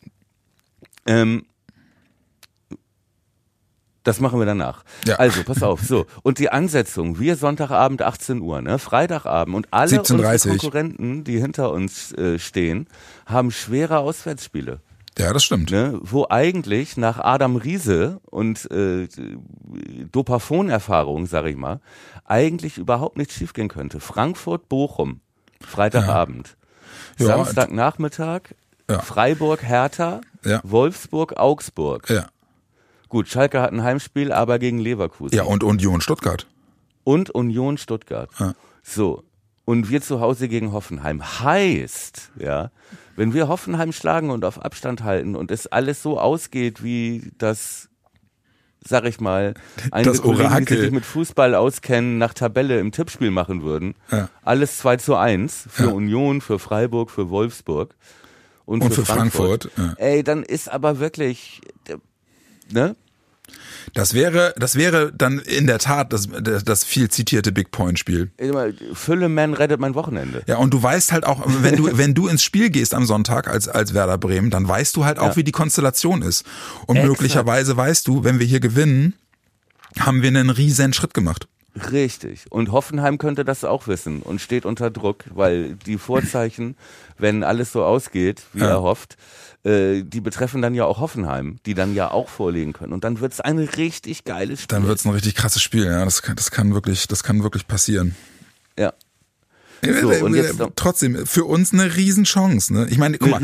ähm, 1.09 1.45
das 4.05 4.21
machen 4.21 4.39
wir 4.39 4.47
danach. 4.47 4.85
Ja. 5.07 5.17
Also, 5.17 5.43
pass 5.43 5.63
auf. 5.63 5.83
So. 5.83 6.07
Und 6.23 6.39
die 6.39 6.51
Ansetzung, 6.51 7.19
wir 7.19 7.37
Sonntagabend 7.37 8.01
18 8.01 8.41
Uhr, 8.41 8.63
ne? 8.63 8.79
Freitagabend 8.79 9.55
und 9.55 9.69
alle 9.71 9.89
17, 9.89 10.21
unsere 10.21 10.57
Konkurrenten, 10.57 11.25
die 11.25 11.41
hinter 11.41 11.73
uns 11.73 12.13
äh, 12.13 12.39
stehen, 12.39 12.87
haben 13.27 13.51
schwere 13.51 13.99
Auswärtsspiele. 13.99 14.81
Ja, 15.19 15.33
das 15.33 15.45
stimmt. 15.45 15.71
Ne? 15.73 15.99
Wo 16.01 16.27
eigentlich 16.31 16.97
nach 16.97 17.19
Adam 17.19 17.57
Riese 17.57 18.21
und 18.31 18.71
äh, 18.71 19.09
Dopafon-Erfahrung, 20.13 21.27
sag 21.27 21.47
ich 21.47 21.57
mal, 21.57 21.81
eigentlich 22.25 22.79
überhaupt 22.79 23.17
nichts 23.19 23.35
schiefgehen 23.35 23.69
könnte. 23.69 23.99
Frankfurt, 23.99 24.69
Bochum, 24.69 25.21
Freitagabend. 25.61 26.57
Ja. 27.19 27.27
Samstagnachmittag 27.27 28.55
ja. 28.91 29.01
Freiburg, 29.01 29.63
Hertha, 29.63 30.21
ja. 30.49 30.61
Wolfsburg, 30.65 31.37
Augsburg. 31.37 32.09
Ja. 32.11 32.27
Gut, 33.09 33.29
Schalke 33.29 33.61
hat 33.61 33.73
ein 33.73 33.83
Heimspiel, 33.83 34.33
aber 34.33 34.59
gegen 34.59 34.79
Leverkusen. 34.79 35.35
Ja, 35.35 35.45
und 35.45 35.65
Union 35.65 36.01
Stuttgart. 36.01 36.47
Und 37.05 37.31
Union 37.31 37.79
Stuttgart. 37.79 38.31
Ja. 38.39 38.55
So. 38.83 39.25
Und 39.65 39.91
wir 39.91 40.01
zu 40.01 40.21
Hause 40.21 40.49
gegen 40.49 40.73
Hoffenheim. 40.73 41.23
Heißt, 41.41 42.31
ja, 42.39 42.71
wenn 43.17 43.35
wir 43.35 43.49
Hoffenheim 43.49 43.93
schlagen 43.93 44.31
und 44.31 44.45
auf 44.45 44.63
Abstand 44.63 45.05
halten 45.05 45.35
und 45.37 45.51
es 45.51 45.67
alles 45.67 46.03
so 46.03 46.19
ausgeht, 46.19 46.83
wie 46.83 47.33
das, 47.37 47.89
sag 48.87 49.05
ich 49.05 49.21
mal, 49.21 49.55
einige 49.91 50.19
Kollegen, 50.19 50.65
die 50.65 50.77
sich 50.77 50.91
mit 50.91 51.05
Fußball 51.05 51.55
auskennen, 51.55 52.17
nach 52.17 52.33
Tabelle 52.33 52.79
im 52.79 52.93
Tippspiel 52.93 53.31
machen 53.31 53.63
würden. 53.63 53.95
Ja. 54.11 54.29
Alles 54.43 54.79
2 54.79 54.97
zu 54.99 55.17
1 55.17 55.69
für 55.71 55.85
ja. 55.85 55.91
Union, 55.91 56.41
für 56.41 56.59
Freiburg, 56.59 57.11
für 57.11 57.29
Wolfsburg 57.29 57.95
und, 58.69 58.83
und 58.83 58.91
für, 58.91 59.07
für, 59.07 59.15
Frankfurt. 59.15 59.71
Frankfurt. 59.73 59.99
Ja. 59.99 60.07
Ey, 60.07 60.23
dann 60.23 60.43
ist 60.43 60.71
aber 60.71 60.99
wirklich, 60.99 61.63
ne? 62.71 62.95
Das 63.95 64.13
wäre, 64.13 64.55
das 64.59 64.75
wäre 64.75 65.11
dann 65.17 65.39
in 65.39 65.67
der 65.67 65.79
Tat 65.79 66.13
das, 66.13 66.29
das 66.29 66.85
viel 66.85 67.09
zitierte 67.09 67.51
Big 67.51 67.71
Point 67.71 67.99
Spiel. 67.99 68.31
Fülleman 68.93 69.55
rettet 69.55 69.81
mein 69.81 69.95
Wochenende. 69.95 70.43
Ja, 70.47 70.59
und 70.59 70.75
du 70.75 70.83
weißt 70.83 71.13
halt 71.13 71.25
auch, 71.25 71.43
wenn 71.47 71.77
du, 71.77 71.89
wenn 71.97 72.13
du 72.13 72.29
ins 72.29 72.43
Spiel 72.43 72.69
gehst 72.69 72.93
am 72.93 73.07
Sonntag 73.07 73.49
als, 73.49 73.67
als 73.69 73.95
Werder 73.95 74.19
Bremen, 74.19 74.51
dann 74.51 74.69
weißt 74.69 74.95
du 74.95 75.07
halt 75.07 75.19
auch, 75.19 75.31
ja. 75.31 75.37
wie 75.37 75.45
die 75.45 75.53
Konstellation 75.53 76.21
ist. 76.21 76.45
Und 76.85 76.97
Exakt. 76.97 77.09
möglicherweise 77.09 77.75
weißt 77.75 78.07
du, 78.07 78.23
wenn 78.23 78.39
wir 78.39 78.47
hier 78.47 78.61
gewinnen, 78.61 79.15
haben 79.99 80.21
wir 80.21 80.29
einen 80.29 80.51
riesen 80.51 80.93
Schritt 80.93 81.15
gemacht. 81.15 81.49
Richtig. 81.93 82.47
Und 82.51 82.73
Hoffenheim 82.73 83.19
könnte 83.19 83.45
das 83.45 83.65
auch 83.65 83.87
wissen 83.87 84.23
und 84.23 84.41
steht 84.41 84.65
unter 84.65 84.91
Druck, 84.91 85.25
weil 85.35 85.75
die 85.75 85.99
Vorzeichen, 85.99 86.77
wenn 87.19 87.45
alles 87.45 87.73
so 87.73 87.85
ausgeht, 87.85 88.43
wie 88.53 88.61
ja. 88.61 88.71
er 88.71 88.83
hofft, 88.83 89.17
äh, 89.65 90.03
die 90.03 90.21
betreffen 90.21 90.63
dann 90.63 90.75
ja 90.75 90.85
auch 90.85 91.01
Hoffenheim, 91.01 91.59
die 91.67 91.75
dann 91.75 91.95
ja 91.95 92.11
auch 92.11 92.29
vorlegen 92.29 92.73
können. 92.73 92.93
Und 92.93 93.05
dann 93.05 93.21
wird 93.21 93.33
es 93.33 93.41
ein 93.41 93.59
richtig 93.59 94.25
geiles 94.25 94.63
Spiel. 94.63 94.77
Dann 94.77 94.87
wird 94.87 94.99
es 94.99 95.05
ein 95.05 95.13
richtig 95.13 95.35
krasses 95.35 95.63
Spiel, 95.63 95.85
ja. 95.85 96.05
Das 96.05 96.23
kann, 96.23 96.37
das 96.37 96.51
kann 96.51 96.75
wirklich, 96.75 97.07
das 97.07 97.23
kann 97.23 97.43
wirklich 97.43 97.67
passieren. 97.67 98.15
Ja. 98.79 98.93
So, 100.01 100.09
und 100.25 100.35
jetzt 100.35 100.61
Trotzdem, 100.75 101.25
für 101.25 101.45
uns 101.45 101.73
eine 101.73 101.95
Riesenchance. 101.95 102.73
Ne? 102.73 102.89
Ich 102.91 102.99
meine, 102.99 103.19
guck 103.19 103.31
mal, 103.31 103.41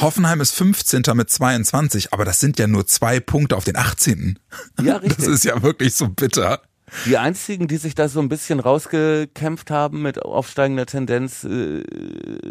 Hoffenheim 0.00 0.40
ist 0.42 0.54
15. 0.54 1.02
mit 1.14 1.30
22, 1.30 2.12
aber 2.12 2.26
das 2.26 2.38
sind 2.38 2.58
ja 2.58 2.66
nur 2.66 2.86
zwei 2.86 3.18
Punkte 3.18 3.56
auf 3.56 3.64
den 3.64 3.76
18. 3.76 4.38
Ja, 4.82 4.96
richtig. 4.98 5.16
Das 5.16 5.26
ist 5.26 5.44
ja 5.44 5.62
wirklich 5.62 5.94
so 5.94 6.08
bitter. 6.08 6.60
Die 7.06 7.16
einzigen, 7.16 7.68
die 7.68 7.76
sich 7.76 7.94
da 7.94 8.08
so 8.08 8.20
ein 8.20 8.28
bisschen 8.28 8.60
rausgekämpft 8.60 9.70
haben 9.70 10.02
mit 10.02 10.22
aufsteigender 10.22 10.86
Tendenz, 10.86 11.44
äh, 11.44 11.80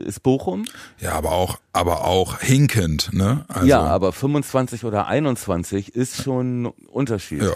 ist 0.06 0.24
Bochum. 0.24 0.66
Ja, 1.00 1.14
aber 1.14 1.32
auch, 1.32 1.60
aber 1.74 2.06
auch 2.06 2.40
hinkend, 2.40 3.12
ne? 3.14 3.46
Also 3.48 3.68
ja, 3.68 3.82
aber 3.82 4.14
25 4.14 4.86
oder 4.86 5.08
21 5.08 5.96
ist 5.96 6.22
schon 6.22 6.64
ein 6.64 6.66
Unterschied. 6.66 7.44
Ja. 7.44 7.54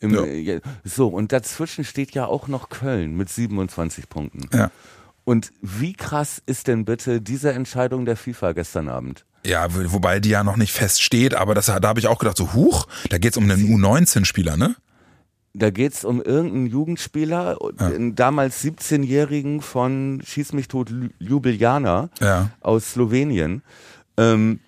Im, 0.00 0.44
ja. 0.44 0.58
So, 0.84 1.08
und 1.08 1.32
dazwischen 1.32 1.84
steht 1.84 2.12
ja 2.12 2.26
auch 2.26 2.48
noch 2.48 2.68
Köln 2.68 3.16
mit 3.16 3.30
27 3.30 4.08
Punkten. 4.08 4.48
Ja. 4.52 4.70
Und 5.24 5.52
wie 5.62 5.94
krass 5.94 6.42
ist 6.44 6.66
denn 6.66 6.84
bitte 6.84 7.20
diese 7.20 7.52
Entscheidung 7.52 8.04
der 8.04 8.16
FIFA 8.16 8.52
gestern 8.52 8.88
Abend? 8.88 9.24
Ja, 9.46 9.66
wobei 9.70 10.20
die 10.20 10.30
ja 10.30 10.42
noch 10.42 10.56
nicht 10.56 10.72
feststeht, 10.72 11.34
aber 11.34 11.54
das, 11.54 11.66
da 11.66 11.80
habe 11.82 12.00
ich 12.00 12.06
auch 12.06 12.18
gedacht, 12.18 12.36
so 12.36 12.54
huch, 12.54 12.86
da 13.10 13.18
geht's 13.18 13.36
um 13.36 13.50
einen 13.50 13.66
U19-Spieler, 13.66 14.56
ne? 14.56 14.74
Da 15.56 15.70
geht's 15.70 16.04
um 16.04 16.20
irgendeinen 16.20 16.66
Jugendspieler, 16.66 17.56
ja. 17.78 17.86
einen 17.86 18.16
damals 18.16 18.62
17-Jährigen 18.64 19.60
von 19.60 20.20
Schieß 20.24 20.52
mich 20.52 20.66
tot 20.66 20.92
Ljubljana 21.20 22.10
ja. 22.20 22.50
aus 22.60 22.92
Slowenien, 22.92 23.62
ähm, 24.16 24.58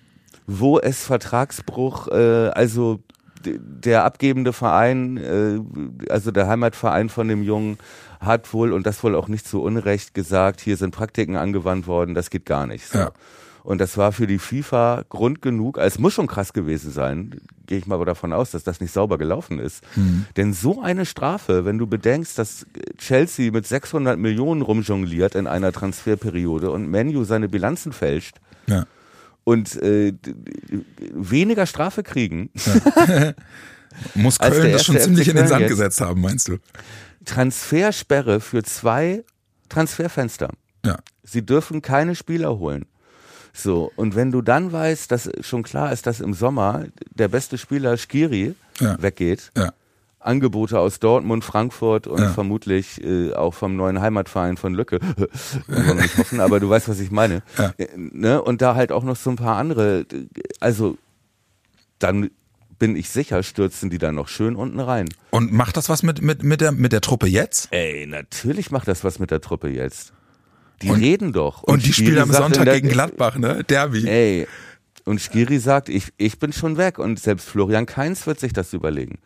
wo 0.45 0.79
es 0.79 1.03
Vertragsbruch, 1.03 2.07
äh, 2.07 2.47
also 2.49 3.01
der 3.45 4.05
abgebende 4.05 4.53
Verein, 4.53 5.17
äh, 5.17 6.09
also 6.09 6.31
der 6.31 6.47
Heimatverein 6.47 7.09
von 7.09 7.27
dem 7.27 7.43
Jungen, 7.43 7.77
hat 8.19 8.53
wohl, 8.53 8.73
und 8.73 8.87
das 8.87 9.03
wohl 9.03 9.15
auch 9.15 9.27
nicht 9.27 9.47
zu 9.47 9.61
Unrecht, 9.61 10.13
gesagt, 10.13 10.61
hier 10.61 10.77
sind 10.77 10.91
Praktiken 10.91 11.35
angewandt 11.35 11.85
worden, 11.87 12.15
das 12.15 12.29
geht 12.29 12.45
gar 12.45 12.65
nicht. 12.65 12.87
So. 12.87 12.97
Ja. 12.97 13.11
Und 13.67 13.79
das 13.79 13.97
war 13.97 14.13
für 14.13 14.27
die 14.27 14.39
FIFA 14.39 15.03
Grund 15.09 15.41
genug, 15.41 15.77
es 15.77 15.99
muss 15.99 16.13
schon 16.13 16.27
krass 16.27 16.53
gewesen 16.53 16.89
sein, 16.89 17.41
gehe 17.65 17.77
ich 17.77 17.85
mal 17.85 18.01
davon 18.05 18.31
aus, 18.31 18.51
dass 18.51 18.63
das 18.63 18.79
nicht 18.79 18.93
sauber 18.93 19.17
gelaufen 19.17 19.59
ist. 19.59 19.83
Mhm. 19.97 20.25
Denn 20.37 20.53
so 20.53 20.81
eine 20.81 21.05
Strafe, 21.05 21.65
wenn 21.65 21.77
du 21.77 21.85
bedenkst, 21.85 22.37
dass 22.37 22.65
Chelsea 22.97 23.51
mit 23.51 23.67
600 23.67 24.17
Millionen 24.17 24.61
rumjongliert 24.61 25.35
in 25.35 25.47
einer 25.47 25.73
Transferperiode 25.73 26.71
und 26.71 26.87
Menu 26.87 27.25
seine 27.25 27.49
Bilanzen 27.49 27.91
fälscht 27.91 28.37
ja. 28.67 28.85
und 29.43 29.75
äh, 29.81 30.13
weniger 31.13 31.65
Strafe 31.65 32.03
kriegen. 32.03 32.49
Ja. 32.55 33.33
muss 34.15 34.39
Köln 34.39 34.71
das 34.71 34.85
schon 34.85 34.97
ziemlich 34.97 35.27
in 35.27 35.35
den 35.35 35.47
Sand 35.49 35.67
gesetzt 35.67 35.99
haben, 35.99 36.21
meinst 36.21 36.47
du? 36.47 36.59
Transfersperre 37.25 38.39
für 38.39 38.63
zwei 38.63 39.25
Transferfenster. 39.67 40.51
Ja. 40.85 40.99
Sie 41.25 41.45
dürfen 41.45 41.81
keine 41.81 42.15
Spieler 42.15 42.57
holen. 42.59 42.85
So, 43.57 43.91
und 43.95 44.15
wenn 44.15 44.31
du 44.31 44.41
dann 44.41 44.71
weißt, 44.71 45.11
dass 45.11 45.29
schon 45.41 45.63
klar 45.63 45.91
ist, 45.91 46.05
dass 46.05 46.19
im 46.19 46.33
Sommer 46.33 46.85
der 47.09 47.27
beste 47.27 47.57
Spieler 47.57 47.97
Skiri 47.97 48.53
ja. 48.79 49.01
weggeht, 49.01 49.51
ja. 49.57 49.73
Angebote 50.19 50.79
aus 50.79 50.99
Dortmund, 50.99 51.43
Frankfurt 51.43 52.05
und 52.05 52.19
ja. 52.19 52.29
vermutlich 52.29 53.03
äh, 53.03 53.33
auch 53.33 53.53
vom 53.53 53.75
neuen 53.75 54.01
Heimatverein 54.01 54.57
von 54.57 54.73
Lücke. 54.73 54.99
Nicht 55.67 56.17
hoffen, 56.17 56.39
aber 56.39 56.59
du 56.59 56.69
weißt, 56.69 56.89
was 56.89 56.99
ich 56.99 57.11
meine. 57.11 57.41
Ja. 57.57 57.73
Äh, 57.77 57.87
ne? 57.95 58.41
Und 58.41 58.61
da 58.61 58.75
halt 58.75 58.91
auch 58.91 59.03
noch 59.03 59.15
so 59.15 59.29
ein 59.29 59.37
paar 59.37 59.57
andere, 59.57 60.05
also 60.59 60.97
dann 61.99 62.29
bin 62.77 62.95
ich 62.95 63.09
sicher, 63.09 63.41
stürzen 63.41 63.89
die 63.89 63.97
dann 63.97 64.15
noch 64.15 64.27
schön 64.27 64.55
unten 64.55 64.79
rein. 64.79 65.09
Und 65.31 65.51
macht 65.51 65.77
das 65.77 65.89
was 65.89 66.03
mit, 66.03 66.21
mit, 66.21 66.43
mit, 66.43 66.61
der, 66.61 66.71
mit 66.73 66.91
der 66.91 67.01
Truppe 67.01 67.27
jetzt? 67.27 67.69
Ey, 67.71 68.05
natürlich 68.05 68.69
macht 68.69 68.87
das 68.87 69.03
was 69.03 69.17
mit 69.17 69.31
der 69.31 69.41
Truppe 69.41 69.69
jetzt. 69.69 70.13
Die 70.81 70.89
und, 70.89 70.99
reden 70.99 71.33
doch. 71.33 71.63
Und, 71.63 71.75
und 71.75 71.85
die 71.85 71.93
spielen 71.93 72.19
am 72.19 72.31
Sonntag 72.31 72.65
der, 72.65 72.75
gegen 72.75 72.89
Gladbach, 72.89 73.37
ne? 73.37 73.63
Derby. 73.63 74.07
Ey, 74.07 74.47
und 75.05 75.21
Skiri 75.21 75.59
sagt, 75.59 75.89
ich, 75.89 76.09
ich 76.17 76.37
bin 76.37 76.53
schon 76.53 76.77
weg. 76.77 76.99
Und 76.99 77.19
selbst 77.19 77.47
Florian 77.47 77.85
Keins 77.85 78.27
wird 78.27 78.39
sich 78.39 78.53
das 78.53 78.73
überlegen. 78.73 79.19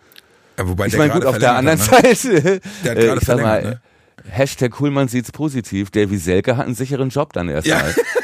Ja, 0.58 0.68
wobei 0.68 0.88
ich 0.88 0.97
meine, 0.97 1.12
gut, 1.12 1.26
auf 1.26 1.39
der 1.39 1.56
anderen 1.56 1.80
hat, 1.80 2.04
ne? 2.04 2.16
Seite, 2.16 2.62
der 2.84 2.91
hat 2.91 2.97
äh, 2.97 3.16
ich 3.16 3.24
sag 3.24 3.41
mal, 3.41 3.64
ne? 3.64 3.82
Hashtag 4.30 4.72
Kuhlmann 4.72 5.08
sieht's 5.08 5.32
positiv. 5.32 5.89
Der 5.89 6.12
Wieselke 6.12 6.56
hat 6.58 6.66
einen 6.66 6.76
sicheren 6.76 7.10
Job 7.10 7.34
dann 7.34 7.49
erstmal. 7.49 7.89
Ja. 7.89 7.95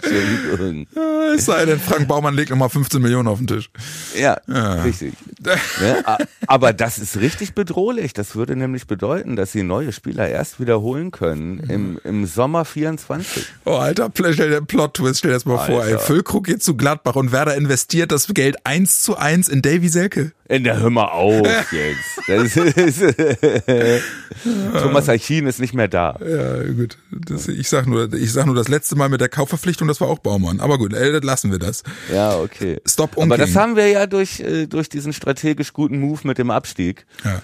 Entschuldigung. 0.00 0.86
Es 1.34 1.44
sei 1.46 1.64
denn, 1.66 1.78
Frank 1.78 2.08
Baumann 2.08 2.34
legt 2.34 2.50
nochmal 2.50 2.68
15 2.68 3.00
Millionen 3.00 3.28
auf 3.28 3.38
den 3.38 3.46
Tisch. 3.46 3.70
Ja, 4.18 4.38
ja. 4.46 4.82
richtig. 4.82 5.14
ja, 5.44 6.18
aber 6.46 6.72
das 6.72 6.98
ist 6.98 7.18
richtig 7.18 7.54
bedrohlich. 7.54 8.12
Das 8.12 8.34
würde 8.34 8.56
nämlich 8.56 8.86
bedeuten, 8.86 9.36
dass 9.36 9.52
sie 9.52 9.62
neue 9.62 9.92
Spieler 9.92 10.28
erst 10.28 10.60
wiederholen 10.60 11.10
können 11.10 11.60
im, 11.60 12.00
im 12.04 12.26
Sommer 12.26 12.64
24. 12.64 13.44
Oh, 13.64 13.76
Alter, 13.76 14.08
Plot-Twist, 14.10 15.18
stell 15.18 15.30
dir 15.30 15.34
das 15.34 15.44
mal 15.44 15.58
Alter. 15.58 15.72
vor. 15.72 15.84
Ey. 15.84 15.98
Füllkrug 15.98 16.46
geht 16.46 16.62
zu 16.62 16.76
Gladbach 16.76 17.16
und 17.16 17.32
Werder 17.32 17.56
investiert 17.56 18.12
das 18.12 18.26
Geld 18.28 18.56
eins 18.64 19.02
zu 19.02 19.16
eins 19.16 19.48
in 19.48 19.62
Davy 19.62 19.88
Selke. 19.88 20.32
In 20.50 20.64
der 20.64 20.80
hör 20.80 20.90
mal 20.90 21.06
auf 21.06 21.46
jetzt. 21.72 22.28
Ist, 22.28 23.04
Thomas 24.82 25.08
Achin 25.08 25.46
ist 25.46 25.60
nicht 25.60 25.74
mehr 25.74 25.86
da. 25.86 26.18
Ja, 26.20 26.64
gut. 26.72 26.98
Das, 27.12 27.46
ich 27.46 27.68
sag 27.68 27.86
nur, 27.86 28.12
ich 28.12 28.32
sag 28.32 28.46
nur, 28.46 28.56
das 28.56 28.66
letzte 28.66 28.96
Mal 28.96 29.08
mit 29.08 29.20
der 29.20 29.28
Kaufverpflichtung, 29.28 29.86
das 29.86 30.00
war 30.00 30.08
auch 30.08 30.18
Baumann. 30.18 30.58
Aber 30.58 30.78
gut, 30.78 30.92
äh, 30.92 31.20
lassen 31.20 31.52
wir 31.52 31.60
das. 31.60 31.84
Ja, 32.12 32.36
okay. 32.36 32.80
Stop 32.84 33.16
Unking. 33.16 33.32
Aber 33.32 33.38
das 33.38 33.54
haben 33.54 33.76
wir 33.76 33.86
ja 33.86 34.06
durch, 34.06 34.40
äh, 34.40 34.66
durch 34.66 34.88
diesen 34.88 35.12
strategisch 35.12 35.72
guten 35.72 36.00
Move 36.00 36.20
mit 36.24 36.38
dem 36.38 36.50
Abstieg. 36.50 37.06
Ja 37.24 37.42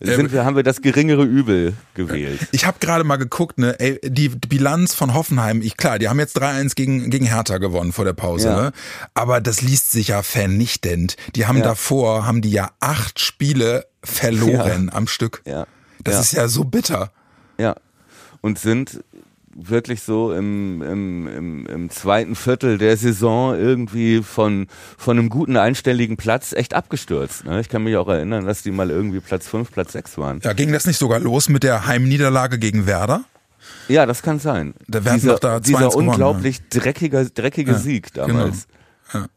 sind 0.00 0.32
wir, 0.32 0.44
haben 0.44 0.56
wir 0.56 0.62
das 0.62 0.80
geringere 0.80 1.24
Übel 1.24 1.74
gewählt. 1.94 2.48
Ich 2.52 2.64
habe 2.64 2.78
gerade 2.80 3.04
mal 3.04 3.16
geguckt, 3.16 3.58
ne, 3.58 3.78
ey, 3.78 4.00
die 4.02 4.30
Bilanz 4.30 4.94
von 4.94 5.12
Hoffenheim, 5.12 5.60
ich 5.60 5.76
klar, 5.76 5.98
die 5.98 6.08
haben 6.08 6.18
jetzt 6.18 6.40
3-1 6.40 6.74
gegen, 6.74 7.10
gegen 7.10 7.26
Hertha 7.26 7.58
gewonnen 7.58 7.92
vor 7.92 8.04
der 8.04 8.14
Pause, 8.14 8.48
ja. 8.48 8.62
ne? 8.62 8.72
Aber 9.14 9.40
das 9.40 9.60
liest 9.60 9.92
sich 9.92 10.08
ja 10.08 10.22
vernichtend. 10.22 11.16
Die 11.36 11.46
haben 11.46 11.58
ja. 11.58 11.64
davor, 11.64 12.26
haben 12.26 12.40
die 12.40 12.50
ja 12.50 12.70
acht 12.80 13.20
Spiele 13.20 13.86
verloren 14.02 14.86
ja. 14.86 14.96
am 14.96 15.06
Stück. 15.06 15.42
Ja. 15.44 15.66
Das 16.02 16.20
ist 16.20 16.32
ja 16.32 16.48
so 16.48 16.64
bitter. 16.64 17.12
Ja. 17.58 17.76
Und 18.40 18.58
sind 18.58 19.04
wirklich 19.54 20.02
so 20.02 20.32
im, 20.32 20.82
im, 20.82 21.26
im, 21.26 21.66
im 21.66 21.90
zweiten 21.90 22.36
Viertel 22.36 22.78
der 22.78 22.96
Saison 22.96 23.54
irgendwie 23.54 24.22
von, 24.22 24.68
von 24.96 25.18
einem 25.18 25.28
guten 25.28 25.56
einstelligen 25.56 26.16
Platz 26.16 26.52
echt 26.52 26.74
abgestürzt. 26.74 27.44
Ne? 27.44 27.60
Ich 27.60 27.68
kann 27.68 27.82
mich 27.82 27.96
auch 27.96 28.08
erinnern, 28.08 28.46
dass 28.46 28.62
die 28.62 28.70
mal 28.70 28.90
irgendwie 28.90 29.20
Platz 29.20 29.48
5, 29.48 29.72
Platz 29.72 29.92
6 29.92 30.18
waren. 30.18 30.40
Ja, 30.42 30.52
ging 30.52 30.72
das 30.72 30.86
nicht 30.86 30.98
sogar 30.98 31.18
los 31.18 31.48
mit 31.48 31.62
der 31.62 31.86
Heimniederlage 31.86 32.58
gegen 32.58 32.86
Werder? 32.86 33.24
Ja, 33.88 34.06
das 34.06 34.22
kann 34.22 34.38
sein. 34.38 34.74
Da 34.86 35.00
dieser, 35.00 35.36
da 35.38 35.60
dieser 35.60 35.94
unglaublich 35.94 36.58
gewonnen, 36.58 36.84
dreckiger, 36.84 37.24
dreckige 37.24 37.72
ja, 37.72 37.78
Sieg 37.78 38.14
damals. 38.14 38.68
Genau. 39.12 39.24
Ja. 39.24 39.30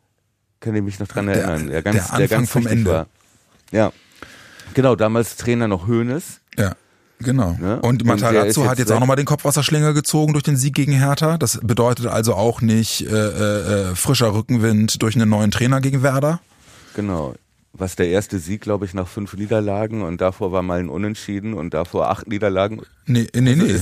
Kann 0.59 0.75
ich 0.75 0.83
mich 0.83 0.99
noch 0.99 1.07
dran 1.07 1.27
erinnern. 1.27 1.67
Der, 1.69 1.81
ganz, 1.81 1.95
der 1.95 2.03
Anfang 2.03 2.19
der 2.19 2.27
ganz 2.27 2.49
vom 2.49 2.67
Ende. 2.67 2.91
War. 2.91 3.07
Ja. 3.71 3.91
Genau, 4.75 4.95
damals 4.95 5.35
Trainer 5.35 5.67
noch 5.67 5.87
Hoeneß. 5.87 6.39
Ja. 6.57 6.75
Genau. 7.19 7.55
Ne? 7.59 7.79
Und 7.81 8.03
Matarazzo 8.05 8.63
hat 8.63 8.71
jetzt, 8.71 8.79
jetzt 8.79 8.91
auch 8.91 8.99
nochmal 8.99 9.15
den 9.15 9.25
Kopfwasserschläger 9.25 9.93
gezogen 9.93 10.33
durch 10.33 10.43
den 10.43 10.57
Sieg 10.57 10.73
gegen 10.73 10.91
Hertha. 10.91 11.37
Das 11.37 11.59
bedeutet 11.61 12.07
also 12.07 12.33
auch 12.33 12.61
nicht 12.61 13.07
äh, 13.07 13.13
äh, 13.13 13.91
äh, 13.91 13.95
frischer 13.95 14.33
Rückenwind 14.33 15.01
durch 15.01 15.15
einen 15.15 15.29
neuen 15.29 15.51
Trainer 15.51 15.79
gegen 15.79 16.03
Werder. 16.03 16.41
Genau. 16.95 17.35
Was 17.71 17.95
der 17.95 18.07
erste 18.07 18.39
Sieg, 18.39 18.61
glaube 18.61 18.85
ich, 18.85 18.93
nach 18.93 19.07
fünf 19.07 19.33
Niederlagen 19.33 20.03
und 20.03 20.21
davor 20.21 20.51
war 20.51 20.61
mal 20.61 20.79
ein 20.79 20.89
Unentschieden 20.89 21.53
und 21.53 21.73
davor 21.73 22.09
acht 22.09 22.27
Niederlagen. 22.27 22.81
Nee, 23.07 23.27
nee, 23.33 23.51
also 23.51 23.63
nee. 23.65 23.79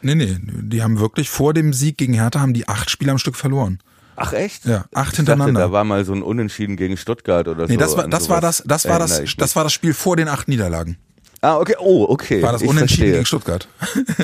Nee, 0.00 0.14
nee. 0.14 0.36
Die 0.40 0.82
haben 0.82 1.00
wirklich 1.00 1.28
vor 1.28 1.54
dem 1.54 1.72
Sieg 1.72 1.98
gegen 1.98 2.14
Hertha 2.14 2.38
haben 2.38 2.54
die 2.54 2.68
acht 2.68 2.88
Spiele 2.88 3.10
am 3.10 3.18
Stück 3.18 3.34
verloren. 3.34 3.78
Ach 4.14 4.32
echt? 4.32 4.64
Ja, 4.66 4.84
acht 4.94 5.12
ich 5.12 5.16
hintereinander. 5.16 5.60
Dachte, 5.60 5.70
da 5.70 5.72
war 5.72 5.84
mal 5.84 6.04
so 6.04 6.12
ein 6.12 6.22
Unentschieden 6.22 6.76
gegen 6.76 6.96
Stuttgart 6.96 7.48
oder 7.48 7.62
nee, 7.62 7.66
so. 7.66 7.72
Nee, 7.72 7.78
das 7.78 7.96
war 7.96 8.06
das 8.06 8.28
war 8.28 8.40
das 8.40 8.62
das 8.64 8.88
war 8.88 8.98
das 8.98 9.22
das 9.36 9.56
war 9.56 9.64
das 9.64 9.72
Spiel 9.72 9.94
vor 9.94 10.16
den 10.16 10.28
acht 10.28 10.46
Niederlagen. 10.46 10.98
Ah, 11.44 11.58
okay. 11.58 11.74
Oh, 11.80 12.06
okay. 12.08 12.40
War 12.40 12.52
das 12.52 12.62
unentschieden 12.62 13.12
gegen 13.12 13.26
Stuttgart? 13.26 13.68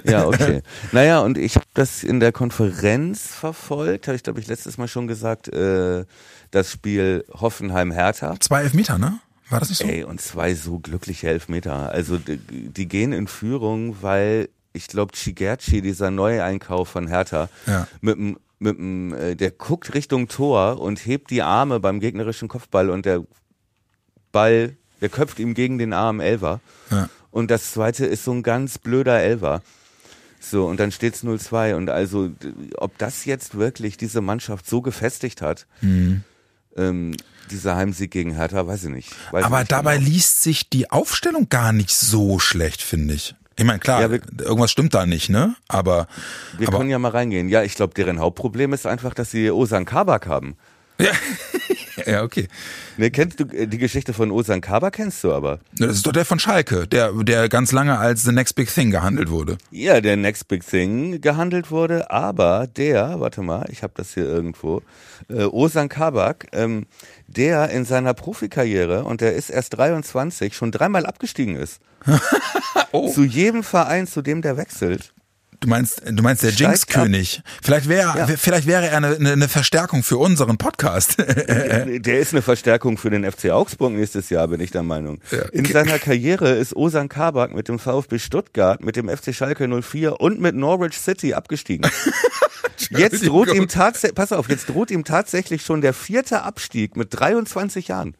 Ja, 0.04 0.26
okay. 0.26 0.62
naja, 0.92 1.18
und 1.18 1.36
ich 1.36 1.56
habe 1.56 1.66
das 1.74 2.04
in 2.04 2.20
der 2.20 2.30
Konferenz 2.30 3.26
verfolgt, 3.26 4.06
habe 4.06 4.14
ich 4.14 4.22
glaube 4.22 4.38
ich 4.38 4.46
letztes 4.46 4.78
Mal 4.78 4.86
schon 4.86 5.08
gesagt, 5.08 5.48
äh, 5.48 6.04
das 6.52 6.70
Spiel 6.70 7.24
Hoffenheim-Hertha. 7.32 8.36
Zwei 8.38 8.62
Elfmeter, 8.62 8.98
ne? 8.98 9.18
War 9.50 9.58
das 9.58 9.70
nicht 9.70 9.78
so? 9.78 9.88
Ey, 9.88 10.04
und 10.04 10.20
zwei 10.20 10.54
so 10.54 10.78
glückliche 10.78 11.28
Elfmeter. 11.28 11.90
Also 11.90 12.18
die, 12.18 12.38
die 12.38 12.86
gehen 12.86 13.12
in 13.12 13.26
Führung, 13.26 13.96
weil 14.00 14.48
ich 14.72 14.86
glaube, 14.86 15.12
Chigerci, 15.12 15.82
dieser 15.82 16.12
neue 16.12 16.44
Einkauf 16.44 16.88
von 16.88 17.08
Hertha, 17.08 17.48
ja. 17.66 17.88
mit 18.00 18.16
dem 18.16 18.38
mit 18.60 18.76
dem, 18.76 19.14
äh, 19.14 19.36
der 19.36 19.52
guckt 19.52 19.94
Richtung 19.94 20.28
Tor 20.28 20.80
und 20.80 21.04
hebt 21.04 21.30
die 21.30 21.42
Arme 21.42 21.78
beim 21.80 22.00
gegnerischen 22.00 22.48
Kopfball 22.48 22.90
und 22.90 23.06
der 23.06 23.24
Ball 24.32 24.76
der 25.00 25.08
köpft 25.08 25.38
ihm 25.38 25.54
gegen 25.54 25.78
den 25.78 25.92
Arm 25.92 26.20
Elver. 26.20 26.60
Ja. 26.90 27.08
Und 27.30 27.50
das 27.50 27.72
zweite 27.72 28.06
ist 28.06 28.24
so 28.24 28.32
ein 28.32 28.42
ganz 28.42 28.78
blöder 28.78 29.20
Elver. 29.20 29.62
So, 30.40 30.66
und 30.66 30.78
dann 30.80 30.92
steht's 30.92 31.24
0-2. 31.24 31.74
Und 31.74 31.90
also, 31.90 32.30
ob 32.76 32.96
das 32.98 33.24
jetzt 33.24 33.56
wirklich 33.56 33.96
diese 33.96 34.20
Mannschaft 34.20 34.68
so 34.68 34.80
gefestigt 34.82 35.42
hat, 35.42 35.66
mhm. 35.80 36.22
ähm, 36.76 37.16
dieser 37.50 37.76
Heimsieg 37.76 38.10
gegen 38.10 38.34
Hertha, 38.34 38.66
weiß 38.66 38.84
ich 38.84 38.90
nicht. 38.90 39.14
Weiß 39.32 39.44
Aber 39.44 39.60
nicht 39.60 39.72
dabei 39.72 39.96
genau. 39.96 40.10
liest 40.10 40.42
sich 40.42 40.68
die 40.68 40.90
Aufstellung 40.90 41.48
gar 41.48 41.72
nicht 41.72 41.90
so 41.90 42.38
schlecht, 42.38 42.82
finde 42.82 43.14
ich. 43.14 43.34
Ich 43.56 43.64
meine, 43.64 43.80
klar, 43.80 44.00
ja, 44.00 44.10
wir, 44.12 44.20
irgendwas 44.38 44.70
stimmt 44.70 44.94
da 44.94 45.04
nicht, 45.04 45.30
ne? 45.30 45.56
Aber. 45.66 46.06
Wir 46.56 46.68
aber, 46.68 46.78
können 46.78 46.90
ja 46.90 46.98
mal 47.00 47.10
reingehen. 47.10 47.48
Ja, 47.48 47.64
ich 47.64 47.74
glaube, 47.74 47.92
deren 47.94 48.20
Hauptproblem 48.20 48.72
ist 48.72 48.86
einfach, 48.86 49.14
dass 49.14 49.32
sie 49.32 49.50
Osan 49.50 49.84
Kabak 49.84 50.28
haben. 50.28 50.56
Ja. 51.00 51.10
ja, 52.08 52.22
okay. 52.22 52.48
Ne, 52.96 53.10
kennst 53.10 53.40
du 53.40 53.44
äh, 53.44 53.66
die 53.66 53.78
Geschichte 53.78 54.12
von 54.12 54.30
Osan 54.30 54.60
Kaba 54.60 54.90
kennst 54.90 55.22
du 55.24 55.32
aber? 55.32 55.60
Das 55.76 55.96
ist 55.96 56.06
doch 56.06 56.12
der 56.12 56.24
von 56.24 56.38
Schalke, 56.38 56.86
der, 56.86 57.12
der 57.12 57.48
ganz 57.48 57.72
lange 57.72 57.98
als 57.98 58.22
The 58.22 58.32
Next 58.32 58.54
Big 58.54 58.72
Thing 58.72 58.90
gehandelt 58.90 59.30
wurde. 59.30 59.58
Ja, 59.70 60.00
der 60.00 60.16
Next 60.16 60.48
Big 60.48 60.66
Thing 60.66 61.20
gehandelt 61.20 61.70
wurde, 61.70 62.10
aber 62.10 62.66
der, 62.66 63.20
warte 63.20 63.42
mal, 63.42 63.66
ich 63.70 63.82
habe 63.82 63.92
das 63.96 64.14
hier 64.14 64.24
irgendwo, 64.24 64.82
äh, 65.28 65.44
Osan 65.44 65.88
Kabak, 65.88 66.48
ähm, 66.52 66.86
der 67.26 67.70
in 67.70 67.84
seiner 67.84 68.14
Profikarriere, 68.14 69.04
und 69.04 69.20
der 69.20 69.34
ist 69.34 69.50
erst 69.50 69.76
23, 69.76 70.54
schon 70.54 70.72
dreimal 70.72 71.06
abgestiegen 71.06 71.56
ist. 71.56 71.80
oh. 72.92 73.10
Zu 73.10 73.24
jedem 73.24 73.62
Verein, 73.62 74.06
zu 74.06 74.22
dem 74.22 74.42
der 74.42 74.56
wechselt. 74.56 75.12
Du 75.60 75.68
meinst, 75.68 76.02
du 76.06 76.22
meinst 76.22 76.44
der 76.44 76.50
Jinx-König. 76.50 77.42
Vielleicht 77.62 77.88
wäre, 77.88 78.16
ja. 78.16 78.26
vielleicht 78.28 78.68
wäre 78.68 78.86
er 78.86 78.96
eine, 78.98 79.32
eine 79.32 79.48
Verstärkung 79.48 80.04
für 80.04 80.16
unseren 80.18 80.56
Podcast. 80.56 81.18
der 81.18 82.20
ist 82.20 82.32
eine 82.32 82.42
Verstärkung 82.42 82.96
für 82.96 83.10
den 83.10 83.28
FC 83.28 83.50
Augsburg 83.50 83.92
nächstes 83.92 84.30
Jahr, 84.30 84.46
bin 84.46 84.60
ich 84.60 84.70
der 84.70 84.84
Meinung. 84.84 85.20
Ja. 85.32 85.42
In 85.50 85.64
seiner 85.64 85.98
Karriere 85.98 86.50
ist 86.50 86.76
Osan 86.76 87.08
Kabak 87.08 87.52
mit 87.54 87.66
dem 87.66 87.80
VfB 87.80 88.20
Stuttgart, 88.20 88.84
mit 88.84 88.94
dem 88.94 89.08
FC 89.08 89.34
Schalke 89.34 89.66
04 89.66 90.20
und 90.20 90.40
mit 90.40 90.54
Norwich 90.54 90.96
City 90.96 91.34
abgestiegen. 91.34 91.90
jetzt 92.90 93.26
droht 93.26 93.52
ihm 93.52 93.66
tatsächlich, 93.66 94.14
pass 94.14 94.30
auf, 94.30 94.48
jetzt 94.48 94.68
droht 94.68 94.92
ihm 94.92 95.02
tatsächlich 95.02 95.62
schon 95.62 95.80
der 95.80 95.92
vierte 95.92 96.42
Abstieg 96.42 96.96
mit 96.96 97.08
23 97.18 97.88
Jahren. 97.88 98.14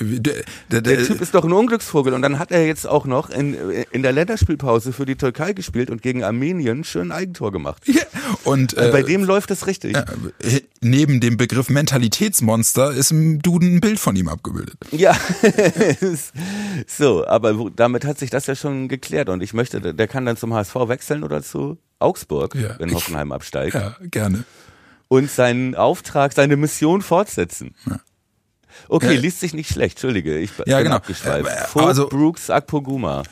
Der, 0.00 0.34
der, 0.70 0.80
der, 0.80 1.04
Typ 1.04 1.20
ist 1.20 1.34
doch 1.34 1.44
ein 1.44 1.52
Unglücksvogel. 1.52 2.12
Und 2.12 2.22
dann 2.22 2.38
hat 2.38 2.50
er 2.50 2.66
jetzt 2.66 2.86
auch 2.86 3.04
noch 3.04 3.30
in, 3.30 3.54
in 3.90 4.02
der 4.02 4.12
Länderspielpause 4.12 4.92
für 4.92 5.06
die 5.06 5.16
Türkei 5.16 5.52
gespielt 5.52 5.90
und 5.90 6.02
gegen 6.02 6.24
Armenien 6.24 6.84
schön 6.84 7.08
ein 7.08 7.12
Eigentor 7.12 7.52
gemacht. 7.52 7.82
Ja, 7.86 8.02
und 8.44 8.76
äh, 8.76 8.90
bei 8.90 9.02
dem 9.02 9.24
läuft 9.24 9.50
es 9.50 9.66
richtig. 9.66 9.96
Äh, 9.96 10.04
neben 10.80 11.20
dem 11.20 11.36
Begriff 11.36 11.68
Mentalitätsmonster 11.68 12.92
ist 12.92 13.10
im 13.10 13.40
Duden 13.40 13.76
ein 13.76 13.80
Bild 13.80 13.98
von 13.98 14.16
ihm 14.16 14.28
abgebildet. 14.28 14.76
Ja, 14.90 15.16
so, 16.86 17.26
aber 17.26 17.70
damit 17.74 18.04
hat 18.04 18.18
sich 18.18 18.30
das 18.30 18.46
ja 18.46 18.54
schon 18.54 18.88
geklärt. 18.88 19.28
Und 19.28 19.42
ich 19.42 19.54
möchte, 19.54 19.94
der 19.94 20.08
kann 20.08 20.26
dann 20.26 20.36
zum 20.36 20.54
HSV 20.54 20.74
wechseln 20.88 21.24
oder 21.24 21.42
zu 21.42 21.78
Augsburg, 21.98 22.54
ja, 22.54 22.78
wenn 22.78 22.92
Hoffenheim 22.92 23.32
absteigt. 23.32 23.74
Ja, 23.74 23.96
gerne. 24.02 24.44
Und 25.08 25.30
seinen 25.30 25.74
Auftrag, 25.74 26.32
seine 26.32 26.56
Mission 26.56 27.02
fortsetzen. 27.02 27.74
Ja. 27.86 28.00
Okay, 28.88 29.16
liest 29.16 29.40
sich 29.40 29.54
nicht 29.54 29.70
schlecht, 29.70 29.96
entschuldige, 29.96 30.38
ich 30.38 30.50
ja, 30.66 30.76
bin 30.76 30.84
genau. 30.84 30.96
abgeschweift. 30.96 31.76
Äh, 31.76 31.80
also, 31.80 32.08
Brooks 32.08 32.50
Akpoguma. 32.50 33.22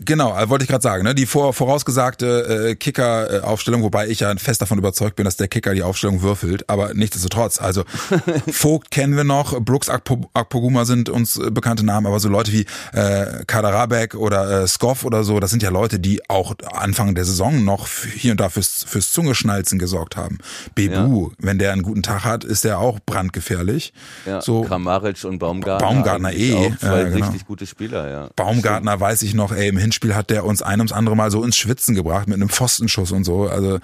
Genau, 0.00 0.36
äh, 0.36 0.48
wollte 0.48 0.64
ich 0.64 0.68
gerade 0.68 0.82
sagen, 0.82 1.04
ne? 1.04 1.14
Die 1.14 1.24
vor, 1.24 1.52
vorausgesagte 1.52 2.70
äh, 2.70 2.74
Kicker-Aufstellung, 2.74 3.82
wobei 3.82 4.08
ich 4.08 4.20
ja 4.20 4.34
fest 4.36 4.60
davon 4.60 4.78
überzeugt 4.78 5.14
bin, 5.14 5.24
dass 5.24 5.36
der 5.36 5.46
Kicker 5.46 5.72
die 5.72 5.82
Aufstellung 5.82 6.22
würfelt, 6.22 6.68
aber 6.68 6.94
nichtsdestotrotz, 6.94 7.60
also 7.60 7.84
Vogt 8.50 8.90
kennen 8.90 9.16
wir 9.16 9.22
noch, 9.22 9.60
Brooks 9.60 9.88
Akpoguma 9.88 10.84
sind 10.84 11.08
uns 11.08 11.36
äh, 11.36 11.50
bekannte 11.52 11.86
Namen, 11.86 12.08
aber 12.08 12.18
so 12.18 12.28
Leute 12.28 12.50
wie 12.52 12.66
äh, 12.92 13.44
Kaderabek 13.46 14.16
oder 14.16 14.62
äh, 14.62 14.66
Skoff 14.66 15.04
oder 15.04 15.22
so, 15.22 15.38
das 15.38 15.50
sind 15.50 15.62
ja 15.62 15.70
Leute, 15.70 16.00
die 16.00 16.28
auch 16.28 16.54
Anfang 16.72 17.14
der 17.14 17.24
Saison 17.24 17.64
noch 17.64 17.86
hier 17.88 18.32
und 18.32 18.40
da 18.40 18.48
fürs, 18.48 18.84
fürs 18.88 19.12
Zungeschnalzen 19.12 19.78
gesorgt 19.78 20.16
haben. 20.16 20.38
Bebu, 20.74 21.28
ja. 21.28 21.36
wenn 21.38 21.58
der 21.58 21.72
einen 21.72 21.82
guten 21.82 22.02
Tag 22.02 22.24
hat, 22.24 22.42
ist 22.42 22.64
der 22.64 22.80
auch 22.80 22.98
brandgefährlich. 23.06 23.92
Ja, 24.26 24.40
so 24.40 24.62
Kramaric 24.62 25.22
und 25.24 25.38
Baumgartner. 25.38 25.86
Baumgartner 25.86 26.32
eh. 26.32 26.54
Auch 26.54 26.76
zwei 26.78 27.02
ja, 27.02 27.08
genau. 27.08 27.26
richtig 27.26 27.46
gute 27.46 27.66
Spieler, 27.66 28.10
ja. 28.10 28.28
Baumgartner 28.34 28.92
Stimmt. 28.92 29.00
weiß 29.00 29.22
ich 29.22 29.34
noch, 29.34 29.52
ey, 29.52 29.68
im 29.68 29.83
Hinspiel 29.84 30.14
hat 30.14 30.30
der 30.30 30.44
uns 30.44 30.62
ein 30.62 30.80
ums 30.80 30.92
andere 30.92 31.16
Mal 31.16 31.30
so 31.30 31.44
ins 31.44 31.56
Schwitzen 31.56 31.94
gebracht 31.94 32.28
mit 32.28 32.36
einem 32.36 32.48
Pfostenschuss 32.48 33.12
und 33.12 33.24
so. 33.24 33.48
Also 33.48 33.76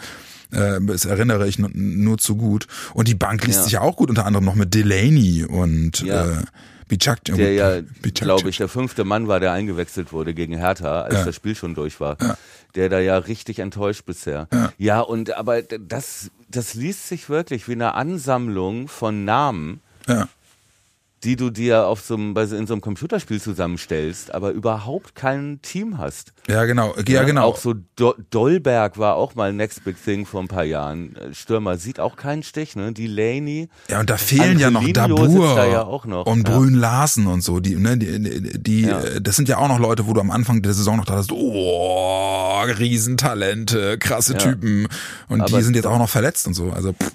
äh, 0.51 0.81
das 0.81 1.05
erinnere 1.05 1.47
ich 1.49 1.59
nur, 1.59 1.71
nur 1.73 2.19
zu 2.19 2.37
gut. 2.37 2.67
Und 2.95 3.09
die 3.09 3.15
Bank 3.15 3.45
liest 3.47 3.59
ja. 3.59 3.65
sich 3.65 3.73
ja 3.75 3.81
auch 3.81 3.97
gut, 3.97 4.09
unter 4.09 4.27
anderem 4.27 4.45
noch 4.45 4.55
mit 4.55 4.75
Delaney 4.75 5.45
und 5.45 6.01
ja. 6.01 6.41
äh, 6.41 6.43
Bichak, 6.89 7.25
der 7.25 7.53
ja, 7.53 7.83
glaube 8.15 8.51
ich, 8.51 8.57
der 8.57 8.69
fünfte 8.69 9.05
Mann 9.05 9.29
war, 9.29 9.39
der 9.39 9.53
eingewechselt 9.53 10.13
wurde 10.13 10.35
gegen 10.35 10.57
Hertha, 10.57 11.03
als 11.03 11.15
ja. 11.15 11.25
das 11.25 11.37
Spiel 11.37 11.55
schon 11.55 11.77
durch 11.77 12.01
war. 12.01 12.17
Ja. 12.21 12.37
Der 12.75 12.89
da 12.89 12.99
ja 12.99 13.17
richtig 13.17 13.61
enttäuscht 13.61 14.07
bisher. 14.07 14.49
Ja. 14.53 14.73
ja, 14.77 15.01
und 15.01 15.37
aber 15.37 15.63
das, 15.63 16.31
das 16.49 16.75
liest 16.75 17.09
sich 17.09 17.29
wirklich 17.29 17.69
wie 17.69 17.73
eine 17.73 17.95
Ansammlung 17.95 18.89
von 18.89 19.25
Namen. 19.25 19.81
Ja 20.09 20.29
die 21.25 21.37
du 21.37 21.51
dir 21.51 21.87
auf 21.87 22.01
so 22.01 22.15
einem, 22.15 22.35
in 22.37 22.67
so 22.67 22.73
einem 22.73 22.81
Computerspiel 22.81 23.41
zusammenstellst, 23.41 24.33
aber 24.33 24.53
überhaupt 24.53 25.15
kein 25.15 25.61
Team 25.61 25.99
hast. 25.99 26.33
Ja, 26.49 26.65
genau. 26.65 26.95
Ja, 27.07 27.25
genau. 27.25 27.45
Auch 27.45 27.59
so 27.59 27.75
Do 27.97 28.15
Dolberg 28.31 28.97
war 28.97 29.17
auch 29.17 29.35
mal 29.35 29.53
Next 29.53 29.85
Big 29.85 30.03
Thing 30.03 30.25
vor 30.25 30.41
ein 30.41 30.49
paar 30.49 30.65
Jahren. 30.65 31.15
Äh, 31.17 31.35
Stürmer 31.35 31.77
sieht 31.77 32.01
auch 32.01 32.17
keinen 32.17 32.43
Stich, 32.43 32.75
ne? 32.75 32.93
Die 32.93 33.07
Laney. 33.07 33.69
Ja, 33.89 34.01
und 34.01 34.09
da 34.09 34.17
fehlen 34.17 34.59
ja 34.59 34.71
noch 34.71 34.87
Dabur 34.93 35.55
da 35.55 35.67
ja 35.67 35.85
noch. 35.85 36.27
und 36.27 36.45
Brün 36.45 36.75
ja. 36.75 36.81
Larsen 36.81 37.27
und 37.27 37.43
so. 37.43 37.61
Die, 37.61 37.77
ne, 37.77 37.99
die, 37.99 38.59
die 38.59 38.83
ja. 38.83 39.01
Äh, 39.01 39.21
das 39.21 39.37
sind 39.37 39.49
ja 39.49 39.59
auch 39.59 39.69
noch 39.69 39.79
Leute, 39.79 40.07
wo 40.07 40.15
du 40.15 40.21
am 40.21 40.31
Anfang 40.31 40.63
der 40.63 40.73
Saison 40.73 40.97
noch 40.97 41.05
dachtest, 41.05 41.33
oh, 41.33 42.63
Riesentalente, 42.63 43.99
krasse 43.99 44.37
Typen. 44.37 44.89
Und 45.29 45.43
aber 45.43 45.59
die 45.59 45.65
sind 45.65 45.77
jetzt 45.77 45.87
auch 45.87 45.99
noch 45.99 46.09
verletzt 46.09 46.47
und 46.47 46.55
so. 46.55 46.71
Also, 46.71 46.93
pff 46.93 47.13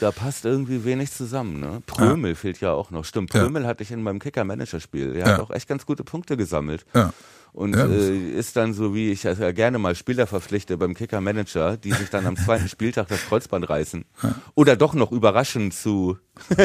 da 0.00 0.10
passt 0.10 0.44
irgendwie 0.44 0.84
wenig 0.84 1.12
zusammen. 1.12 1.60
Ne? 1.60 1.82
Prömel 1.86 2.32
ja. 2.32 2.36
fehlt 2.36 2.60
ja 2.60 2.72
auch 2.72 2.90
noch. 2.90 3.04
Stimmt, 3.04 3.30
Prömel 3.30 3.62
ja. 3.62 3.68
hatte 3.68 3.82
ich 3.82 3.90
in 3.90 4.02
meinem 4.02 4.18
Kicker-Manager-Spiel. 4.18 5.14
Der 5.14 5.26
ja. 5.26 5.32
hat 5.32 5.40
auch 5.40 5.50
echt 5.50 5.68
ganz 5.68 5.86
gute 5.86 6.04
Punkte 6.04 6.36
gesammelt. 6.36 6.84
Ja 6.94 7.12
und 7.52 7.74
ja. 7.74 7.86
äh, 7.86 8.38
ist 8.38 8.56
dann 8.56 8.74
so 8.74 8.94
wie 8.94 9.10
ich 9.10 9.26
also 9.26 9.50
gerne 9.54 9.78
mal 9.78 9.94
Spieler 9.94 10.26
verpflichte 10.26 10.76
beim 10.76 10.94
Kicker 10.94 11.22
Manager, 11.22 11.76
die 11.76 11.92
sich 11.92 12.10
dann 12.10 12.26
am 12.26 12.36
zweiten 12.44 12.68
Spieltag 12.68 13.08
das 13.08 13.24
Kreuzband 13.26 13.68
reißen 13.68 14.04
ja. 14.22 14.34
oder 14.54 14.76
doch 14.76 14.92
noch 14.92 15.10
überraschend 15.10 15.72
zu 15.72 16.18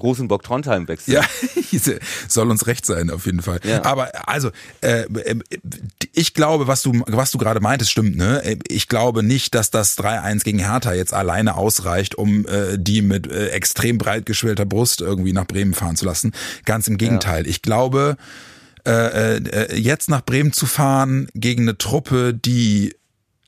Rosenbock 0.00 0.44
Trondheim 0.44 0.86
wechseln. 0.86 1.14
Ja, 1.14 1.92
soll 2.28 2.50
uns 2.50 2.68
recht 2.68 2.86
sein 2.86 3.10
auf 3.10 3.26
jeden 3.26 3.42
Fall. 3.42 3.58
Ja. 3.64 3.84
Aber 3.84 4.28
also 4.28 4.50
äh, 4.80 5.06
ich 6.12 6.34
glaube, 6.34 6.68
was 6.68 6.82
du 6.82 7.02
was 7.08 7.32
du 7.32 7.38
gerade 7.38 7.60
meintest, 7.60 7.90
stimmt. 7.90 8.16
Ne, 8.16 8.58
ich 8.68 8.86
glaube 8.86 9.24
nicht, 9.24 9.56
dass 9.56 9.70
das 9.70 9.98
3-1 9.98 10.44
gegen 10.44 10.60
Hertha 10.60 10.92
jetzt 10.92 11.14
alleine 11.14 11.56
ausreicht, 11.56 12.14
um 12.14 12.46
äh, 12.46 12.78
die 12.78 13.02
mit 13.02 13.26
äh, 13.26 13.48
extrem 13.48 13.98
breit 13.98 14.26
geschwellter 14.26 14.66
Brust 14.66 15.00
irgendwie 15.00 15.32
nach 15.32 15.46
Bremen 15.46 15.74
fahren 15.74 15.96
zu 15.96 16.04
lassen. 16.04 16.32
Ganz 16.64 16.86
im 16.86 16.96
Gegenteil. 16.96 17.46
Ich 17.48 17.62
glaube 17.62 18.16
äh, 18.86 19.36
äh, 19.36 19.76
jetzt 19.76 20.08
nach 20.08 20.24
Bremen 20.24 20.52
zu 20.52 20.66
fahren 20.66 21.28
gegen 21.34 21.62
eine 21.62 21.78
Truppe, 21.78 22.34
die 22.34 22.94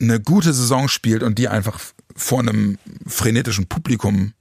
eine 0.01 0.21
gute 0.21 0.53
Saison 0.53 0.89
spielt 0.89 1.23
und 1.23 1.39
die 1.39 1.49
einfach 1.49 1.81
vor 2.15 2.41
einem 2.41 2.79
frenetischen 3.07 3.67
Publikum 3.67 4.35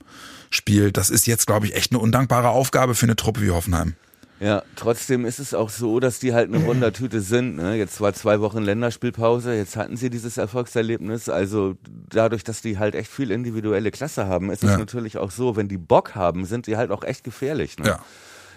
spielt, 0.50 0.98
das 0.98 1.10
ist 1.10 1.26
jetzt, 1.26 1.48
glaube 1.48 1.66
ich, 1.66 1.76
echt 1.76 1.92
eine 1.92 2.00
undankbare 2.00 2.50
Aufgabe 2.50 2.96
für 2.96 3.06
eine 3.06 3.16
Truppe 3.16 3.42
wie 3.42 3.50
Hoffenheim. 3.50 3.96
Ja, 4.40 4.62
trotzdem 4.76 5.26
ist 5.26 5.40
es 5.40 5.54
auch 5.54 5.70
so, 5.70 6.00
dass 6.00 6.20
die 6.20 6.34
halt 6.34 6.54
eine 6.54 6.66
Wundertüte 6.66 7.22
sind. 7.22 7.56
Ne? 7.56 7.76
Jetzt 7.76 8.02
war 8.02 8.14
zwei 8.14 8.42
Wochen 8.42 8.62
Länderspielpause, 8.62 9.56
jetzt 9.56 9.78
hatten 9.78 9.96
sie 9.96 10.10
dieses 10.10 10.38
Erfolgserlebnis. 10.38 11.30
Also 11.30 11.78
dadurch, 12.10 12.44
dass 12.44 12.62
die 12.62 12.78
halt 12.78 12.94
echt 12.94 13.10
viel 13.10 13.32
individuelle 13.32 13.90
Klasse 13.90 14.28
haben, 14.28 14.52
ist 14.52 14.64
es 14.64 14.72
ja. 14.72 14.78
natürlich 14.78 15.18
auch 15.18 15.32
so, 15.32 15.56
wenn 15.56 15.70
die 15.70 15.78
Bock 15.78 16.14
haben, 16.16 16.46
sind 16.46 16.68
die 16.68 16.76
halt 16.76 16.92
auch 16.92 17.04
echt 17.04 17.24
gefährlich. 17.24 17.78
Ne? 17.78 17.88
Ja 17.88 18.00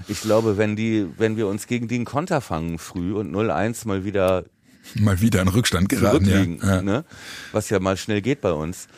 ich 0.09 0.21
glaube, 0.21 0.57
wenn 0.57 0.77
die, 0.77 1.07
wenn 1.19 1.37
wir 1.37 1.47
uns 1.49 1.67
gegen 1.67 1.89
die 1.89 1.97
einen 1.97 2.05
Konter 2.05 2.41
fangen 2.41 2.79
früh 2.79 3.13
und 3.13 3.35
0-1 3.35 3.87
mal 3.87 4.05
wieder 4.05 4.45
mal 4.95 5.21
wieder 5.21 5.43
in 5.43 5.49
Rückstand 5.49 5.89
geraten, 5.89 6.59
ja. 6.63 6.77
ja. 6.77 6.83
Ne? 6.83 7.05
was 7.53 7.71
ja 7.71 7.81
mal 7.81 7.97
schnell 7.97 8.23
geht 8.23 8.41
bei 8.41 8.53
uns. 8.53 8.89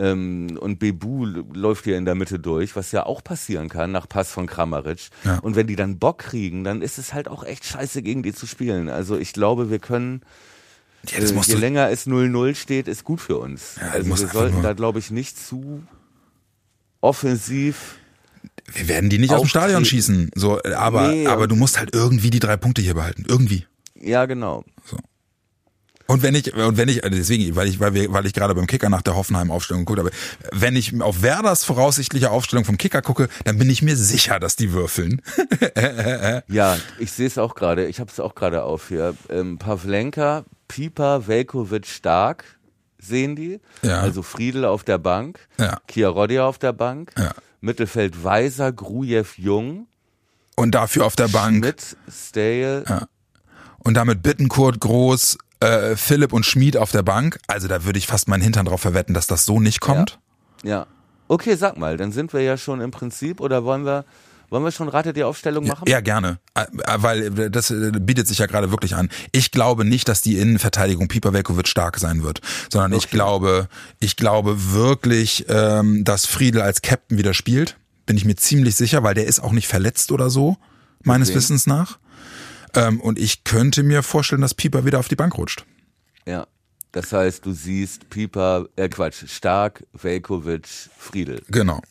Ähm, 0.00 0.56
und 0.60 0.78
Bebu 0.78 1.24
läuft 1.24 1.84
hier 1.84 1.96
in 1.96 2.04
der 2.04 2.14
Mitte 2.14 2.38
durch, 2.38 2.76
was 2.76 2.92
ja 2.92 3.04
auch 3.04 3.22
passieren 3.24 3.68
kann 3.68 3.90
nach 3.90 4.08
Pass 4.08 4.30
von 4.30 4.46
Kramaric. 4.46 5.08
Ja. 5.24 5.38
Und 5.38 5.56
wenn 5.56 5.66
die 5.66 5.74
dann 5.74 5.98
Bock 5.98 6.18
kriegen, 6.18 6.62
dann 6.62 6.82
ist 6.82 6.98
es 6.98 7.12
halt 7.12 7.26
auch 7.26 7.42
echt 7.42 7.64
scheiße, 7.64 8.02
gegen 8.02 8.22
die 8.22 8.32
zu 8.32 8.46
spielen. 8.46 8.88
Also 8.88 9.18
ich 9.18 9.32
glaube, 9.32 9.70
wir 9.70 9.80
können, 9.80 10.22
ja, 11.08 11.18
äh, 11.18 11.40
je 11.42 11.54
länger 11.54 11.90
es 11.90 12.06
0-0 12.06 12.54
steht, 12.54 12.86
ist 12.86 13.02
gut 13.02 13.20
für 13.20 13.38
uns. 13.38 13.76
Ja, 13.80 13.90
also 13.90 14.08
wir 14.08 14.28
sollten 14.28 14.62
da, 14.62 14.72
glaube 14.72 15.00
ich, 15.00 15.10
nicht 15.10 15.36
zu 15.36 15.82
offensiv 17.00 17.96
wir 18.72 18.88
werden 18.88 19.10
die 19.10 19.18
nicht 19.18 19.32
aus 19.32 19.40
dem 19.40 19.48
Stadion 19.48 19.84
schießen. 19.84 20.30
So, 20.34 20.60
aber, 20.62 21.08
nee, 21.08 21.26
aber 21.26 21.46
du 21.46 21.56
musst 21.56 21.78
halt 21.78 21.94
irgendwie 21.94 22.30
die 22.30 22.40
drei 22.40 22.56
Punkte 22.56 22.82
hier 22.82 22.94
behalten. 22.94 23.24
Irgendwie. 23.28 23.66
Ja, 24.00 24.26
genau. 24.26 24.64
So. 24.84 24.98
Und 26.10 26.22
wenn 26.22 26.34
ich, 26.34 26.54
und 26.54 26.78
wenn 26.78 26.88
ich, 26.88 27.04
also 27.04 27.16
deswegen, 27.18 27.54
weil 27.54 27.68
ich, 27.68 27.80
weil 27.80 27.92
wir, 27.92 28.10
weil 28.10 28.24
ich 28.24 28.32
gerade 28.32 28.54
beim 28.54 28.66
Kicker 28.66 28.88
nach 28.88 29.02
der 29.02 29.14
Hoffenheim-Aufstellung 29.14 29.84
geguckt 29.84 29.98
habe, 29.98 30.10
wenn 30.52 30.74
ich 30.74 30.98
auf 31.02 31.20
Werders 31.20 31.64
voraussichtliche 31.64 32.30
Aufstellung 32.30 32.64
vom 32.64 32.78
Kicker 32.78 33.02
gucke, 33.02 33.28
dann 33.44 33.58
bin 33.58 33.68
ich 33.68 33.82
mir 33.82 33.94
sicher, 33.94 34.40
dass 34.40 34.56
die 34.56 34.72
würfeln. 34.72 35.20
ja, 36.48 36.78
ich 36.98 37.12
sehe 37.12 37.26
es 37.26 37.36
auch 37.36 37.54
gerade, 37.54 37.86
ich 37.88 38.00
habe 38.00 38.10
es 38.10 38.20
auch 38.20 38.34
gerade 38.34 38.62
auf 38.62 38.88
hier. 38.88 39.14
Ähm, 39.28 39.58
Pavlenka, 39.58 40.46
Pieper, 40.66 41.26
Velkovic, 41.26 41.86
Stark 41.86 42.44
sehen 42.98 43.36
die. 43.36 43.60
Ja. 43.82 44.00
Also 44.00 44.22
Friedel 44.22 44.64
auf 44.64 44.84
der 44.84 44.96
Bank, 44.96 45.40
ja. 45.58 45.78
Chiarodia 45.88 46.46
auf 46.46 46.58
der 46.58 46.72
Bank. 46.72 47.12
Ja. 47.18 47.34
Mittelfeld 47.60 48.24
Weiser, 48.24 48.72
Grujew, 48.72 49.26
Jung. 49.36 49.86
Und 50.56 50.74
dafür 50.74 51.06
auf 51.06 51.16
der 51.16 51.28
Bank. 51.28 51.64
Schmidt, 51.64 51.96
Stale. 52.10 52.84
Ja. 52.88 53.08
Und 53.78 53.94
damit 53.94 54.22
Bittenkurt, 54.22 54.80
Groß, 54.80 55.38
äh, 55.60 55.96
Philipp 55.96 56.32
und 56.32 56.44
Schmid 56.44 56.76
auf 56.76 56.90
der 56.90 57.02
Bank. 57.02 57.38
Also 57.46 57.68
da 57.68 57.84
würde 57.84 57.98
ich 57.98 58.06
fast 58.06 58.28
meinen 58.28 58.42
Hintern 58.42 58.66
drauf 58.66 58.80
verwetten, 58.80 59.14
dass 59.14 59.26
das 59.26 59.44
so 59.44 59.60
nicht 59.60 59.80
kommt. 59.80 60.18
Ja. 60.62 60.70
ja. 60.70 60.86
Okay, 61.28 61.56
sag 61.56 61.76
mal, 61.76 61.96
dann 61.96 62.10
sind 62.10 62.32
wir 62.32 62.40
ja 62.40 62.56
schon 62.56 62.80
im 62.80 62.90
Prinzip 62.90 63.40
oder 63.40 63.64
wollen 63.64 63.84
wir 63.84 64.04
Wollen 64.50 64.64
wir 64.64 64.72
schon 64.72 64.88
Rate 64.88 65.12
die 65.12 65.24
Aufstellung 65.24 65.66
machen? 65.66 65.84
Ja, 65.86 66.00
gerne. 66.00 66.38
Äh, 66.54 66.62
äh, 66.62 66.66
weil 66.96 67.50
das 67.50 67.70
äh, 67.70 67.92
bietet 68.00 68.26
sich 68.26 68.38
ja 68.38 68.46
gerade 68.46 68.70
wirklich 68.70 68.94
an. 68.94 69.10
Ich 69.32 69.50
glaube 69.50 69.84
nicht, 69.84 70.08
dass 70.08 70.22
die 70.22 70.38
Innenverteidigung 70.38 71.08
Pipa 71.08 71.32
Velkovic 71.32 71.68
stark 71.68 71.98
sein 71.98 72.22
wird, 72.22 72.40
sondern 72.72 72.92
okay. 72.92 73.04
ich 73.04 73.10
glaube, 73.10 73.68
ich 74.00 74.16
glaube 74.16 74.72
wirklich, 74.72 75.46
ähm, 75.48 76.04
dass 76.04 76.26
Friedel 76.26 76.62
als 76.62 76.82
Captain 76.82 77.18
wieder 77.18 77.34
spielt. 77.34 77.76
Bin 78.06 78.16
ich 78.16 78.24
mir 78.24 78.36
ziemlich 78.36 78.74
sicher, 78.74 79.02
weil 79.02 79.14
der 79.14 79.26
ist 79.26 79.40
auch 79.40 79.52
nicht 79.52 79.68
verletzt 79.68 80.12
oder 80.12 80.30
so, 80.30 80.56
meines 81.02 81.28
okay. 81.28 81.38
Wissens 81.38 81.66
nach. 81.66 81.98
Ähm, 82.74 83.00
und 83.00 83.18
ich 83.18 83.44
könnte 83.44 83.82
mir 83.82 84.02
vorstellen, 84.02 84.40
dass 84.40 84.54
Pieper 84.54 84.86
wieder 84.86 84.98
auf 84.98 85.08
die 85.08 85.16
Bank 85.16 85.36
rutscht. 85.36 85.64
Ja. 86.26 86.46
Das 86.92 87.12
heißt, 87.12 87.44
du 87.44 87.52
siehst 87.52 88.08
Pieper, 88.08 88.66
äh 88.76 88.88
Quatsch, 88.88 89.28
Stark, 89.28 89.84
Velkovic, 89.92 90.66
Friedel. 90.96 91.42
Genau. 91.48 91.82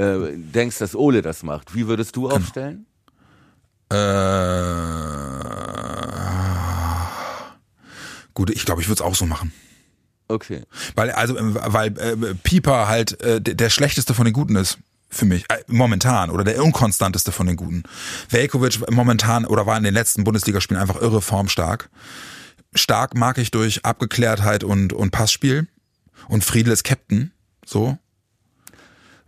Äh, 0.00 0.32
denkst, 0.34 0.78
dass 0.78 0.96
Ole 0.96 1.20
das 1.20 1.42
macht. 1.42 1.74
Wie 1.74 1.86
würdest 1.86 2.16
du 2.16 2.22
genau. 2.22 2.36
aufstellen? 2.36 2.86
Äh, 3.92 3.96
gut, 8.32 8.48
ich 8.48 8.64
glaube, 8.64 8.80
ich 8.80 8.88
würde 8.88 9.02
es 9.02 9.02
auch 9.02 9.14
so 9.14 9.26
machen. 9.26 9.52
Okay. 10.28 10.62
Weil, 10.94 11.10
also, 11.10 11.34
weil 11.38 11.98
äh, 11.98 12.34
Pieper 12.34 12.88
halt 12.88 13.20
äh, 13.20 13.42
der 13.42 13.68
schlechteste 13.68 14.14
von 14.14 14.24
den 14.24 14.32
Guten 14.32 14.56
ist 14.56 14.78
für 15.10 15.26
mich 15.26 15.44
äh, 15.50 15.58
momentan 15.66 16.30
oder 16.30 16.44
der 16.44 16.64
unkonstanteste 16.64 17.30
von 17.30 17.46
den 17.46 17.56
Guten. 17.56 17.82
Velkovic 18.30 18.90
momentan 18.90 19.44
oder 19.44 19.66
war 19.66 19.76
in 19.76 19.82
den 19.82 19.92
letzten 19.92 20.24
Bundesligaspielen 20.24 20.80
einfach 20.80 21.02
irre 21.02 21.20
formstark. 21.20 21.90
Stark 22.74 23.14
mag 23.16 23.36
ich 23.36 23.50
durch 23.50 23.84
Abgeklärtheit 23.84 24.64
und 24.64 24.94
und 24.94 25.10
Passspiel 25.10 25.66
und 26.28 26.42
Friedel 26.42 26.72
ist 26.72 26.84
Captain, 26.84 27.32
so. 27.66 27.98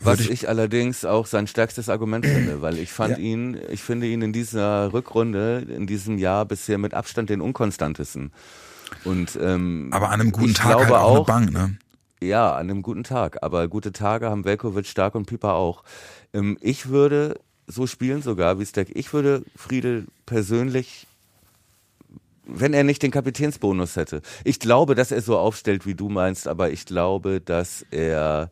Was 0.04 0.20
ich, 0.20 0.30
ich, 0.30 0.48
allerdings 0.48 1.04
auch 1.04 1.26
sein 1.26 1.46
stärkstes 1.46 1.88
Argument 1.88 2.26
finde, 2.26 2.62
weil 2.62 2.78
ich 2.78 2.92
fand 2.92 3.18
ja. 3.18 3.24
ihn, 3.24 3.58
ich 3.70 3.82
finde 3.82 4.06
ihn 4.06 4.22
in 4.22 4.32
dieser 4.32 4.92
Rückrunde, 4.92 5.66
in 5.68 5.86
diesem 5.86 6.18
Jahr 6.18 6.44
bisher 6.44 6.78
mit 6.78 6.94
Abstand 6.94 7.30
den 7.30 7.40
unkonstantesten. 7.40 8.32
Und 9.04 9.38
ähm, 9.40 9.88
aber 9.92 10.10
an 10.10 10.20
einem 10.20 10.32
guten 10.32 10.54
Tag 10.54 10.76
halt 10.76 10.90
auch, 10.90 11.02
auch 11.02 11.16
eine 11.16 11.24
Bank, 11.24 11.52
ne? 11.52 11.76
Ja, 12.20 12.54
an 12.54 12.70
einem 12.70 12.82
guten 12.82 13.04
Tag. 13.04 13.42
Aber 13.42 13.66
gute 13.68 13.92
Tage 13.92 14.30
haben 14.30 14.44
Velkovic 14.44 14.86
stark 14.86 15.14
und 15.14 15.26
Pipa 15.26 15.52
auch. 15.52 15.82
Ähm, 16.32 16.56
ich 16.60 16.88
würde 16.88 17.40
so 17.66 17.86
spielen 17.86 18.22
sogar 18.22 18.58
wie 18.58 18.66
Stack. 18.66 18.88
Ich 18.94 19.12
würde 19.12 19.44
Friedel 19.56 20.06
persönlich 20.26 21.06
wenn 22.44 22.74
er 22.74 22.84
nicht 22.84 23.02
den 23.02 23.10
Kapitänsbonus 23.10 23.96
hätte. 23.96 24.22
Ich 24.44 24.58
glaube, 24.58 24.94
dass 24.94 25.12
er 25.12 25.22
so 25.22 25.38
aufstellt, 25.38 25.86
wie 25.86 25.94
du 25.94 26.08
meinst, 26.08 26.48
aber 26.48 26.70
ich 26.70 26.86
glaube, 26.86 27.40
dass 27.40 27.86
er 27.90 28.50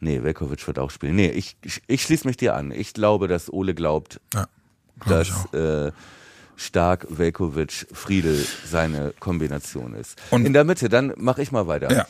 Nee, 0.00 0.22
Velkovic 0.22 0.66
wird 0.66 0.78
auch 0.78 0.90
spielen. 0.90 1.16
Nee, 1.16 1.30
ich, 1.30 1.56
ich, 1.62 1.82
ich 1.86 2.02
schließe 2.02 2.26
mich 2.26 2.36
dir 2.36 2.54
an. 2.54 2.70
Ich 2.70 2.92
glaube, 2.92 3.28
dass 3.28 3.52
Ole 3.52 3.74
glaubt, 3.74 4.20
ja, 4.34 4.46
glaub 5.00 5.18
dass 5.18 5.54
äh, 5.54 5.92
Stark, 6.56 7.06
Velkovic, 7.10 7.86
Friedel 7.92 8.46
seine 8.64 9.12
Kombination 9.20 9.94
ist. 9.94 10.18
Und 10.30 10.46
In 10.46 10.52
der 10.52 10.64
Mitte, 10.64 10.88
dann 10.88 11.12
mache 11.16 11.42
ich 11.42 11.52
mal 11.52 11.66
weiter. 11.66 11.92
Ja. 11.92 12.06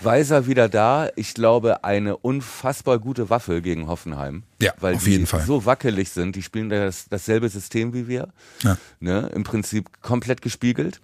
Weiser 0.00 0.46
wieder 0.46 0.68
da. 0.68 1.08
Ich 1.16 1.34
glaube, 1.34 1.82
eine 1.82 2.16
unfassbar 2.16 3.00
gute 3.00 3.30
Waffe 3.30 3.60
gegen 3.62 3.88
Hoffenheim. 3.88 4.44
Ja, 4.62 4.72
weil 4.78 4.94
auf 4.94 5.06
jeden 5.06 5.26
Fall. 5.26 5.42
so 5.44 5.66
wackelig 5.66 6.10
sind. 6.10 6.36
Die 6.36 6.42
spielen 6.42 6.68
das, 6.68 7.08
dasselbe 7.08 7.48
System 7.48 7.94
wie 7.94 8.06
wir. 8.06 8.28
Ja. 8.62 8.78
Ne, 9.00 9.30
Im 9.34 9.42
Prinzip 9.42 10.00
komplett 10.00 10.40
gespiegelt. 10.40 11.00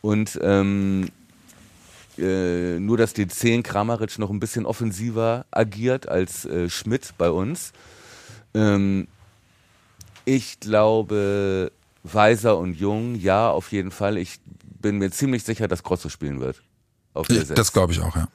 Und 0.00 0.38
ähm, 0.42 1.08
äh, 2.18 2.78
nur, 2.78 2.96
dass 2.96 3.12
die 3.12 3.26
10 3.26 3.62
Kramaric 3.62 4.18
noch 4.18 4.30
ein 4.30 4.40
bisschen 4.40 4.66
offensiver 4.66 5.46
agiert 5.50 6.08
als 6.08 6.44
äh, 6.44 6.68
Schmidt 6.68 7.14
bei 7.18 7.30
uns. 7.30 7.72
Ähm, 8.54 9.08
ich 10.24 10.60
glaube, 10.60 11.72
Weiser 12.02 12.58
und 12.58 12.74
Jung, 12.74 13.14
ja, 13.14 13.50
auf 13.50 13.72
jeden 13.72 13.90
Fall. 13.90 14.16
Ich 14.16 14.38
bin 14.80 14.98
mir 14.98 15.10
ziemlich 15.10 15.44
sicher, 15.44 15.68
dass 15.68 15.82
Grosso 15.82 16.08
spielen 16.08 16.40
wird. 16.40 16.62
Auf 17.14 17.26
der 17.26 17.44
das 17.44 17.72
glaube 17.72 17.92
ich 17.92 18.00
auch, 18.00 18.16
ja. 18.16 18.28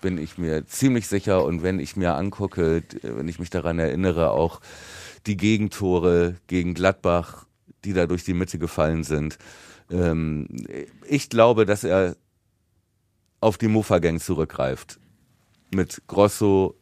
Bin 0.00 0.16
ich 0.16 0.38
mir 0.38 0.66
ziemlich 0.66 1.06
sicher. 1.06 1.44
Und 1.44 1.62
wenn 1.62 1.78
ich 1.78 1.96
mir 1.96 2.14
angucke, 2.14 2.82
wenn 3.02 3.28
ich 3.28 3.38
mich 3.38 3.50
daran 3.50 3.78
erinnere, 3.78 4.30
auch 4.30 4.60
die 5.26 5.36
Gegentore 5.36 6.36
gegen 6.46 6.74
Gladbach, 6.74 7.44
die 7.84 7.92
da 7.92 8.06
durch 8.06 8.24
die 8.24 8.34
Mitte 8.34 8.58
gefallen 8.58 9.04
sind. 9.04 9.38
Ähm, 9.90 10.48
ich 11.06 11.28
glaube, 11.28 11.66
dass 11.66 11.84
er 11.84 12.16
auf 13.40 13.58
die 13.58 13.68
Mofa-Gang 13.68 14.20
zurückgreift. 14.20 14.98
Mit 15.72 16.02
Grosso, 16.06 16.74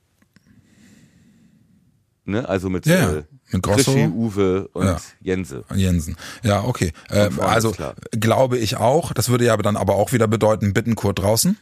ne, 2.25 2.49
also 2.49 2.71
mit, 2.71 2.87
ja, 2.87 3.11
äh, 3.11 3.25
mit 3.53 3.63
Grosso, 3.63 3.93
Krischi, 3.93 4.09
Uwe 4.09 4.69
und 4.73 4.87
ja. 4.87 5.01
Jense. 5.21 5.65
Jensen. 5.75 6.17
Ja, 6.43 6.65
okay. 6.65 6.93
Äh, 7.11 7.31
also 7.39 7.75
glaube 8.13 8.59
ich 8.59 8.77
auch. 8.77 9.13
Das 9.13 9.29
würde 9.29 9.45
ja 9.45 9.57
dann 9.57 9.77
aber 9.77 9.95
auch 9.97 10.13
wieder 10.13 10.27
bedeuten, 10.27 10.73
Bittenkurt 10.73 11.19
draußen. 11.19 11.59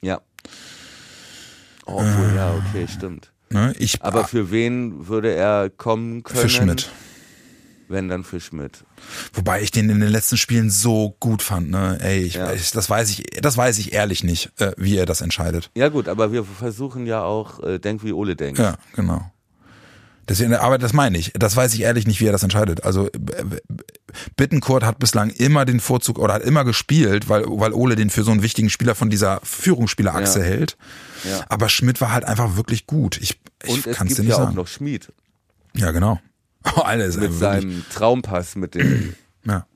Ja. 0.00 0.20
Oh, 1.86 2.00
äh, 2.02 2.36
ja, 2.36 2.54
okay, 2.54 2.86
stimmt. 2.88 3.32
Ne, 3.50 3.74
ich, 3.78 4.02
aber 4.02 4.24
für 4.24 4.50
wen 4.50 5.08
würde 5.08 5.32
er 5.32 5.70
kommen 5.70 6.22
können? 6.22 6.40
Für 6.40 6.48
Schmidt 6.48 6.90
wenn 7.88 8.08
dann 8.08 8.24
für 8.24 8.40
Schmidt. 8.40 8.84
Wobei 9.32 9.62
ich 9.62 9.70
den 9.70 9.90
in 9.90 10.00
den 10.00 10.08
letzten 10.08 10.36
Spielen 10.36 10.70
so 10.70 11.16
gut 11.20 11.42
fand, 11.42 11.70
ne? 11.70 11.98
Ey, 12.00 12.20
ich, 12.20 12.34
ja. 12.34 12.52
ich, 12.52 12.70
das 12.70 12.88
weiß 12.88 13.10
ich, 13.10 13.24
das 13.40 13.56
weiß 13.56 13.78
ich 13.78 13.92
ehrlich 13.92 14.24
nicht, 14.24 14.52
äh, 14.60 14.72
wie 14.76 14.96
er 14.96 15.06
das 15.06 15.20
entscheidet. 15.20 15.70
Ja 15.74 15.88
gut, 15.88 16.08
aber 16.08 16.32
wir 16.32 16.44
versuchen 16.44 17.06
ja 17.06 17.22
auch, 17.22 17.62
äh, 17.62 17.78
denk 17.78 18.04
wie 18.04 18.12
Ole 18.12 18.36
denkt. 18.36 18.58
Ja, 18.58 18.76
genau. 18.94 19.30
Deswegen, 20.28 20.54
aber 20.54 20.76
das 20.76 20.92
meine 20.92 21.16
ich. 21.16 21.32
Das 21.34 21.56
weiß 21.56 21.72
ich 21.72 21.80
ehrlich 21.80 22.06
nicht, 22.06 22.20
wie 22.20 22.26
er 22.26 22.32
das 22.32 22.42
entscheidet. 22.42 22.84
Also 22.84 23.08
Bittenkurt 24.36 24.84
hat 24.84 24.98
bislang 24.98 25.30
immer 25.30 25.64
den 25.64 25.80
Vorzug 25.80 26.18
oder 26.18 26.34
hat 26.34 26.42
immer 26.42 26.64
gespielt, 26.64 27.30
weil, 27.30 27.44
weil 27.46 27.72
Ole 27.72 27.96
den 27.96 28.10
für 28.10 28.24
so 28.24 28.30
einen 28.30 28.42
wichtigen 28.42 28.68
Spieler 28.68 28.94
von 28.94 29.08
dieser 29.08 29.40
Führungsspielerachse 29.42 30.40
ja. 30.40 30.44
hält. 30.44 30.76
Ja. 31.24 31.46
Aber 31.48 31.70
Schmidt 31.70 32.02
war 32.02 32.12
halt 32.12 32.24
einfach 32.24 32.56
wirklich 32.56 32.86
gut. 32.86 33.18
Ich, 33.22 33.40
ich 33.64 33.82
kann 33.84 34.06
es 34.06 34.16
dir 34.16 34.22
nicht 34.22 34.30
ja 34.30 34.36
sagen. 34.36 34.50
auch 34.50 34.54
noch 34.54 34.66
Schmied. 34.66 35.10
Ja, 35.74 35.92
genau. 35.92 36.20
Oh, 36.64 36.80
alles 36.84 37.16
mit 37.16 37.32
seinem 37.32 37.84
Traumpass, 37.92 38.56
mit 38.56 38.74
dem 38.74 39.14
ja. 39.44 39.66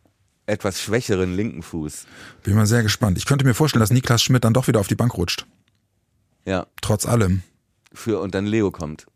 etwas 0.47 0.81
schwächeren 0.81 1.35
linken 1.35 1.63
Fuß. 1.63 2.07
Bin 2.43 2.55
mal 2.55 2.67
sehr 2.67 2.83
gespannt. 2.83 3.19
Ich 3.19 3.27
könnte 3.27 3.45
mir 3.45 3.55
vorstellen, 3.55 3.81
dass 3.81 3.91
Niklas 3.91 4.23
Schmidt 4.23 4.45
dann 4.45 4.55
doch 4.55 4.69
wieder 4.69 4.81
auf 4.81 4.89
die 4.89 4.95
Bank 4.95 5.15
rutscht. 5.15 5.47
Ja. 6.45 6.67
Trotz 6.81 7.07
allem. 7.07 7.43
Für 7.93 8.21
und 8.21 8.35
dann 8.35 8.47
Leo 8.47 8.71
kommt. 8.71 9.07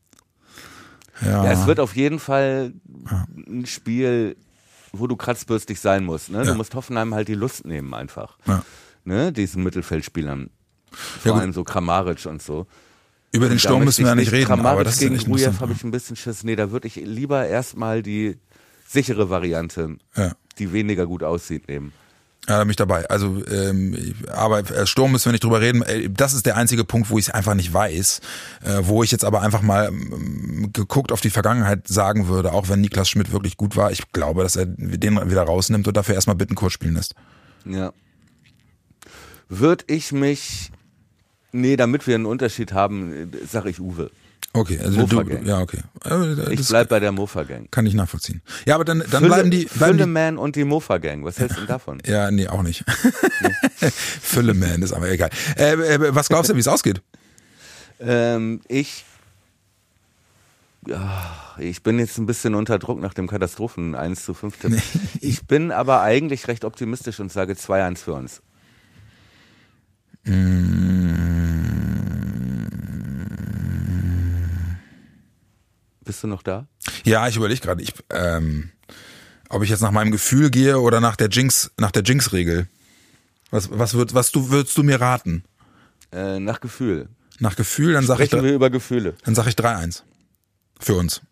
Ja. 1.22 1.44
ja 1.44 1.52
es 1.52 1.66
wird 1.66 1.80
auf 1.80 1.96
jeden 1.96 2.18
Fall 2.18 2.74
ja. 3.10 3.26
ein 3.46 3.66
Spiel, 3.66 4.36
wo 4.92 5.06
du 5.06 5.16
kratzbürstig 5.16 5.80
sein 5.80 6.04
musst. 6.04 6.30
Ne? 6.30 6.44
Du 6.44 6.54
musst 6.54 6.74
Hoffenheim 6.74 7.14
halt 7.14 7.28
die 7.28 7.34
Lust 7.34 7.64
nehmen 7.64 7.94
einfach. 7.94 8.38
Ne? 9.04 9.32
Diesen 9.32 9.62
Mittelfeldspielern. 9.62 10.50
Vor 10.90 11.36
allem 11.36 11.52
so 11.52 11.64
Kramaric 11.64 12.26
und 12.26 12.42
so. 12.42 12.66
Über 13.36 13.48
den 13.48 13.58
Sturm 13.58 13.84
müssen 13.84 14.04
wir 14.04 14.08
ja 14.08 14.14
nicht 14.14 14.32
reden. 14.32 14.46
Kramaric 14.46 14.72
aber 14.72 14.84
das 14.84 14.98
gegen 14.98 15.16
Grujew 15.16 15.52
habe 15.60 15.72
ich 15.72 15.84
ein 15.84 15.90
bisschen 15.90 16.16
Schiss. 16.16 16.44
Nee, 16.44 16.56
da 16.56 16.70
würde 16.70 16.88
ich 16.88 16.96
lieber 16.96 17.46
erstmal 17.46 18.02
die 18.02 18.36
sichere 18.88 19.30
Variante, 19.30 19.96
ja. 20.16 20.32
die 20.58 20.72
weniger 20.72 21.06
gut 21.06 21.22
aussieht, 21.22 21.68
nehmen. 21.68 21.92
Ja, 22.48 22.58
da 22.58 22.64
bin 22.64 22.70
ich 22.70 22.76
dabei. 22.76 23.08
Also, 23.10 23.42
ähm, 23.50 24.14
aber 24.32 24.60
äh, 24.70 24.86
Sturm 24.86 25.10
müssen 25.10 25.24
wir 25.26 25.32
nicht 25.32 25.42
drüber 25.42 25.60
reden. 25.60 25.82
Äh, 25.82 26.08
das 26.10 26.32
ist 26.32 26.46
der 26.46 26.56
einzige 26.56 26.84
Punkt, 26.84 27.10
wo 27.10 27.18
ich 27.18 27.26
es 27.26 27.34
einfach 27.34 27.54
nicht 27.54 27.72
weiß. 27.72 28.20
Äh, 28.64 28.78
wo 28.82 29.02
ich 29.02 29.10
jetzt 29.10 29.24
aber 29.24 29.42
einfach 29.42 29.62
mal 29.62 29.88
ähm, 29.88 30.70
geguckt 30.72 31.10
auf 31.10 31.20
die 31.20 31.30
Vergangenheit 31.30 31.88
sagen 31.88 32.28
würde, 32.28 32.52
auch 32.52 32.68
wenn 32.68 32.80
Niklas 32.80 33.08
Schmidt 33.08 33.32
wirklich 33.32 33.56
gut 33.56 33.74
war, 33.74 33.90
ich 33.90 34.12
glaube, 34.12 34.44
dass 34.44 34.54
er 34.54 34.66
den 34.66 35.28
wieder 35.28 35.42
rausnimmt 35.42 35.88
und 35.88 35.96
dafür 35.96 36.14
erstmal 36.14 36.36
Bittenkurt 36.36 36.70
spielen 36.70 36.94
lässt. 36.94 37.16
Ja. 37.64 37.92
Würde 39.48 39.84
ich 39.88 40.12
mich 40.12 40.70
Nee, 41.56 41.76
damit 41.76 42.06
wir 42.06 42.14
einen 42.14 42.26
Unterschied 42.26 42.72
haben, 42.72 43.30
sage 43.50 43.70
ich 43.70 43.80
Uwe. 43.80 44.10
Okay, 44.52 44.78
also 44.82 45.06
du, 45.06 45.22
ja, 45.44 45.60
okay. 45.60 45.80
Das 46.02 46.48
ich 46.48 46.66
bleib 46.68 46.88
bei 46.88 46.98
der 46.98 47.12
Mofa 47.12 47.42
Gang. 47.42 47.70
Kann 47.70 47.84
ich 47.84 47.94
nachvollziehen. 47.94 48.40
Ja, 48.64 48.74
aber 48.74 48.84
dann, 48.84 49.00
dann 49.00 49.08
Fülle, 49.10 49.26
bleiben 49.26 49.50
die. 49.50 49.64
Bleiben 49.64 49.98
Fülleman 49.98 50.38
und 50.38 50.56
die 50.56 50.64
Mofa 50.64 50.98
Gang. 50.98 51.24
Was 51.24 51.38
hältst 51.38 51.56
du 51.56 51.60
denn 51.60 51.68
davon? 51.68 52.00
Ja, 52.06 52.30
nee, 52.30 52.48
auch 52.48 52.62
nicht. 52.62 52.84
Fülleman 54.22 54.82
ist 54.82 54.92
aber 54.92 55.10
egal. 55.10 55.30
Äh, 55.56 55.72
äh, 55.72 56.14
was 56.14 56.28
glaubst 56.28 56.50
du, 56.50 56.54
wie 56.54 56.60
es 56.60 56.68
ausgeht? 56.68 57.02
Ähm, 58.00 58.60
ich. 58.68 59.04
Ich 61.58 61.82
bin 61.82 61.98
jetzt 61.98 62.16
ein 62.16 62.26
bisschen 62.26 62.54
unter 62.54 62.78
Druck 62.78 63.00
nach 63.00 63.12
dem 63.12 63.26
Katastrophen 63.26 63.94
1 63.94 64.24
zu 64.24 64.34
5 64.34 64.58
Tipp. 64.58 64.70
Nee. 64.70 64.82
Ich 65.20 65.46
bin 65.46 65.72
aber 65.72 66.02
eigentlich 66.02 66.48
recht 66.48 66.64
optimistisch 66.64 67.18
und 67.18 67.32
sage 67.32 67.54
2-1 67.54 67.98
für 67.98 68.12
uns. 68.12 68.40
Bist 76.06 76.22
du 76.22 76.28
noch 76.28 76.42
da? 76.42 76.68
Ja, 77.04 77.26
ich 77.26 77.36
überlege 77.36 77.60
gerade, 77.60 77.82
ich, 77.82 77.92
ähm, 78.10 78.70
ob 79.48 79.64
ich 79.64 79.70
jetzt 79.70 79.80
nach 79.80 79.90
meinem 79.90 80.12
Gefühl 80.12 80.50
gehe 80.50 80.78
oder 80.78 81.00
nach 81.00 81.16
der 81.16 81.28
Jinx, 81.28 81.72
nach 81.78 81.90
der 81.90 82.04
Jinx-Regel. 82.04 82.68
Was, 83.50 83.76
was, 83.76 83.94
würd, 83.94 84.14
was 84.14 84.30
du, 84.30 84.50
würdest 84.50 84.78
du 84.78 84.84
mir 84.84 85.00
raten? 85.00 85.42
Äh, 86.12 86.38
nach 86.38 86.60
Gefühl. 86.60 87.08
Nach 87.40 87.56
Gefühl, 87.56 87.94
dann 87.94 88.06
sage 88.06 88.22
ich. 88.22 88.30
Sprechen 88.30 88.44
wir 88.44 88.54
über 88.54 88.70
Gefühle. 88.70 89.16
Dann 89.24 89.34
sage 89.34 89.48
ich 89.48 89.56
3-1. 89.56 90.02
Für 90.78 90.94
uns. 90.94 91.22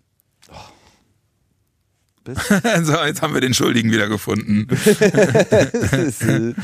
so, 2.26 3.04
jetzt 3.04 3.22
haben 3.22 3.34
wir 3.34 3.40
den 3.40 3.54
Schuldigen 3.54 3.92
wieder 3.92 4.08
gefunden. 4.08 4.66
du 4.66 6.54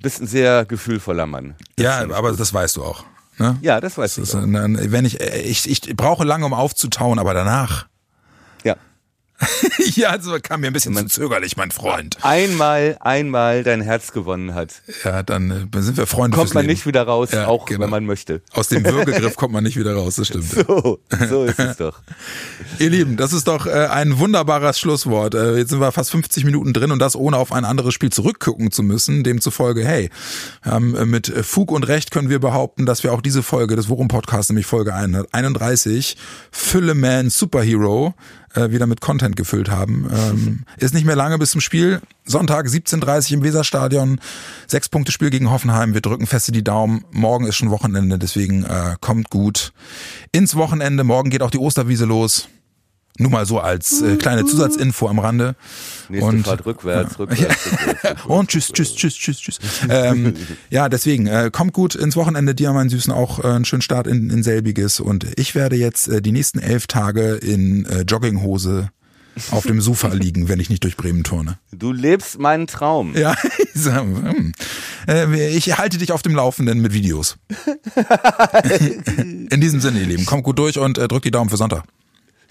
bist 0.00 0.20
ein 0.20 0.26
sehr 0.26 0.64
gefühlvoller 0.66 1.26
Mann. 1.26 1.56
Das 1.76 1.84
ja, 1.84 2.10
aber 2.14 2.32
das 2.32 2.54
weißt 2.54 2.76
du 2.76 2.84
auch. 2.84 3.04
Ne? 3.38 3.58
Ja, 3.62 3.80
das 3.80 3.96
weißt 3.98 4.18
das 4.18 4.30
du. 4.30 4.38
Ist, 4.38 4.92
wenn 4.92 5.04
ich, 5.04 5.20
ich, 5.20 5.68
ich 5.68 5.96
brauche 5.96 6.24
lange, 6.24 6.44
um 6.44 6.54
aufzutauen, 6.54 7.18
aber 7.18 7.34
danach. 7.34 7.86
ja, 9.94 10.10
also 10.10 10.36
kam 10.42 10.60
mir 10.60 10.68
ein 10.68 10.72
bisschen 10.72 10.94
zu 10.94 11.22
zögerlich, 11.22 11.56
mein 11.56 11.70
Freund. 11.70 12.16
Einmal, 12.22 12.96
einmal 13.00 13.62
dein 13.62 13.80
Herz 13.80 14.12
gewonnen 14.12 14.54
hat. 14.54 14.82
Ja, 15.04 15.22
dann 15.22 15.70
äh, 15.72 15.82
sind 15.82 15.96
wir 15.96 16.06
Freunde. 16.06 16.36
Kommt 16.36 16.54
man 16.54 16.64
Leben. 16.64 16.72
nicht 16.72 16.86
wieder 16.86 17.02
raus, 17.04 17.30
ja, 17.32 17.46
auch 17.46 17.66
genau. 17.66 17.80
wenn 17.80 17.90
man 17.90 18.06
möchte. 18.06 18.42
Aus 18.52 18.68
dem 18.68 18.84
Würgegriff 18.84 19.36
kommt 19.36 19.52
man 19.52 19.64
nicht 19.64 19.76
wieder 19.76 19.94
raus, 19.94 20.16
das 20.16 20.28
stimmt. 20.28 20.46
So, 20.72 21.00
so 21.28 21.44
ist 21.44 21.58
es 21.58 21.76
doch. 21.76 22.00
Ihr 22.78 22.90
Lieben, 22.90 23.16
das 23.16 23.32
ist 23.32 23.48
doch 23.48 23.66
äh, 23.66 23.88
ein 23.90 24.18
wunderbares 24.18 24.78
Schlusswort. 24.78 25.34
Äh, 25.34 25.58
jetzt 25.58 25.70
sind 25.70 25.80
wir 25.80 25.92
fast 25.92 26.10
50 26.10 26.44
Minuten 26.44 26.72
drin 26.72 26.92
und 26.92 26.98
das 26.98 27.16
ohne 27.16 27.36
auf 27.36 27.52
ein 27.52 27.64
anderes 27.64 27.94
Spiel 27.94 28.10
zurückgucken 28.10 28.70
zu 28.70 28.82
müssen. 28.82 29.24
Demzufolge, 29.24 29.84
hey, 29.84 30.10
ähm, 30.64 31.10
mit 31.10 31.28
Fug 31.28 31.72
und 31.72 31.84
Recht 31.88 32.10
können 32.10 32.30
wir 32.30 32.38
behaupten, 32.38 32.86
dass 32.86 33.02
wir 33.02 33.12
auch 33.12 33.20
diese 33.20 33.42
Folge 33.42 33.76
des 33.76 33.88
Worum 33.88 34.08
Podcasts, 34.08 34.50
nämlich 34.50 34.66
Folge 34.66 34.94
131, 34.94 36.16
Fülle 36.50 36.94
Man 36.94 37.30
Superhero, 37.30 38.14
äh, 38.54 38.70
wieder 38.70 38.86
mit 38.86 39.00
Content 39.00 39.36
gefüllt 39.36 39.70
haben. 39.70 40.08
Ähm, 40.12 40.60
ist 40.76 40.94
nicht 40.94 41.06
mehr 41.06 41.16
lange 41.16 41.38
bis 41.38 41.50
zum 41.50 41.60
Spiel. 41.60 42.00
Sonntag 42.24 42.66
17.30 42.66 43.34
im 43.34 43.42
Weserstadion. 43.42 44.20
Sechs 44.66 44.88
Punkte 44.88 45.12
Spiel 45.12 45.30
gegen 45.30 45.50
Hoffenheim. 45.50 45.94
Wir 45.94 46.00
drücken 46.00 46.26
feste 46.26 46.52
die 46.52 46.64
Daumen. 46.64 47.04
Morgen 47.10 47.46
ist 47.46 47.56
schon 47.56 47.70
Wochenende, 47.70 48.18
deswegen 48.18 48.64
äh, 48.64 48.96
kommt 49.00 49.30
gut 49.30 49.72
ins 50.32 50.54
Wochenende. 50.56 51.04
Morgen 51.04 51.30
geht 51.30 51.42
auch 51.42 51.50
die 51.50 51.58
Osterwiese 51.58 52.04
los. 52.04 52.48
Nur 53.18 53.30
mal 53.30 53.44
so 53.44 53.60
als 53.60 54.00
äh, 54.00 54.16
kleine 54.16 54.46
Zusatzinfo 54.46 55.06
am 55.06 55.18
Rande. 55.18 55.54
Nächste 56.08 56.28
und, 56.28 56.44
Fahrt 56.44 56.64
rückwärts, 56.64 57.18
rückwärts, 57.18 57.66
rückwärts, 57.72 57.88
rückwärts. 57.88 58.24
Und 58.24 58.48
tschüss, 58.48 58.72
tschüss, 58.72 58.94
tschüss, 58.94 59.16
tschüss, 59.16 59.38
tschüss. 59.38 59.58
ähm, 59.88 60.34
ja, 60.70 60.88
deswegen, 60.88 61.26
äh, 61.26 61.50
kommt 61.52 61.74
gut 61.74 61.94
ins 61.94 62.16
Wochenende, 62.16 62.54
dir, 62.54 62.72
mein 62.72 62.88
Süßen, 62.88 63.12
auch 63.12 63.44
äh, 63.44 63.48
einen 63.48 63.64
schönen 63.66 63.82
Start 63.82 64.06
in, 64.06 64.30
in 64.30 64.42
selbiges. 64.42 64.98
Und 64.98 65.26
ich 65.38 65.54
werde 65.54 65.76
jetzt 65.76 66.08
äh, 66.08 66.22
die 66.22 66.32
nächsten 66.32 66.58
elf 66.58 66.86
Tage 66.86 67.34
in 67.34 67.84
äh, 67.84 68.02
Jogginghose 68.02 68.88
auf 69.50 69.66
dem 69.66 69.80
Sofa 69.82 70.08
liegen, 70.12 70.48
wenn 70.48 70.60
ich 70.60 70.70
nicht 70.70 70.84
durch 70.84 70.96
Bremen 70.96 71.22
turne. 71.22 71.58
Du 71.70 71.92
lebst 71.92 72.38
meinen 72.38 72.66
Traum. 72.66 73.14
Ja, 73.14 73.34
hm. 73.74 74.52
äh, 75.06 75.48
ich 75.50 75.76
halte 75.76 75.98
dich 75.98 76.12
auf 76.12 76.22
dem 76.22 76.34
Laufenden 76.34 76.80
mit 76.80 76.94
Videos. 76.94 77.36
in 79.50 79.60
diesem 79.60 79.80
Sinne, 79.80 80.00
ihr 80.00 80.06
Lieben, 80.06 80.24
kommt 80.24 80.44
gut 80.44 80.58
durch 80.58 80.78
und 80.78 80.96
äh, 80.96 81.08
drückt 81.08 81.26
die 81.26 81.30
Daumen 81.30 81.50
für 81.50 81.58
Sonntag. 81.58 81.84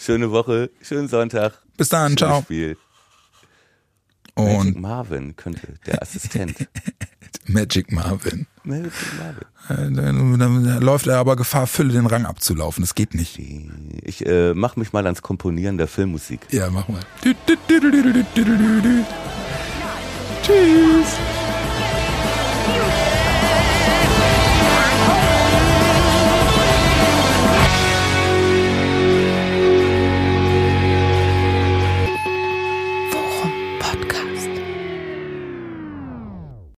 Schöne 0.03 0.31
Woche, 0.31 0.71
schönen 0.81 1.07
Sonntag. 1.07 1.61
Bis 1.77 1.89
dann, 1.89 2.17
ciao. 2.17 2.41
Spiel. 2.41 2.75
Und 4.33 4.47
Magic 4.47 4.79
Marvin 4.79 5.35
könnte 5.35 5.75
der 5.85 6.01
Assistent. 6.01 6.67
Magic 7.45 7.91
Marvin. 7.91 8.47
Magic 8.63 8.91
Marvin. 9.19 9.45
Äh, 9.69 10.01
dann, 10.01 10.39
dann, 10.39 10.81
läuft 10.81 11.05
er 11.05 11.19
aber 11.19 11.35
Gefahr, 11.35 11.67
Fülle 11.67 11.93
den 11.93 12.07
Rang 12.07 12.25
abzulaufen. 12.25 12.81
Das 12.81 12.95
geht 12.95 13.13
nicht. 13.13 13.37
Ich 14.01 14.25
äh, 14.25 14.55
mach 14.55 14.75
mich 14.75 14.91
mal 14.91 15.05
ans 15.05 15.21
Komponieren 15.21 15.77
der 15.77 15.87
Filmmusik. 15.87 16.47
Ja, 16.49 16.71
mach 16.71 16.87
mal. 16.87 17.01
Tschüss. 20.41 21.40